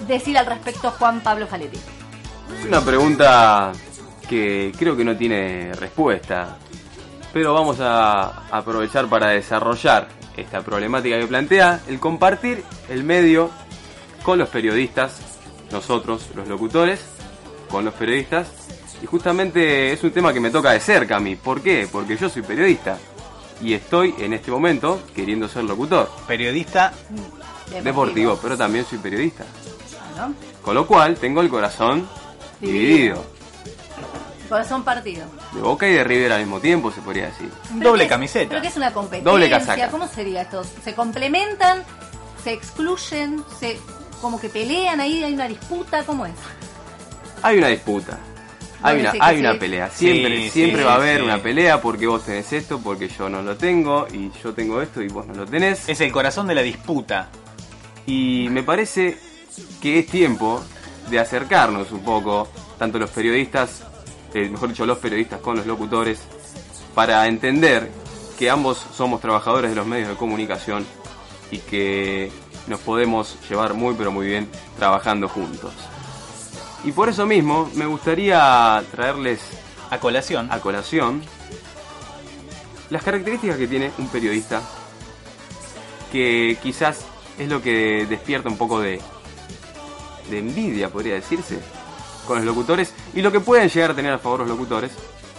decir 0.07 0.39
al 0.39 0.47
respecto, 0.47 0.91
Juan 0.93 1.21
Pablo 1.21 1.47
Faletti? 1.47 1.79
Es 2.61 2.67
una 2.67 2.81
pregunta 2.81 3.73
que 4.29 4.73
creo 4.79 4.97
que 4.97 5.05
no 5.05 5.17
tiene 5.17 5.73
respuesta, 5.75 6.57
pero 7.33 7.53
vamos 7.53 7.79
a 7.81 8.47
aprovechar 8.51 9.07
para 9.07 9.29
desarrollar 9.29 10.09
esta 10.37 10.63
problemática 10.63 11.19
que 11.19 11.27
plantea 11.27 11.81
el 11.89 12.01
compartir 12.01 12.65
el 12.89 13.05
medio 13.05 13.51
con 14.25 14.39
los 14.39 14.49
periodistas, 14.49 15.19
nosotros, 15.71 16.29
los 16.35 16.49
locutores, 16.49 17.01
con 17.71 17.85
los 17.85 17.95
periodistas, 17.95 18.49
y 19.03 19.07
justamente 19.07 19.93
es 19.93 20.03
un 20.03 20.11
tema 20.11 20.33
que 20.33 20.41
me 20.41 20.51
toca 20.51 20.73
de 20.73 20.81
cerca 20.81 21.17
a 21.17 21.21
mí. 21.21 21.37
¿Por 21.37 21.61
qué? 21.61 21.87
Porque 21.91 22.17
yo 22.17 22.29
soy 22.29 22.43
periodista 22.43 22.99
y 23.61 23.75
estoy 23.75 24.15
en 24.19 24.33
este 24.33 24.51
momento 24.51 25.03
queriendo 25.15 25.47
ser 25.47 25.65
locutor. 25.65 26.11
Periodista 26.27 26.93
Deportivo, 27.83 28.39
pero 28.41 28.57
también 28.57 28.85
soy 28.85 28.99
periodista. 28.99 29.45
¿no? 30.17 30.35
Con 30.63 30.75
lo 30.75 30.87
cual 30.87 31.17
tengo 31.17 31.41
el 31.41 31.49
corazón 31.49 32.09
dividido. 32.61 33.25
Corazón 34.49 34.85
partido. 34.85 35.27
De 35.53 35.61
Boca 35.61 35.89
y 35.89 35.93
de 35.93 36.05
River 36.05 36.33
al 36.33 36.41
mismo 36.41 36.61
tiempo, 36.61 36.91
se 36.93 37.01
podría 37.01 37.27
decir. 37.27 37.51
Doble 37.71 38.05
¿Pero 38.05 38.09
camiseta. 38.09 38.61
qué 38.61 38.69
es 38.69 38.77
una 38.77 38.93
competencia? 38.93 39.31
Doble 39.31 39.51
casaca. 39.51 39.89
¿Cómo 39.91 40.07
sería 40.07 40.43
esto? 40.43 40.63
¿Se 40.83 40.95
complementan? 40.95 41.83
¿Se 42.43 42.53
excluyen? 42.53 43.43
¿Se 43.59 43.79
como 44.25 44.41
que 44.41 44.49
pelean 44.49 45.01
ahí? 45.01 45.23
¿Hay 45.23 45.35
una 45.35 45.47
disputa? 45.47 46.03
¿Cómo 46.03 46.25
es? 46.25 46.33
Hay 47.43 47.59
una 47.59 47.69
disputa. 47.69 48.19
Hay 48.83 49.01
una, 49.01 49.13
hay 49.21 49.39
una 49.39 49.59
pelea. 49.59 49.91
Siempre, 49.91 50.45
Sí, 50.45 50.51
siempre 50.51 50.81
sí, 50.81 50.87
va 50.87 50.93
a 50.93 50.97
haber 50.97 51.19
sí. 51.19 51.25
una 51.25 51.43
pelea 51.43 51.83
porque 51.83 52.07
vos 52.07 52.25
tenés 52.25 52.51
esto, 52.55 52.81
porque 52.81 53.09
yo 53.09 53.29
no 53.29 53.43
lo 53.43 53.55
tengo, 53.59 54.07
y 54.11 54.31
yo 54.43 54.55
tengo 54.55 54.81
esto 54.81 55.03
y 55.03 55.09
vos 55.09 55.27
no 55.27 55.35
lo 55.35 55.45
tenés. 55.45 55.87
Es 55.91 56.01
el 56.01 56.11
corazón 56.11 56.47
de 56.47 56.55
la 56.55 56.63
disputa. 56.63 57.29
Y 58.07 58.49
me 58.51 58.63
parece 58.63 59.19
que 59.83 59.99
es 59.99 60.07
tiempo 60.07 60.63
de 61.11 61.19
acercarnos 61.19 61.93
un 61.93 62.01
poco, 62.01 62.49
tanto 62.79 62.99
los 62.99 63.11
periodistas, 63.11 63.83
eh, 64.33 64.49
mejor 64.49 64.71
dicho, 64.71 64.87
los 64.87 64.99
periodistas 64.99 65.41
con 65.41 65.57
los 65.59 65.67
locutores, 65.67 66.21
para 66.95 67.27
entender 67.27 67.91
que 68.39 68.49
ambos 68.49 68.87
somos 68.97 69.21
trabajadores 69.21 69.71
de 69.71 69.77
los 69.77 69.87
medios 69.87 70.09
de 70.09 70.15
comunicación 70.15 70.87
y 71.51 71.59
que 71.59 72.31
nos 72.67 72.81
podemos 72.81 73.37
llevar 73.49 73.75
muy 73.75 73.95
pero 73.97 74.11
muy 74.11 74.27
bien 74.27 74.49
trabajando 74.79 75.29
juntos. 75.29 75.73
Y 76.85 76.93
por 76.93 77.09
eso 77.09 77.25
mismo 77.27 77.71
me 77.75 77.87
gustaría 77.87 78.83
traerles 78.91 79.41
A 79.91 79.99
colación. 79.99 80.51
a 80.53 80.61
colación 80.61 81.23
las 82.91 83.03
características 83.03 83.57
que 83.57 83.67
tiene 83.67 83.91
un 83.99 84.09
periodista 84.09 84.61
que 86.13 86.59
quizás 86.63 86.99
es 87.39 87.49
lo 87.49 87.61
que 87.63 88.07
despierta 88.09 88.49
un 88.49 88.57
poco 88.59 88.81
de, 88.81 89.01
de 90.31 90.39
envidia, 90.39 90.91
podría 90.91 91.15
decirse, 91.15 91.59
con 92.27 92.37
los 92.37 92.45
locutores 92.47 92.93
y 93.15 93.23
lo 93.23 93.33
que 93.33 93.41
pueden 93.41 93.69
llegar 93.69 93.91
a 93.93 93.95
tener 93.95 94.13
a 94.13 94.19
favor 94.19 94.41
los 94.41 94.49
locutores, 94.49 94.93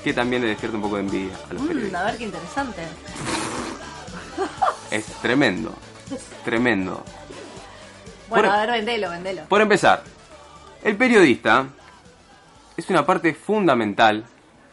que 0.03 0.11
también 0.13 0.41
le 0.41 0.49
despierta 0.49 0.75
un 0.77 0.83
poco 0.83 0.95
de 0.95 1.01
envidia 1.03 1.35
a 1.49 1.53
los 1.53 1.61
Mm, 1.63 1.67
periodistas. 1.67 2.01
a 2.01 2.05
ver 2.05 2.17
qué 2.17 2.23
interesante. 2.25 2.81
Es 4.91 5.05
tremendo, 5.21 5.73
tremendo. 6.43 7.03
Bueno, 8.29 8.47
Por- 8.49 8.53
a 8.55 8.61
ver, 8.61 8.71
vendelo, 8.71 9.09
vendelo. 9.09 9.41
Por 9.47 9.61
empezar, 9.61 10.03
el 10.83 10.97
periodista 10.97 11.67
es 12.77 12.89
una 12.89 13.05
parte 13.05 13.33
fundamental 13.33 14.25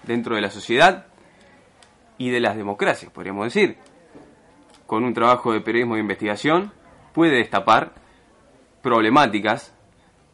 dentro 0.05 0.35
de 0.35 0.41
la 0.41 0.51
sociedad 0.51 1.07
y 2.19 2.31
de 2.31 2.41
las 2.41 2.57
democracias, 2.57 3.13
podríamos 3.13 3.45
decir. 3.45 3.77
Con 4.87 5.05
un 5.05 5.15
trabajo 5.15 5.53
de 5.53 5.61
periodismo 5.61 5.95
de 5.95 6.01
investigación 6.01 6.73
puede 7.13 7.37
destapar 7.37 7.93
problemáticas 8.83 9.75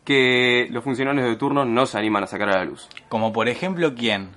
que 0.05 0.67
los 0.71 0.83
funcionarios 0.83 1.27
de 1.29 1.37
turno 1.37 1.65
no 1.65 1.87
se 1.87 1.99
animan 1.99 2.25
a 2.25 2.27
sacar 2.27 2.49
a 2.49 2.59
la 2.59 2.65
luz. 2.65 2.89
Como 3.09 3.33
por 3.33 3.49
ejemplo, 3.49 3.95
¿quién? 3.95 4.31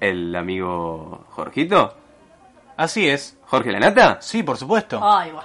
¿El 0.00 0.36
amigo 0.36 1.24
Jorgito? 1.30 1.96
Así 2.76 3.08
es. 3.08 3.35
¿Jorge 3.46 3.72
Lanata? 3.72 4.18
Sí, 4.20 4.42
por 4.42 4.56
supuesto. 4.56 5.00
Ay, 5.02 5.30
guau. 5.30 5.44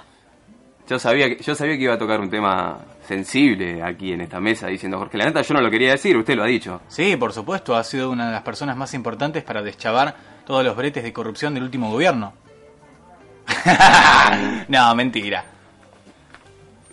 Yo 0.88 0.98
sabía, 0.98 1.28
que, 1.28 1.42
yo 1.42 1.54
sabía 1.54 1.76
que 1.76 1.84
iba 1.84 1.94
a 1.94 1.98
tocar 1.98 2.20
un 2.20 2.28
tema 2.28 2.78
sensible 3.06 3.82
aquí 3.82 4.12
en 4.12 4.20
esta 4.20 4.40
mesa 4.40 4.66
diciendo 4.66 4.98
Jorge 4.98 5.16
Lanata. 5.16 5.42
Yo 5.42 5.54
no 5.54 5.60
lo 5.60 5.70
quería 5.70 5.92
decir, 5.92 6.16
usted 6.16 6.34
lo 6.34 6.42
ha 6.42 6.46
dicho. 6.46 6.80
Sí, 6.88 7.16
por 7.16 7.32
supuesto, 7.32 7.76
ha 7.76 7.84
sido 7.84 8.10
una 8.10 8.26
de 8.26 8.32
las 8.32 8.42
personas 8.42 8.76
más 8.76 8.92
importantes 8.94 9.44
para 9.44 9.62
deschavar 9.62 10.14
todos 10.44 10.64
los 10.64 10.76
bretes 10.76 11.02
de 11.02 11.12
corrupción 11.12 11.54
del 11.54 11.62
último 11.62 11.90
gobierno. 11.90 12.32
no, 14.68 14.94
mentira. 14.94 15.44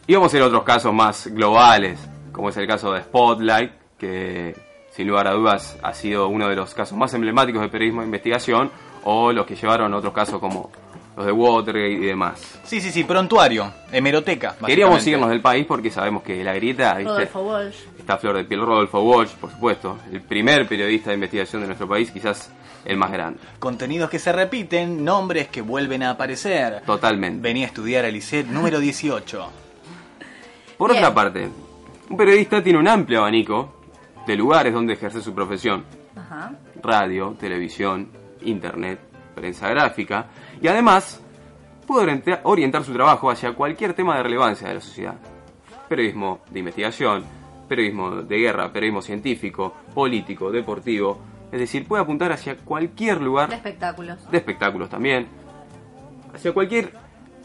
Y 0.05 0.16
vamos 0.16 0.34
a 0.34 0.38
ir 0.38 0.43
a 0.43 0.47
otros 0.47 0.64
casos 0.64 0.93
más 0.93 1.28
globales, 1.28 1.99
como 2.32 2.49
es 2.49 2.57
el 2.57 2.68
caso 2.68 2.93
de 2.93 3.01
Spotlight, 3.01 3.72
que 3.97 4.55
sin 4.91 5.07
lugar 5.07 5.28
a 5.28 5.34
dudas 5.34 5.78
ha 5.84 5.93
sido 5.93 6.28
uno 6.28 6.47
de 6.47 6.55
los 6.55 6.74
casos 6.74 6.97
más 6.97 7.14
emblemáticos 7.14 7.62
de 7.62 7.70
periodismo 7.70 8.01
de 8.01 8.07
investigación, 8.07 8.72
o 9.03 9.32
los 9.32 9.45
que 9.45 9.55
llevaron 9.55 9.93
a 9.93 9.97
otros 9.97 10.14
casos 10.14 10.39
como 10.39 10.72
los 11.20 11.26
de 11.26 11.34
Watergate 11.34 11.91
y 11.91 12.05
demás. 12.05 12.59
Sí, 12.63 12.80
sí, 12.80 12.91
sí, 12.91 13.03
prontuario, 13.03 13.70
hemeroteca. 13.91 14.55
Queríamos 14.65 15.05
irnos 15.05 15.30
del 15.30 15.41
país 15.41 15.65
porque 15.67 15.91
sabemos 15.91 16.24
que 16.24 16.41
la 16.45 16.53
grieta, 16.53 16.93
¿viste? 16.93 17.11
Rodolfo 17.11 17.41
Walsh. 17.41 17.76
está 17.97 18.17
Flor 18.17 18.38
de 18.38 18.45
Piel 18.45 18.61
Rodolfo 18.61 19.01
Walsh, 19.01 19.32
por 19.32 19.51
supuesto, 19.51 19.97
el 20.13 20.22
primer 20.22 20.65
periodista 20.65 21.09
de 21.09 21.15
investigación 21.15 21.61
de 21.61 21.67
nuestro 21.67 21.89
país, 21.89 22.09
quizás 22.09 22.53
el 22.86 22.95
más 22.95 23.11
grande. 23.11 23.38
Contenidos 23.59 24.09
que 24.09 24.17
se 24.17 24.32
repiten, 24.32 25.03
nombres 25.03 25.49
que 25.49 25.61
vuelven 25.61 26.03
a 26.03 26.11
aparecer. 26.11 26.84
Totalmente. 26.86 27.41
Venía 27.41 27.65
a 27.65 27.67
estudiar 27.67 28.05
al 28.05 28.15
ICET 28.15 28.47
número 28.47 28.80
18. 28.80 29.49
Por 30.78 30.91
Bien. 30.91 31.03
otra 31.03 31.13
parte, 31.13 31.49
un 32.09 32.15
periodista 32.15 32.63
tiene 32.63 32.80
un 32.80 32.88
amplio 32.88 33.20
abanico 33.20 33.74
de 34.26 34.38
lugares 34.38 34.74
donde 34.74 34.93
ejerce 34.93 35.22
su 35.22 35.34
profesión. 35.36 35.84
Ajá. 36.15 36.53
radio, 36.82 37.36
televisión, 37.38 38.09
internet, 38.41 38.99
prensa 39.39 39.69
gráfica 39.69 40.27
y 40.61 40.67
además 40.67 41.21
puede 41.87 42.03
orientar, 42.03 42.41
orientar 42.43 42.83
su 42.83 42.93
trabajo 42.93 43.31
hacia 43.31 43.53
cualquier 43.53 43.93
tema 43.93 44.17
de 44.17 44.23
relevancia 44.23 44.67
de 44.67 44.75
la 44.75 44.81
sociedad. 44.81 45.15
Periodismo 45.87 46.41
de 46.51 46.59
investigación, 46.59 47.23
periodismo 47.67 48.11
de 48.23 48.37
guerra, 48.37 48.71
periodismo 48.71 49.01
científico, 49.01 49.73
político, 49.93 50.51
deportivo, 50.51 51.19
es 51.51 51.59
decir, 51.59 51.87
puede 51.87 52.03
apuntar 52.03 52.31
hacia 52.31 52.57
cualquier 52.57 53.19
lugar 53.21 53.49
De 53.49 53.55
espectáculos. 53.55 54.29
de 54.29 54.37
espectáculos 54.37 54.89
también, 54.89 55.27
hacia 56.33 56.53
cualquier 56.53 56.93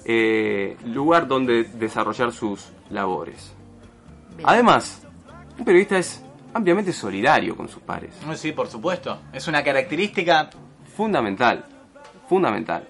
eh, 0.04 0.76
lugar 0.84 1.26
donde 1.26 1.64
desarrollar 1.64 2.32
sus 2.32 2.70
labores. 2.90 3.54
Bien. 4.36 4.46
Además, 4.46 5.06
un 5.58 5.64
periodista 5.64 5.96
es 5.96 6.22
ampliamente 6.52 6.92
solidario 6.92 7.56
con 7.56 7.68
sus 7.68 7.82
pares. 7.82 8.14
Sí, 8.34 8.52
por 8.52 8.68
supuesto. 8.68 9.18
Es 9.32 9.48
una 9.48 9.62
característica 9.64 10.50
fundamental, 10.94 11.64
fundamental. 12.28 12.86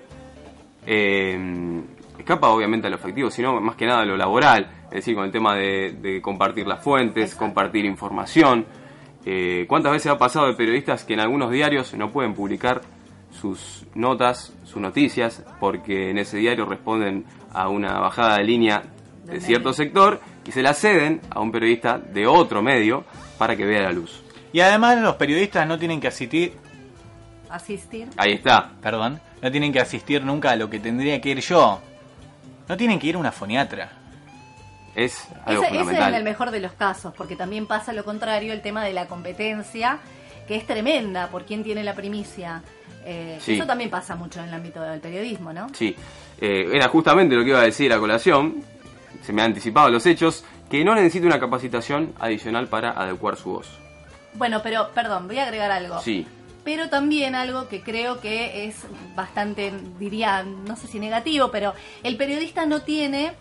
Eh, 0.87 1.83
escapa 2.19 2.49
obviamente 2.49 2.87
a 2.87 2.91
lo 2.91 2.97
afectivo, 2.97 3.31
sino 3.31 3.61
más 3.61 3.77
que 3.77 3.87
nada 3.87 4.01
a 4.01 4.05
lo 4.05 4.17
laboral, 4.17 4.71
es 4.87 4.91
decir, 4.91 5.15
con 5.15 5.25
el 5.25 5.31
tema 5.31 5.55
de, 5.55 5.97
de 6.01 6.23
compartir 6.23 6.67
las 6.67 6.83
fuentes, 6.83 7.35
compartir 7.35 7.85
información. 7.85 8.67
Eh, 9.27 9.65
¿Cuántas 9.69 9.93
veces 9.93 10.13
ha 10.13 10.19
pasado 10.19 10.47
de 10.47 10.55
periodistas 10.55 11.05
que 11.05 11.15
en 11.15 11.21
algunos 11.21 11.51
diarios 11.51 11.95
no 11.95 12.11
pueden 12.11 12.35
publicar 12.35 12.83
sus 13.31 13.87
notas, 13.95 14.53
sus 14.65 14.81
noticias, 14.81 15.45
porque 15.61 16.11
en 16.11 16.19
ese 16.19 16.39
diario 16.39 16.67
responden 16.67 17.25
a 17.53 17.69
una 17.69 17.99
bajada 17.99 18.39
de 18.39 18.45
línea 18.45 18.83
de 19.25 19.41
cierto 19.41 19.73
sector 19.73 20.21
y 20.47 20.53
se 20.53 20.63
la 20.63 20.75
ceden 20.75 21.21
a 21.31 21.41
un 21.41 21.51
periodista 21.51 21.99
de 21.99 22.27
otro 22.27 22.63
medio 22.63 23.05
para 23.39 23.57
que 23.57 23.65
vea 23.65 23.83
la 23.83 23.93
luz? 23.93 24.23
Y 24.53 24.61
además 24.61 25.01
los 25.01 25.17
periodistas 25.17 25.67
no 25.67 25.79
tienen 25.79 26.01
que 26.01 26.09
asistir, 26.09 26.53
Asistir. 27.55 28.09
Ahí 28.17 28.33
está. 28.33 28.71
perdón, 28.83 29.21
no 29.43 29.51
tienen 29.51 29.73
que 29.73 29.81
asistir 29.81 30.25
nunca 30.25 30.51
a 30.51 30.57
lo 30.57 30.69
que 30.71 30.79
tendría 30.81 31.21
que 31.21 31.31
ir 31.31 31.41
yo. 31.41 31.81
No 32.69 32.77
tienen 32.77 32.99
que 32.99 33.07
ir 33.09 33.15
a 33.17 33.19
una 33.19 33.33
foniatra. 33.33 33.91
Es 34.95 35.27
algo 35.45 35.63
Ese, 35.63 35.73
ese 35.73 35.77
es 35.77 35.83
fundamental. 35.83 36.09
en 36.11 36.15
el 36.19 36.25
mejor 36.25 36.51
de 36.51 36.61
los 36.61 36.73
casos, 36.73 37.13
porque 37.17 37.35
también 37.37 37.67
pasa 37.67 37.93
lo 37.93 38.05
contrario, 38.05 38.53
el 38.53 38.63
tema 38.63 38.85
de 38.85 38.93
la 38.93 39.07
competencia, 39.07 39.99
que 40.47 40.57
es 40.57 40.67
tremenda 40.67 41.29
por 41.29 41.45
quién 41.45 41.65
tiene 41.65 41.83
la 41.83 41.95
primicia. 41.95 42.63
Eh, 43.05 43.39
Sí. 43.41 43.55
Eso 43.57 43.67
también 43.67 43.91
pasa 43.91 44.15
mucho 44.15 44.41
en 44.41 44.47
el 44.49 44.55
ámbito 44.55 44.81
del 44.81 45.01
periodismo, 45.01 45.53
¿no? 45.53 45.67
Sí, 45.75 45.95
eh, 46.41 46.69
era 46.73 46.89
justamente 46.89 47.35
lo 47.35 47.43
que 47.43 47.51
iba 47.51 47.59
a 47.61 47.65
decir 47.65 47.93
a 47.93 47.99
colación, 47.99 48.63
se 49.23 49.33
me 49.33 49.43
han 49.43 49.49
anticipado 49.49 49.91
los 49.91 50.07
hechos, 50.07 50.45
que 50.71 50.85
no 50.85 50.95
necesita 50.95 51.27
una 51.27 51.39
capacitación 51.41 52.15
adicional 52.21 52.69
para 52.69 52.93
adecuar 52.93 53.37
su 53.37 53.51
voz. 53.51 53.69
Bueno, 54.35 54.61
pero, 54.63 54.91
perdón, 54.95 55.27
voy 55.27 55.39
a 55.39 55.45
agregar 55.45 55.71
algo. 55.71 56.01
Sí, 56.01 56.27
Pero 56.65 56.89
también 56.89 57.35
algo 57.35 57.69
que 57.69 57.83
creo 57.83 58.21
que 58.21 58.67
es 58.67 58.87
bastante, 59.15 59.73
diría, 59.99 60.43
no 60.43 60.77
sé 60.77 60.87
si 60.87 60.99
negativo, 60.99 61.51
pero 61.51 61.75
el 62.03 62.17
periodista 62.17 62.65
no 62.65 62.83
tiene, 62.83 63.33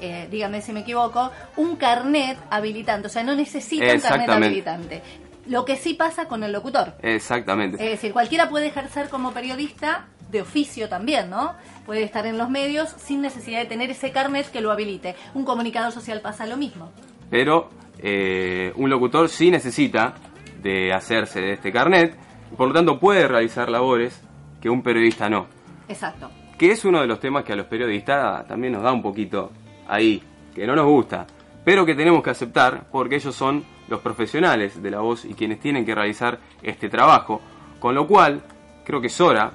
eh, 0.00 0.28
dígame 0.30 0.60
si 0.60 0.72
me 0.72 0.80
equivoco, 0.80 1.30
un 1.56 1.76
carnet 1.76 2.38
habilitante, 2.50 3.06
o 3.06 3.10
sea, 3.10 3.24
no 3.24 3.34
necesita 3.34 3.94
un 3.94 4.00
carnet 4.00 4.28
habilitante. 4.28 5.02
Lo 5.46 5.64
que 5.64 5.76
sí 5.76 5.94
pasa 5.94 6.26
con 6.26 6.44
el 6.44 6.52
locutor. 6.52 6.94
exactamente. 7.02 7.82
Es 7.82 7.90
decir, 7.90 8.12
cualquiera 8.12 8.48
puede 8.48 8.66
ejercer 8.66 9.08
como 9.08 9.32
periodista 9.32 10.06
de 10.30 10.40
oficio 10.40 10.88
también, 10.88 11.30
¿no? 11.30 11.54
Puede 11.84 12.02
estar 12.02 12.26
en 12.26 12.38
los 12.38 12.48
medios 12.48 12.94
sin 12.98 13.20
necesidad 13.20 13.60
de 13.60 13.66
tener 13.66 13.90
ese 13.90 14.12
carnet 14.12 14.50
que 14.50 14.60
lo 14.60 14.72
habilite. 14.72 15.14
Un 15.34 15.44
comunicador 15.44 15.92
social 15.92 16.20
pasa 16.20 16.46
lo 16.46 16.56
mismo. 16.56 16.90
Pero 17.30 17.70
eh, 17.98 18.72
un 18.76 18.90
locutor 18.90 19.28
sí 19.28 19.50
necesita 19.50 20.14
de 20.62 20.92
hacerse 20.92 21.40
de 21.40 21.52
este 21.54 21.72
carnet, 21.72 22.16
por 22.56 22.68
lo 22.68 22.74
tanto 22.74 22.98
puede 22.98 23.26
realizar 23.28 23.68
labores 23.68 24.20
que 24.60 24.70
un 24.70 24.82
periodista 24.82 25.28
no. 25.28 25.46
Exacto. 25.88 26.30
que 26.56 26.70
es 26.70 26.84
uno 26.84 27.00
de 27.00 27.06
los 27.06 27.18
temas 27.20 27.44
que 27.44 27.52
a 27.52 27.56
los 27.56 27.66
periodistas 27.66 28.46
también 28.46 28.72
nos 28.72 28.82
da 28.82 28.92
un 28.92 29.02
poquito 29.02 29.50
ahí, 29.88 30.22
que 30.54 30.66
no 30.66 30.76
nos 30.76 30.86
gusta, 30.86 31.26
pero 31.64 31.84
que 31.84 31.94
tenemos 31.94 32.22
que 32.22 32.30
aceptar 32.30 32.84
porque 32.90 33.16
ellos 33.16 33.34
son 33.34 33.64
los 33.88 34.00
profesionales 34.00 34.82
de 34.82 34.90
la 34.90 35.00
voz 35.00 35.24
y 35.24 35.34
quienes 35.34 35.60
tienen 35.60 35.84
que 35.84 35.94
realizar 35.94 36.38
este 36.62 36.88
trabajo, 36.88 37.40
con 37.80 37.94
lo 37.94 38.06
cual 38.06 38.42
creo 38.84 39.00
que 39.00 39.08
es 39.08 39.20
hora 39.20 39.52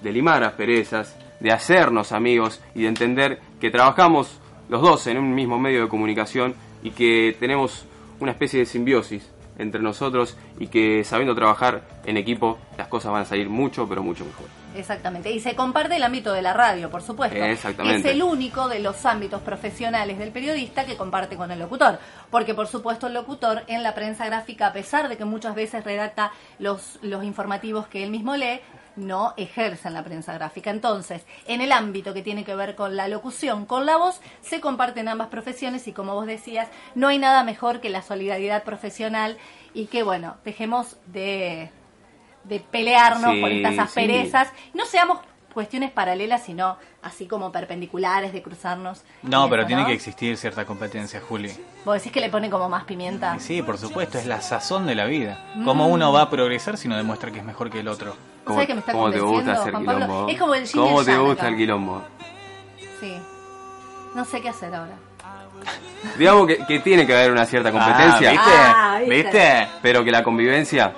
de 0.00 0.12
limar 0.12 0.44
asperezas, 0.44 1.16
de 1.40 1.52
hacernos 1.52 2.12
amigos 2.12 2.62
y 2.74 2.82
de 2.82 2.88
entender 2.88 3.40
que 3.60 3.70
trabajamos 3.70 4.40
los 4.68 4.80
dos 4.80 5.06
en 5.06 5.18
un 5.18 5.34
mismo 5.34 5.58
medio 5.58 5.82
de 5.82 5.88
comunicación 5.88 6.54
y 6.82 6.90
que 6.90 7.36
tenemos 7.38 7.84
una 8.20 8.30
especie 8.30 8.60
de 8.60 8.66
simbiosis 8.66 9.30
entre 9.58 9.80
nosotros 9.80 10.36
y 10.58 10.68
que 10.68 11.04
sabiendo 11.04 11.34
trabajar 11.34 11.82
en 12.04 12.16
equipo 12.16 12.58
las 12.76 12.88
cosas 12.88 13.12
van 13.12 13.22
a 13.22 13.24
salir 13.24 13.48
mucho, 13.48 13.88
pero 13.88 14.02
mucho 14.02 14.24
mejor. 14.24 14.46
Exactamente. 14.74 15.30
Y 15.30 15.40
se 15.40 15.54
comparte 15.54 15.96
el 15.96 16.02
ámbito 16.02 16.32
de 16.32 16.42
la 16.42 16.52
radio, 16.52 16.90
por 16.90 17.02
supuesto. 17.02 17.36
Exactamente. 17.36 18.08
Es 18.08 18.14
el 18.14 18.22
único 18.22 18.68
de 18.68 18.80
los 18.80 19.06
ámbitos 19.06 19.40
profesionales 19.42 20.18
del 20.18 20.30
periodista 20.30 20.84
que 20.84 20.96
comparte 20.96 21.36
con 21.36 21.50
el 21.50 21.58
locutor. 21.60 21.98
Porque, 22.30 22.54
por 22.54 22.66
supuesto, 22.66 23.06
el 23.06 23.14
locutor 23.14 23.62
en 23.68 23.82
la 23.82 23.94
prensa 23.94 24.26
gráfica, 24.26 24.68
a 24.68 24.72
pesar 24.72 25.08
de 25.08 25.16
que 25.16 25.24
muchas 25.24 25.54
veces 25.54 25.84
redacta 25.84 26.32
los, 26.58 26.98
los 27.02 27.22
informativos 27.22 27.86
que 27.86 28.02
él 28.02 28.10
mismo 28.10 28.36
lee, 28.36 28.60
no 28.96 29.34
ejerce 29.36 29.88
en 29.88 29.94
la 29.94 30.04
prensa 30.04 30.32
gráfica. 30.34 30.70
Entonces, 30.70 31.24
en 31.46 31.60
el 31.60 31.72
ámbito 31.72 32.14
que 32.14 32.22
tiene 32.22 32.44
que 32.44 32.54
ver 32.54 32.74
con 32.76 32.96
la 32.96 33.08
locución, 33.08 33.66
con 33.66 33.86
la 33.86 33.96
voz, 33.96 34.20
se 34.42 34.60
comparten 34.60 35.08
ambas 35.08 35.28
profesiones 35.28 35.86
y 35.88 35.92
como 35.92 36.14
vos 36.14 36.26
decías, 36.26 36.68
no 36.94 37.08
hay 37.08 37.18
nada 37.18 37.44
mejor 37.44 37.80
que 37.80 37.90
la 37.90 38.02
solidaridad 38.02 38.62
profesional 38.64 39.36
y 39.74 39.86
que, 39.86 40.02
bueno, 40.02 40.36
dejemos 40.44 40.96
de, 41.06 41.70
de 42.44 42.60
pelearnos 42.60 43.32
Sí, 43.32 43.40
por 43.40 43.50
estas 43.50 43.74
sí. 43.74 43.80
asperezas. 43.80 44.48
No 44.74 44.84
seamos 44.86 45.18
cuestiones 45.54 45.90
paralelas, 45.90 46.44
sino 46.44 46.76
así 47.02 47.26
como 47.26 47.50
perpendiculares 47.50 48.32
de 48.32 48.42
cruzarnos. 48.42 49.02
No, 49.22 49.48
pero 49.48 49.64
tiene 49.64 49.82
¿no? 49.82 49.88
que 49.88 49.94
existir 49.94 50.36
cierta 50.36 50.66
competencia, 50.66 51.20
Juli. 51.20 51.50
Vos 51.84 51.94
decís 51.94 52.12
que 52.12 52.20
le 52.20 52.28
pone 52.28 52.50
como 52.50 52.68
más 52.68 52.84
pimienta. 52.84 53.38
Sí, 53.38 53.62
por 53.62 53.78
supuesto, 53.78 54.18
es 54.18 54.26
la 54.26 54.42
sazón 54.42 54.86
de 54.86 54.94
la 54.94 55.06
vida. 55.06 55.38
Mm. 55.54 55.64
¿Cómo 55.64 55.86
uno 55.86 56.12
va 56.12 56.22
a 56.22 56.30
progresar 56.30 56.76
si 56.76 56.88
no 56.88 56.96
demuestra 56.96 57.30
que 57.30 57.38
es 57.38 57.44
mejor 57.44 57.70
que 57.70 57.80
el 57.80 57.88
otro? 57.88 58.14
¿Sabes 58.46 58.66
que 58.66 58.74
me 58.74 58.80
está 58.80 58.92
cómo 58.92 59.10
te 59.10 59.20
gusta 59.20 59.52
hacer 59.52 59.72
Juan 59.72 59.84
Pablo? 59.86 60.04
quilombo? 60.04 60.28
Es 60.28 60.38
como 60.38 60.54
el 60.54 60.64
yin 60.66 60.82
¿Cómo 60.82 61.00
el 61.00 61.06
te 61.06 61.16
gusta 61.16 61.42
acá. 61.44 61.48
el 61.48 61.56
quilombo? 61.56 62.02
Sí. 63.00 63.14
No 64.14 64.24
sé 64.24 64.42
qué 64.42 64.50
hacer 64.50 64.74
ahora. 64.74 64.96
Digamos 66.18 66.46
que, 66.46 66.58
que 66.66 66.80
tiene 66.80 67.06
que 67.06 67.14
haber 67.14 67.30
una 67.30 67.46
cierta 67.46 67.72
competencia. 67.72 68.30
¿viste? 68.32 68.50
Ah, 68.52 68.98
¿viste? 69.00 69.14
¿Viste? 69.22 69.68
Pero 69.80 70.04
que 70.04 70.10
la 70.10 70.22
convivencia 70.22 70.92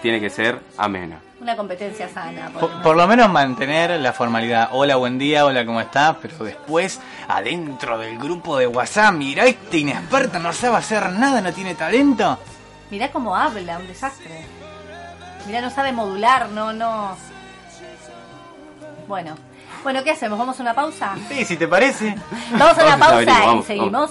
tiene 0.00 0.20
que 0.20 0.30
ser 0.30 0.58
amena. 0.78 1.20
Una 1.40 1.56
competencia 1.56 2.08
sana. 2.08 2.50
por 2.50 2.60
Por, 2.60 2.62
lo 2.62 2.68
menos. 2.68 2.82
por 2.82 2.96
lo 2.96 3.06
menos 3.06 3.30
mantener 3.30 3.90
la 4.00 4.12
formalidad. 4.12 4.70
Hola, 4.72 4.96
buen 4.96 5.18
día, 5.18 5.44
hola, 5.46 5.64
¿cómo 5.64 5.80
estás? 5.80 6.16
Pero 6.20 6.44
después, 6.44 7.00
adentro 7.28 7.96
del 7.98 8.18
grupo 8.18 8.58
de 8.58 8.66
WhatsApp, 8.66 9.14
mirá, 9.14 9.44
este 9.46 9.78
inexperto 9.78 10.40
no 10.40 10.52
sabe 10.52 10.76
hacer 10.76 11.10
nada, 11.12 11.40
no 11.40 11.52
tiene 11.52 11.74
talento. 11.76 12.38
Mirá 12.90 13.10
cómo 13.12 13.36
habla, 13.36 13.78
un 13.78 13.86
desastre. 13.86 14.46
Mirá, 15.46 15.60
no 15.60 15.70
sabe 15.70 15.92
modular, 15.92 16.48
no, 16.48 16.72
no. 16.72 17.16
Bueno. 19.06 19.36
Bueno, 19.84 20.02
¿qué 20.02 20.10
hacemos? 20.10 20.38
¿Vamos 20.38 20.58
a 20.58 20.62
una 20.62 20.74
pausa? 20.74 21.14
Sí, 21.28 21.44
si 21.44 21.56
te 21.56 21.68
parece. 21.68 22.16
Vamos 22.50 22.78
a 22.78 22.84
una 22.84 22.98
pausa 22.98 23.54
y 23.54 23.62
seguimos. 23.62 24.10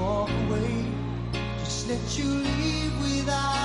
Walk 0.00 0.30
away? 0.48 0.86
Just 1.58 1.88
let 1.88 2.18
you 2.18 2.24
leave 2.24 2.92
without 3.02 3.59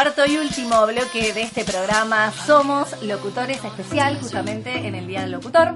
Cuarto 0.00 0.24
y 0.26 0.36
último 0.36 0.86
bloque 0.86 1.32
de 1.32 1.42
este 1.42 1.64
programa. 1.64 2.30
Somos 2.30 3.02
locutores 3.02 3.64
especial, 3.64 4.16
justamente 4.20 4.86
en 4.86 4.94
el 4.94 5.08
Día 5.08 5.22
del 5.22 5.32
Locutor. 5.32 5.74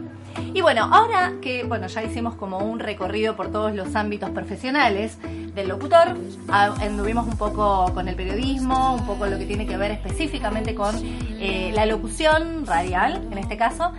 Y 0.54 0.60
bueno, 0.60 0.88
ahora 0.92 1.32
que 1.42 1.64
bueno 1.64 1.88
ya 1.88 2.04
hicimos 2.04 2.36
como 2.36 2.58
un 2.58 2.78
recorrido 2.78 3.34
por 3.34 3.50
todos 3.50 3.74
los 3.74 3.96
ámbitos 3.96 4.30
profesionales 4.30 5.18
del 5.56 5.66
locutor, 5.66 6.16
anduvimos 6.48 7.26
un 7.26 7.36
poco 7.36 7.92
con 7.94 8.06
el 8.06 8.14
periodismo, 8.14 8.94
un 8.94 9.04
poco 9.06 9.26
lo 9.26 9.38
que 9.38 9.44
tiene 9.44 9.66
que 9.66 9.76
ver 9.76 9.90
específicamente 9.90 10.76
con 10.76 10.94
eh, 11.04 11.72
la 11.74 11.84
locución 11.84 12.64
radial, 12.64 13.26
en 13.28 13.38
este 13.38 13.56
caso. 13.56 13.90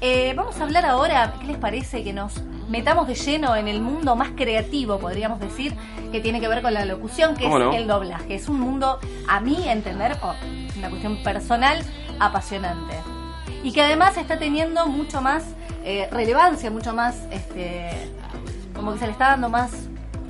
Eh, 0.00 0.32
vamos 0.36 0.60
a 0.60 0.62
hablar 0.62 0.86
ahora, 0.86 1.34
¿qué 1.40 1.48
les 1.48 1.58
parece 1.58 2.04
que 2.04 2.12
nos 2.12 2.40
metamos 2.68 3.06
de 3.06 3.14
lleno 3.14 3.56
en 3.56 3.68
el 3.68 3.80
mundo 3.80 4.16
más 4.16 4.30
creativo, 4.36 4.98
podríamos 4.98 5.40
decir, 5.40 5.74
que 6.10 6.20
tiene 6.20 6.40
que 6.40 6.48
ver 6.48 6.62
con 6.62 6.74
la 6.74 6.84
locución, 6.84 7.34
que 7.36 7.46
es 7.46 7.52
el 7.74 7.86
doblaje? 7.86 8.34
Es 8.34 8.48
un 8.48 8.60
mundo, 8.60 8.98
a 9.28 9.40
mí 9.40 9.68
entender, 9.68 10.16
oh, 10.22 10.34
una 10.76 10.88
cuestión 10.90 11.16
personal, 11.22 11.82
apasionante. 12.18 12.94
y 13.64 13.72
que 13.72 13.82
además 13.82 14.16
está 14.16 14.38
teniendo 14.38 14.86
mucho 14.86 15.20
más 15.20 15.44
eh, 15.84 16.08
relevancia, 16.10 16.70
mucho 16.70 16.92
más, 16.94 17.16
este, 17.30 17.90
como 18.74 18.92
que 18.92 18.98
se 19.00 19.06
le 19.06 19.12
está 19.12 19.28
dando 19.30 19.48
más, 19.48 19.72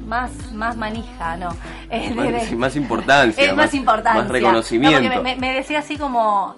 más, 0.07 0.31
más 0.53 0.77
manija, 0.77 1.37
¿no? 1.37 1.51
Eh, 1.91 2.09
de- 2.09 2.15
Más, 2.15 2.51
de- 2.51 2.57
más 2.57 2.77
importancia. 2.77 3.45
es 3.51 3.55
más, 3.55 3.75
importancia. 3.75 4.23
Más 4.23 4.31
reconocimiento. 4.31 4.99
No, 4.99 5.13
porque 5.13 5.21
me, 5.23 5.37
me 5.37 5.53
decía 5.53 5.81
así 5.81 5.99
como 5.99 6.55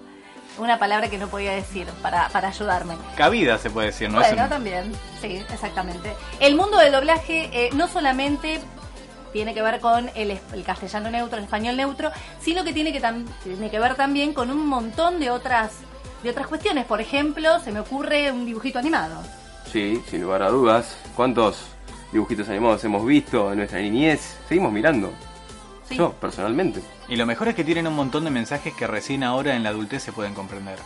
una 0.57 0.79
palabra 0.79 1.09
que 1.09 1.17
no 1.17 1.27
podía 1.27 1.51
decir 1.51 1.87
para, 2.01 2.29
para 2.29 2.49
ayudarme. 2.49 2.95
Cabida 3.17 3.57
se 3.57 3.69
puede 3.69 3.87
decir, 3.87 4.09
¿no? 4.09 4.19
Bueno, 4.19 4.43
un- 4.43 4.49
también, 4.49 4.91
sí, 5.21 5.43
exactamente. 5.51 6.13
El 6.39 6.55
mundo 6.55 6.77
del 6.77 6.91
doblaje 6.91 7.49
eh, 7.53 7.69
no 7.73 7.87
solamente 7.87 8.59
tiene 9.33 9.53
que 9.53 9.61
ver 9.61 9.79
con 9.81 10.09
el, 10.15 10.39
el 10.53 10.63
castellano 10.63 11.09
neutro, 11.11 11.37
el 11.37 11.43
español 11.43 11.75
neutro, 11.75 12.11
sino 12.39 12.63
que 12.63 12.71
tiene 12.73 12.93
que, 12.93 13.01
tam- 13.01 13.25
tiene 13.43 13.69
que 13.69 13.79
ver 13.79 13.95
también 13.95 14.33
con 14.33 14.49
un 14.49 14.65
montón 14.65 15.19
de 15.19 15.29
otras, 15.29 15.71
de 16.23 16.29
otras 16.29 16.47
cuestiones. 16.47 16.85
Por 16.85 17.01
ejemplo, 17.01 17.59
se 17.59 17.71
me 17.71 17.81
ocurre 17.81 18.31
un 18.31 18.45
dibujito 18.45 18.79
animado. 18.79 19.21
Sí, 19.71 20.01
sin 20.09 20.21
lugar 20.21 20.41
a 20.43 20.49
dudas. 20.49 20.95
¿Cuántos 21.17 21.65
dibujitos 22.13 22.47
animados 22.47 22.81
hemos 22.85 23.05
visto 23.05 23.51
en 23.51 23.57
nuestra 23.57 23.79
niñez? 23.79 24.37
Seguimos 24.47 24.71
mirando. 24.71 25.11
Sí. 25.87 25.97
Yo, 25.97 26.13
personalmente. 26.13 26.81
Y 27.07 27.15
lo 27.15 27.25
mejor 27.25 27.47
es 27.47 27.55
que 27.55 27.63
tienen 27.63 27.87
un 27.87 27.95
montón 27.95 28.23
de 28.23 28.31
mensajes 28.31 28.73
que 28.73 28.87
recién 28.87 29.23
ahora 29.23 29.55
en 29.55 29.63
la 29.63 29.69
adultez 29.69 30.03
se 30.03 30.11
pueden 30.11 30.33
comprender. 30.33 30.79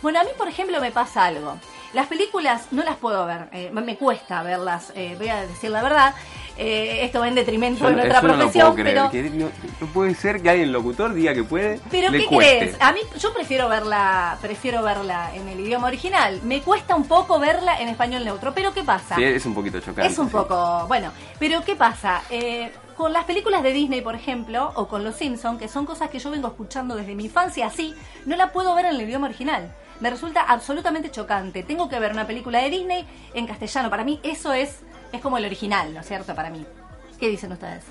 Bueno, 0.00 0.20
a 0.20 0.24
mí, 0.24 0.30
por 0.36 0.48
ejemplo, 0.48 0.80
me 0.80 0.92
pasa 0.92 1.24
algo. 1.24 1.58
Las 1.92 2.06
películas 2.06 2.66
no 2.70 2.84
las 2.84 2.96
puedo 2.96 3.24
ver, 3.26 3.48
eh, 3.52 3.70
me 3.72 3.96
cuesta 3.96 4.42
verlas, 4.42 4.92
eh, 4.94 5.14
voy 5.16 5.28
a 5.28 5.46
decir 5.46 5.70
la 5.70 5.82
verdad. 5.82 6.14
Eh, 6.60 7.04
esto 7.04 7.20
va 7.20 7.28
en 7.28 7.36
detrimento 7.36 7.78
Yo 7.80 7.86
de 7.86 7.92
no- 7.92 7.98
nuestra 7.98 8.20
no 8.20 8.34
profesión, 8.36 8.74
creer. 8.74 8.96
pero... 8.96 9.10
que 9.12 9.30
no, 9.30 9.48
no 9.80 9.86
puede 9.92 10.14
ser 10.16 10.42
que 10.42 10.50
alguien 10.50 10.72
locutor 10.72 11.14
diga 11.14 11.32
que 11.32 11.44
puede. 11.44 11.80
Pero 11.88 12.10
le 12.10 12.18
¿qué 12.18 12.26
cueste. 12.26 12.58
crees? 12.58 12.76
A 12.80 12.92
mí 12.92 12.98
yo 13.18 13.32
prefiero 13.32 13.68
verla, 13.68 14.36
prefiero 14.42 14.82
verla 14.82 15.30
en 15.34 15.48
el 15.48 15.60
idioma 15.60 15.86
original. 15.86 16.40
Me 16.42 16.60
cuesta 16.60 16.96
un 16.96 17.04
poco 17.06 17.38
verla 17.38 17.80
en 17.80 17.88
español 17.88 18.24
neutro. 18.24 18.52
Pero 18.54 18.74
¿qué 18.74 18.82
pasa? 18.82 19.14
Sí, 19.14 19.22
es 19.22 19.46
un 19.46 19.54
poquito 19.54 19.78
chocante. 19.78 20.06
es 20.12 20.18
un 20.18 20.26
sí. 20.26 20.32
poco, 20.32 20.84
bueno, 20.88 21.12
pero 21.38 21.62
¿qué 21.64 21.76
pasa? 21.76 22.22
Eh, 22.28 22.72
con 22.96 23.12
las 23.12 23.24
películas 23.26 23.62
de 23.62 23.72
Disney, 23.72 24.00
por 24.00 24.16
ejemplo, 24.16 24.72
o 24.74 24.88
con 24.88 25.04
Los 25.04 25.14
Simpson, 25.14 25.56
que 25.58 25.68
son 25.68 25.86
cosas 25.86 26.10
que 26.10 26.18
yo 26.18 26.32
vengo 26.32 26.48
escuchando 26.48 26.96
desde 26.96 27.14
mi 27.14 27.26
infancia 27.26 27.68
así, 27.68 27.94
no 28.26 28.34
la 28.34 28.50
puedo 28.50 28.74
ver 28.74 28.86
en 28.86 28.96
el 28.96 29.02
idioma 29.02 29.28
original. 29.28 29.72
Me 30.00 30.10
resulta 30.10 30.40
absolutamente 30.42 31.08
chocante. 31.10 31.62
Tengo 31.62 31.88
que 31.88 31.98
ver 32.00 32.10
una 32.12 32.26
película 32.26 32.60
de 32.60 32.70
Disney 32.70 33.06
en 33.34 33.46
castellano. 33.46 33.90
Para 33.90 34.02
mí 34.04 34.18
eso 34.24 34.52
es 34.52 34.80
es 35.12 35.20
como 35.20 35.38
el 35.38 35.44
original, 35.44 35.92
¿no 35.94 36.00
es 36.00 36.06
cierto? 36.06 36.34
Para 36.34 36.50
mí. 36.50 36.64
¿Qué 37.18 37.28
dicen 37.28 37.52
ustedes? 37.52 37.84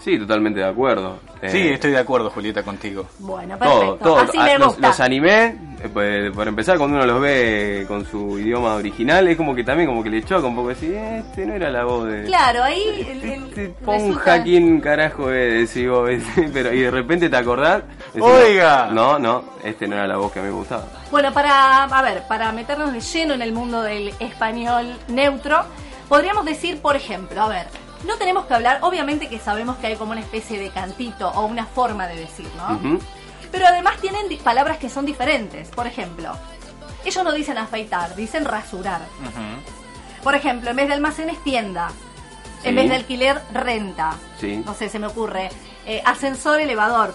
Sí, 0.00 0.18
totalmente 0.18 0.60
de 0.60 0.66
acuerdo. 0.66 1.18
Eh, 1.40 1.48
Sí, 1.48 1.68
estoy 1.68 1.92
de 1.92 1.98
acuerdo, 1.98 2.28
Julieta, 2.28 2.62
contigo. 2.62 3.06
Bueno, 3.20 3.56
perfecto. 3.56 3.96
todo. 4.02 4.18
Así 4.18 4.36
Ah, 4.38 4.44
me 4.44 4.58
los, 4.58 4.68
gusta. 4.74 4.88
los 4.88 5.00
anime, 5.00 5.44
eh, 5.82 5.88
pues, 5.90 6.30
por 6.32 6.46
empezar, 6.48 6.76
cuando 6.76 6.96
uno 6.98 7.06
los 7.06 7.20
ve 7.22 7.84
con 7.88 8.04
su 8.04 8.38
idioma 8.38 8.74
original, 8.74 9.26
es 9.28 9.36
como 9.36 9.54
que 9.54 9.64
también 9.64 9.88
como 9.88 10.02
que 10.02 10.10
le 10.10 10.22
choca 10.22 10.46
un 10.46 10.56
poco 10.56 10.68
decir, 10.70 10.92
"Eh, 10.92 11.18
este 11.20 11.46
no 11.46 11.54
era 11.54 11.70
la 11.70 11.84
voz 11.84 12.06
de... 12.08 12.24
Claro, 12.24 12.64
ahí 12.64 12.82
el- 13.08 13.22
el- 13.30 13.44
Este 13.44 13.68
Ponja, 13.82 14.02
resulta- 14.08 14.42
¿quién 14.42 14.80
carajo 14.80 15.30
es? 15.30 15.72
Decís 15.72 15.88
vos, 15.88 16.10
pero, 16.52 16.72
y 16.74 16.80
de 16.80 16.90
repente 16.90 17.30
te 17.30 17.36
acordás. 17.36 17.84
decís, 18.12 18.28
Oiga. 18.28 18.90
No, 18.92 19.18
no, 19.18 19.44
este 19.62 19.86
no 19.88 19.94
era 19.94 20.06
la 20.06 20.16
voz 20.18 20.32
que 20.32 20.40
a 20.40 20.42
mí 20.42 20.48
me 20.48 20.54
gustaba. 20.54 20.84
Bueno, 21.10 21.32
para, 21.32 21.84
a 21.84 22.02
ver, 22.02 22.24
para 22.28 22.52
meternos 22.52 22.92
de 22.92 23.00
lleno 23.00 23.32
en 23.34 23.42
el 23.42 23.52
mundo 23.52 23.80
del 23.80 24.12
español 24.18 24.86
neutro, 25.08 25.64
podríamos 26.08 26.44
decir, 26.44 26.80
por 26.80 26.96
ejemplo, 26.96 27.42
a 27.42 27.48
ver, 27.48 27.66
no 28.06 28.16
tenemos 28.16 28.46
que 28.46 28.54
hablar, 28.54 28.78
obviamente 28.82 29.28
que 29.28 29.38
sabemos 29.38 29.76
que 29.78 29.88
hay 29.88 29.96
como 29.96 30.12
una 30.12 30.20
especie 30.20 30.58
de 30.58 30.70
cantito 30.70 31.30
o 31.30 31.46
una 31.46 31.66
forma 31.66 32.06
de 32.06 32.16
decir, 32.16 32.48
¿no? 32.56 32.98
Pero 33.50 33.66
además 33.66 33.98
tienen 34.00 34.26
palabras 34.38 34.78
que 34.78 34.90
son 34.90 35.06
diferentes. 35.06 35.68
Por 35.68 35.86
ejemplo, 35.86 36.36
ellos 37.04 37.24
no 37.24 37.32
dicen 37.32 37.56
afeitar, 37.58 38.14
dicen 38.16 38.44
rasurar. 38.44 39.00
Por 40.22 40.34
ejemplo, 40.34 40.70
en 40.70 40.76
vez 40.76 40.88
de 40.88 40.94
almacenes, 40.94 41.42
tienda. 41.44 41.90
En 42.64 42.74
vez 42.74 42.88
de 42.88 42.96
alquiler, 42.96 43.40
renta. 43.52 44.16
Sí. 44.40 44.62
No 44.64 44.74
sé, 44.74 44.88
se 44.88 44.98
me 44.98 45.06
ocurre. 45.06 45.50
Eh, 45.86 46.02
ascensor, 46.04 46.60
elevador. 46.60 47.14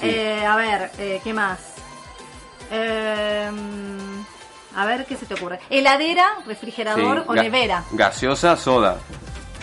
Sí. 0.00 0.08
Eh, 0.08 0.46
a 0.46 0.56
ver, 0.56 0.90
eh, 0.98 1.20
¿qué 1.24 1.34
más? 1.34 1.58
Eh, 4.76 4.80
a 4.80 4.84
ver, 4.86 5.06
¿qué 5.06 5.16
se 5.16 5.26
te 5.26 5.34
ocurre? 5.34 5.58
Heladera, 5.70 6.26
refrigerador 6.46 7.18
Sí, 7.18 7.24
o 7.26 7.32
ga- 7.32 7.42
nevera. 7.42 7.84
Gaseosa, 7.92 8.56
soda. 8.56 8.96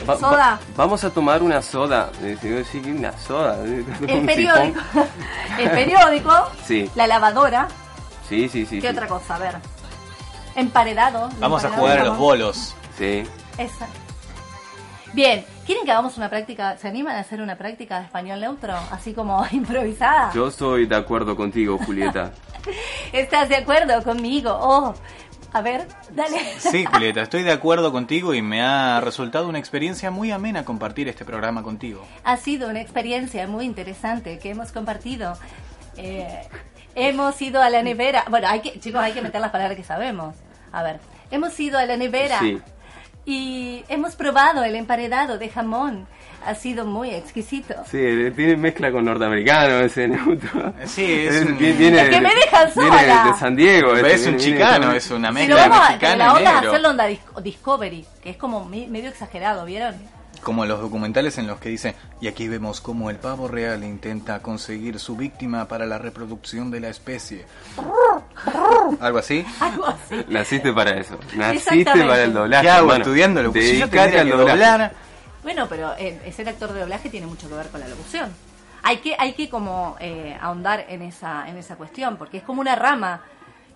Va- 0.09 0.17
Soda. 0.17 0.37
va- 0.37 0.59
vamos 0.75 1.03
a 1.03 1.09
tomar 1.11 1.43
una 1.43 1.61
soda. 1.61 2.09
Sí, 2.41 2.81
una 2.85 3.17
soda. 3.17 3.57
El 4.07 4.25
periódico. 4.25 4.79
El 5.59 5.69
periódico. 5.71 6.33
Sí. 6.65 6.89
La 6.95 7.07
lavadora. 7.07 7.67
Sí, 8.27 8.49
sí, 8.49 8.65
sí. 8.65 8.81
¿Qué 8.81 8.87
sí. 8.89 8.93
otra 8.95 9.07
cosa? 9.07 9.35
A 9.35 9.39
ver. 9.39 9.55
Emparedado. 10.55 11.29
Vamos 11.39 11.63
a 11.63 11.69
jugar 11.69 11.99
a 11.99 12.03
los 12.05 12.17
bolos. 12.17 12.75
Sí. 12.97 13.23
Esa. 13.57 13.87
Bien, 15.13 15.45
¿quieren 15.67 15.85
que 15.85 15.91
hagamos 15.91 16.17
una 16.17 16.27
práctica? 16.27 16.75
¿Se 16.77 16.87
animan 16.87 17.15
a 17.15 17.19
hacer 17.19 17.39
una 17.39 17.55
práctica 17.55 17.99
de 17.99 18.05
español 18.05 18.41
neutro? 18.41 18.73
Así 18.91 19.13
como 19.13 19.45
improvisada. 19.51 20.31
Yo 20.33 20.47
estoy 20.47 20.87
de 20.87 20.95
acuerdo 20.95 21.35
contigo, 21.35 21.77
Julieta. 21.77 22.31
¿Estás 23.13 23.47
de 23.49 23.57
acuerdo 23.57 24.01
conmigo? 24.03 24.57
Oh, 24.59 24.95
a 25.53 25.61
ver, 25.61 25.87
dale. 26.11 26.39
Sí, 26.57 26.85
Julieta, 26.85 27.21
estoy 27.21 27.43
de 27.43 27.51
acuerdo 27.51 27.91
contigo 27.91 28.33
y 28.33 28.41
me 28.41 28.63
ha 28.63 28.99
resultado 29.01 29.47
una 29.47 29.59
experiencia 29.59 30.09
muy 30.09 30.31
amena 30.31 30.65
compartir 30.65 31.07
este 31.07 31.25
programa 31.25 31.61
contigo. 31.61 32.03
Ha 32.23 32.37
sido 32.37 32.67
una 32.67 32.81
experiencia 32.81 33.45
muy 33.47 33.65
interesante 33.65 34.39
que 34.39 34.49
hemos 34.49 34.71
compartido. 34.71 35.37
Eh, 35.95 36.41
hemos 36.95 37.39
ido 37.39 37.61
a 37.61 37.69
la 37.69 37.83
nevera. 37.83 38.25
Bueno, 38.31 38.47
hay 38.49 38.61
que, 38.61 38.79
chicos, 38.79 38.99
hay 38.99 39.13
que 39.13 39.21
meter 39.21 39.41
las 39.41 39.51
palabras 39.51 39.77
que 39.77 39.83
sabemos. 39.83 40.35
A 40.71 40.81
ver, 40.81 40.99
hemos 41.29 41.59
ido 41.59 41.77
a 41.77 41.85
la 41.85 41.97
nevera 41.97 42.39
Sí. 42.39 42.59
Y 43.25 43.83
hemos 43.87 44.15
probado 44.15 44.63
el 44.63 44.75
emparedado 44.75 45.37
de 45.37 45.49
jamón. 45.49 46.07
Ha 46.45 46.55
sido 46.55 46.85
muy 46.85 47.09
exquisito. 47.11 47.73
Sí, 47.89 47.97
tiene 48.35 48.57
mezcla 48.57 48.91
con 48.91 49.05
norteamericano 49.05 49.79
ese 49.79 50.07
neutro. 50.09 50.73
Sí, 50.85 51.25
es 51.25 51.45
un- 51.45 51.57
vi- 51.57 51.71
viene 51.71 52.01
Es 52.01 52.09
que 52.09 52.19
me 52.19 52.35
dejan 52.35 52.69
viene 52.75 52.89
sola. 52.89 53.23
de 53.31 53.39
San 53.39 53.55
Diego. 53.55 53.95
Ese, 53.95 54.13
es 54.13 54.27
un 54.27 54.35
viene- 54.35 54.43
viene 54.43 54.57
chicano, 54.59 54.91
de- 54.91 54.97
es 54.97 55.11
una 55.11 55.27
Si 55.29 55.33
mezcla 55.35 55.55
lo 55.55 55.61
de 55.61 55.69
vamos 55.69 55.85
a, 55.85 55.87
mexicano 55.89 56.17
la 56.17 56.33
onda 56.33 56.51
es 56.59 56.67
hacerlo 56.67 56.89
onda 56.89 57.05
Discovery, 57.41 58.05
que 58.21 58.29
es 58.31 58.35
como 58.37 58.65
mi- 58.65 58.87
medio 58.87 59.07
exagerado, 59.09 59.63
¿vieron? 59.63 59.95
Como 60.41 60.65
los 60.65 60.81
documentales 60.81 61.37
en 61.37 61.47
los 61.47 61.59
que 61.59 61.69
dice, 61.69 61.95
y 62.19 62.27
aquí 62.27 62.47
vemos 62.49 62.81
cómo 62.81 63.09
el 63.09 63.15
pavo 63.17 63.47
real 63.47 63.83
intenta 63.83 64.41
conseguir 64.41 64.99
su 64.99 65.15
víctima 65.15 65.67
para 65.69 65.85
la 65.85 65.97
reproducción 65.97 66.69
de 66.69 66.81
la 66.81 66.89
especie. 66.89 67.45
¿Algo 68.99 69.19
así? 69.19 69.45
Algo 69.59 69.85
así. 69.87 70.25
Naciste 70.27 70.73
para 70.73 70.91
eso. 70.99 71.17
Naciste 71.35 71.75
Exactamente. 71.79 72.09
para 72.09 72.23
el 72.23 72.33
doblaje. 72.33 72.63
¿Qué 72.63 72.69
hago 72.69 72.81
hermano. 72.87 73.03
estudiándolo? 73.03 73.53
Si 73.53 73.59
yo 73.59 73.65
Dedicate 73.87 73.89
tendría 73.97 74.21
al 74.21 74.27
que 74.27 74.33
doblaje. 74.35 74.59
doblar. 74.59 74.93
Bueno, 75.43 75.65
pero 75.69 75.93
eh, 75.97 76.33
ser 76.35 76.49
actor 76.49 76.73
de 76.73 76.81
doblaje 76.81 77.09
tiene 77.09 77.27
mucho 77.27 77.47
que 77.47 77.55
ver 77.55 77.67
con 77.67 77.79
la 77.79 77.87
locución. 77.87 78.29
Hay 78.83 78.97
que, 78.97 79.15
hay 79.17 79.33
que 79.33 79.49
como 79.49 79.95
eh, 79.99 80.37
ahondar 80.41 80.85
en 80.89 81.03
esa, 81.03 81.47
en 81.47 81.57
esa 81.57 81.77
cuestión, 81.77 82.17
porque 82.17 82.37
es 82.37 82.43
como 82.43 82.59
una 82.59 82.75
rama, 82.75 83.21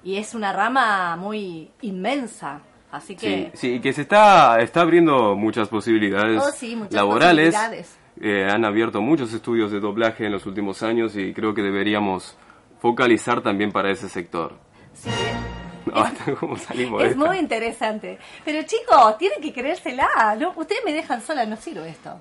y 0.04 0.18
es 0.18 0.34
una 0.34 0.52
rama 0.52 1.16
muy 1.16 1.72
inmensa. 1.82 2.60
Así 2.92 3.14
Sí, 3.14 3.16
que, 3.18 3.52
sí, 3.54 3.80
que 3.82 3.92
se 3.94 4.02
está, 4.04 4.60
está 4.62 4.82
abriendo 4.82 5.36
muchas 5.36 5.68
posibilidades 5.68 6.42
Oh, 6.42 6.52
sí, 6.52 6.76
muchas 6.76 6.94
laborales. 6.94 7.54
posibilidades. 7.54 7.98
Eh, 8.22 8.48
han 8.50 8.66
abierto 8.66 9.02
muchos 9.02 9.34
estudios 9.34 9.72
de 9.72 9.80
doblaje 9.80 10.26
en 10.26 10.32
los 10.32 10.46
últimos 10.46 10.82
años 10.84 11.16
y 11.16 11.34
creo 11.34 11.54
que 11.54 11.62
deberíamos 11.62 12.36
focalizar 12.80 13.42
también 13.42 13.72
para 13.72 13.92
ese 13.92 14.10
sector. 14.10 14.56
sí, 14.94 15.10
No, 15.86 16.04
¿Cómo 16.40 16.58
salimos 16.58 17.02
de 17.02 17.10
es 17.10 17.16
muy 17.16 17.38
interesante. 17.38 18.18
Pero 18.44 18.62
chicos, 18.64 19.18
tienen 19.18 19.42
que 19.42 19.54
creérsela. 19.54 20.36
¿no? 20.38 20.54
Ustedes 20.58 20.82
me 20.84 20.92
dejan 20.94 21.22
sola, 21.22 21.46
no 21.46 21.56
sirve 21.56 21.90
esto. 21.90 22.20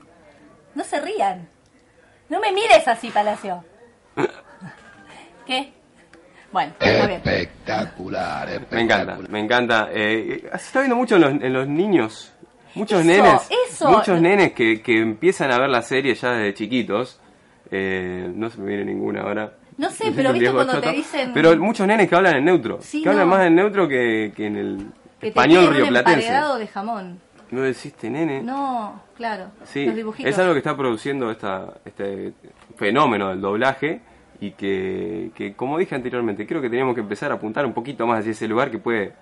No 0.74 0.84
se 0.84 1.00
rían. 1.00 1.48
No 2.28 2.38
me 2.40 2.52
mires 2.52 2.86
así, 2.86 3.10
Palacio. 3.10 3.64
¿Qué? 5.46 5.72
Bueno, 6.52 6.72
está 6.78 7.06
bien. 7.06 7.20
Espectacular, 7.24 8.48
Me 8.70 8.80
encanta, 8.80 9.18
me 9.28 9.40
encanta. 9.40 9.88
Eh, 9.92 10.42
se 10.52 10.56
está 10.56 10.80
viendo 10.80 10.96
mucho 10.96 11.16
en 11.16 11.20
los, 11.22 11.30
en 11.32 11.52
los 11.52 11.68
niños. 11.68 12.32
Muchos 12.74 13.00
Eso, 13.00 13.08
nenes. 13.08 13.48
eso. 13.68 13.90
Muchos 13.90 14.20
nenes 14.20 14.52
que, 14.52 14.82
que 14.82 14.98
empiezan 15.00 15.50
a 15.50 15.58
ver 15.58 15.68
la 15.70 15.82
serie 15.82 16.14
ya 16.14 16.32
desde 16.32 16.54
chiquitos. 16.54 17.20
Eh, 17.70 18.30
no 18.34 18.48
se 18.50 18.60
me 18.60 18.68
viene 18.68 18.84
ninguna 18.84 19.22
ahora. 19.22 19.52
No 19.78 19.90
sé, 19.90 20.12
pero 20.14 20.32
viste 20.32 20.52
cuando 20.52 20.74
choto. 20.74 20.88
te 20.88 20.92
dicen 20.96 21.32
Pero 21.34 21.54
muchos 21.58 21.86
nenes 21.86 22.08
que 22.08 22.14
hablan 22.14 22.36
en 22.36 22.44
neutro. 22.44 22.78
Sí, 22.80 23.02
que 23.02 23.08
hablan 23.10 23.28
más 23.28 23.46
en 23.46 23.54
neutro 23.56 23.86
que, 23.88 24.32
que 24.34 24.46
en 24.46 24.56
el 24.56 24.86
que 25.20 25.28
español 25.28 25.74
rioplatense. 25.74 26.32
de 26.58 26.66
jamón. 26.68 27.20
No 27.50 27.60
deciste 27.62 28.08
nene. 28.10 28.42
No, 28.42 29.02
claro. 29.16 29.46
Sí, 29.64 29.84
los 29.86 29.94
dibujitos. 29.94 30.30
es 30.30 30.38
algo 30.38 30.52
que 30.52 30.58
está 30.58 30.76
produciendo 30.76 31.30
esta, 31.30 31.74
este 31.84 32.32
fenómeno 32.76 33.28
del 33.28 33.40
doblaje 33.40 34.00
y 34.40 34.52
que, 34.52 35.54
como 35.56 35.78
dije 35.78 35.94
anteriormente, 35.94 36.46
creo 36.46 36.60
que 36.60 36.70
teníamos 36.70 36.94
que 36.94 37.00
empezar 37.00 37.30
a 37.30 37.34
apuntar 37.34 37.64
un 37.66 37.72
poquito 37.72 38.06
más 38.06 38.20
hacia 38.20 38.32
ese 38.32 38.48
lugar 38.48 38.70
que 38.70 38.78
puede 38.78 39.12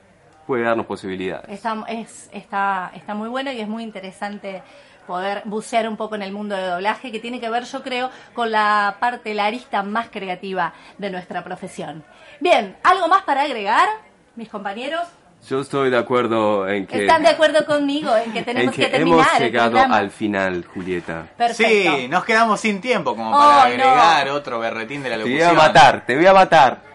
puede 0.47 0.62
darnos 0.62 0.85
posibilidades. 0.85 1.49
Está, 1.49 1.85
es, 1.89 2.29
está, 2.31 2.93
está 2.95 3.15
muy 3.15 3.31
bueno 3.31 3.51
y 3.51 3.61
es 3.61 3.69
muy 3.69 3.83
interesante 3.83 4.62
poder 5.07 5.43
bucear 5.45 5.89
un 5.89 5.97
poco 5.97 6.15
en 6.15 6.23
el 6.23 6.33
mundo 6.33 6.55
de 6.55 6.67
doblaje 6.67 7.12
que 7.12 7.21
tiene 7.21 7.41
que 7.41 7.49
ver, 7.49 7.65
yo 7.65 7.83
creo, 7.83 8.11
con 8.35 8.51
la 8.51 8.97
parte, 9.01 9.35
la 9.35 9.47
arista 9.47 9.83
más 9.83 10.09
creativa 10.09 10.75
de 10.99 11.11
nuestra 11.11 11.43
profesión. 11.45 12.05
Bien, 12.41 12.77
¿algo 12.83 13.09
más 13.09 13.23
para 13.23 13.43
agregar, 13.43 13.89
mis 14.37 14.49
compañeros? 14.49 15.03
Yo 15.49 15.61
estoy 15.61 15.91
de 15.91 15.99
acuerdo 15.99 16.67
en 16.69 16.87
que, 16.87 17.03
¿Están 17.03 17.23
de 17.23 17.29
acuerdo 17.29 17.67
conmigo 17.67 18.17
en 18.17 18.33
que 18.33 18.39
en 18.39 18.45
tenemos 18.45 18.75
que 18.75 18.85
que 18.85 18.89
terminar 18.89 19.27
hemos 19.29 19.41
llegado 19.41 19.79
al 19.79 20.11
final, 20.11 20.65
Julieta. 20.73 21.27
Perfecto. 21.37 21.97
Sí, 21.97 22.09
nos 22.09 22.25
quedamos 22.25 22.61
sin 22.61 22.81
tiempo 22.81 23.15
como 23.15 23.31
Oh, 23.37 23.39
para 23.39 23.55
no. 23.57 23.85
agregar 23.85 24.29
otro 24.31 24.59
berretín 24.59 25.03
de 25.03 25.11
la 25.11 25.17
Te 25.17 25.23
locución. 25.23 25.49
voy 25.55 25.59
a 25.65 25.67
matar, 25.69 26.07
te 26.07 26.17
voy 26.17 26.27
a 26.27 26.33
matar. 26.33 26.94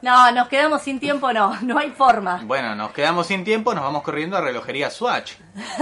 No, 0.00 0.30
nos 0.30 0.46
quedamos 0.46 0.82
sin 0.82 1.00
tiempo, 1.00 1.32
no, 1.32 1.56
no 1.62 1.76
hay 1.78 1.90
forma. 1.90 2.40
Bueno, 2.44 2.76
nos 2.76 2.92
quedamos 2.92 3.26
sin 3.26 3.44
tiempo, 3.44 3.74
nos 3.74 3.82
vamos 3.82 4.02
corriendo 4.02 4.36
a 4.36 4.40
relojería 4.40 4.90
Swatch. 4.90 5.32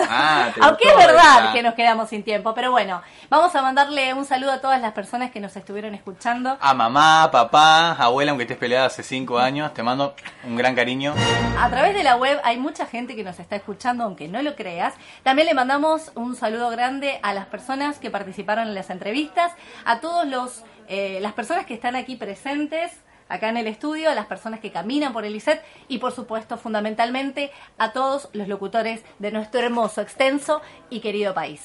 Ah, 0.08 0.50
¿te 0.54 0.60
Aunque 0.64 0.88
es 0.88 0.96
verdad 0.96 1.44
esa? 1.44 1.52
que 1.52 1.62
nos 1.62 1.74
quedamos 1.74 2.08
sin 2.08 2.22
tiempo, 2.22 2.54
pero 2.54 2.70
bueno, 2.70 3.02
vamos 3.28 3.54
a 3.54 3.60
mandarle 3.60 4.14
un 4.14 4.24
saludo 4.24 4.52
a 4.52 4.60
todas 4.62 4.80
las 4.80 4.92
personas 4.92 5.30
que 5.30 5.40
nos 5.40 5.54
estuvieron 5.56 5.94
escuchando. 5.94 6.56
A 6.60 6.72
mamá, 6.72 7.28
papá, 7.30 7.92
abuela, 7.92 8.30
aunque 8.30 8.44
estés 8.44 8.56
peleada 8.56 8.86
hace 8.86 9.02
cinco 9.02 9.38
años, 9.38 9.74
te 9.74 9.82
mando 9.82 10.14
un 10.44 10.56
gran 10.56 10.74
cariño. 10.74 11.14
A 11.60 11.68
través 11.68 11.94
de 11.94 12.02
la 12.02 12.16
web 12.16 12.40
hay 12.42 12.56
mucha 12.56 12.86
gente 12.86 13.16
que 13.16 13.22
nos 13.22 13.38
está 13.38 13.56
escuchando, 13.56 14.04
aunque 14.04 14.28
no 14.28 14.40
lo 14.40 14.56
creas. 14.56 14.94
También 15.24 15.46
le 15.46 15.52
mandamos 15.52 16.10
un 16.14 16.36
saludo 16.36 16.70
grande 16.70 17.20
a 17.22 17.34
las 17.34 17.46
personas 17.46 17.98
que 17.98 18.10
participaron 18.10 18.68
en 18.68 18.74
las 18.74 18.88
entrevistas, 18.88 19.52
a 19.84 20.00
todos 20.00 20.26
los 20.26 20.64
eh, 20.88 21.18
las 21.20 21.32
personas 21.32 21.66
que 21.66 21.74
están 21.74 21.96
aquí 21.96 22.14
presentes 22.14 22.92
acá 23.28 23.48
en 23.48 23.56
el 23.56 23.66
estudio, 23.66 24.10
a 24.10 24.14
las 24.14 24.26
personas 24.26 24.60
que 24.60 24.72
caminan 24.72 25.12
por 25.12 25.24
el 25.24 25.34
ISET 25.36 25.62
y 25.88 25.98
por 25.98 26.12
supuesto 26.12 26.56
fundamentalmente 26.56 27.50
a 27.78 27.92
todos 27.92 28.28
los 28.32 28.48
locutores 28.48 29.02
de 29.18 29.32
nuestro 29.32 29.60
hermoso, 29.60 30.00
extenso 30.00 30.62
y 30.90 31.00
querido 31.00 31.34
país. 31.34 31.60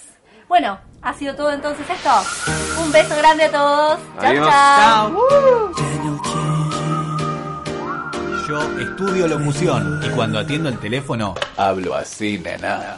Bueno, 0.48 0.80
ha 1.02 1.14
sido 1.14 1.36
todo 1.36 1.52
entonces 1.52 1.86
esto. 1.90 2.10
Un 2.84 2.92
beso 2.92 3.16
grande 3.16 3.46
a 3.46 3.52
todos. 3.52 4.00
Chao, 4.20 4.30
Adiós. 4.30 4.48
chao. 4.50 5.72
Yo 8.48 8.80
estudio 8.80 9.28
locución 9.30 10.02
y 10.04 10.10
cuando 10.10 10.40
atiendo 10.40 10.68
el 10.68 10.78
teléfono 10.78 11.36
hablo 11.56 11.96
así, 11.96 12.38
nena. 12.38 12.98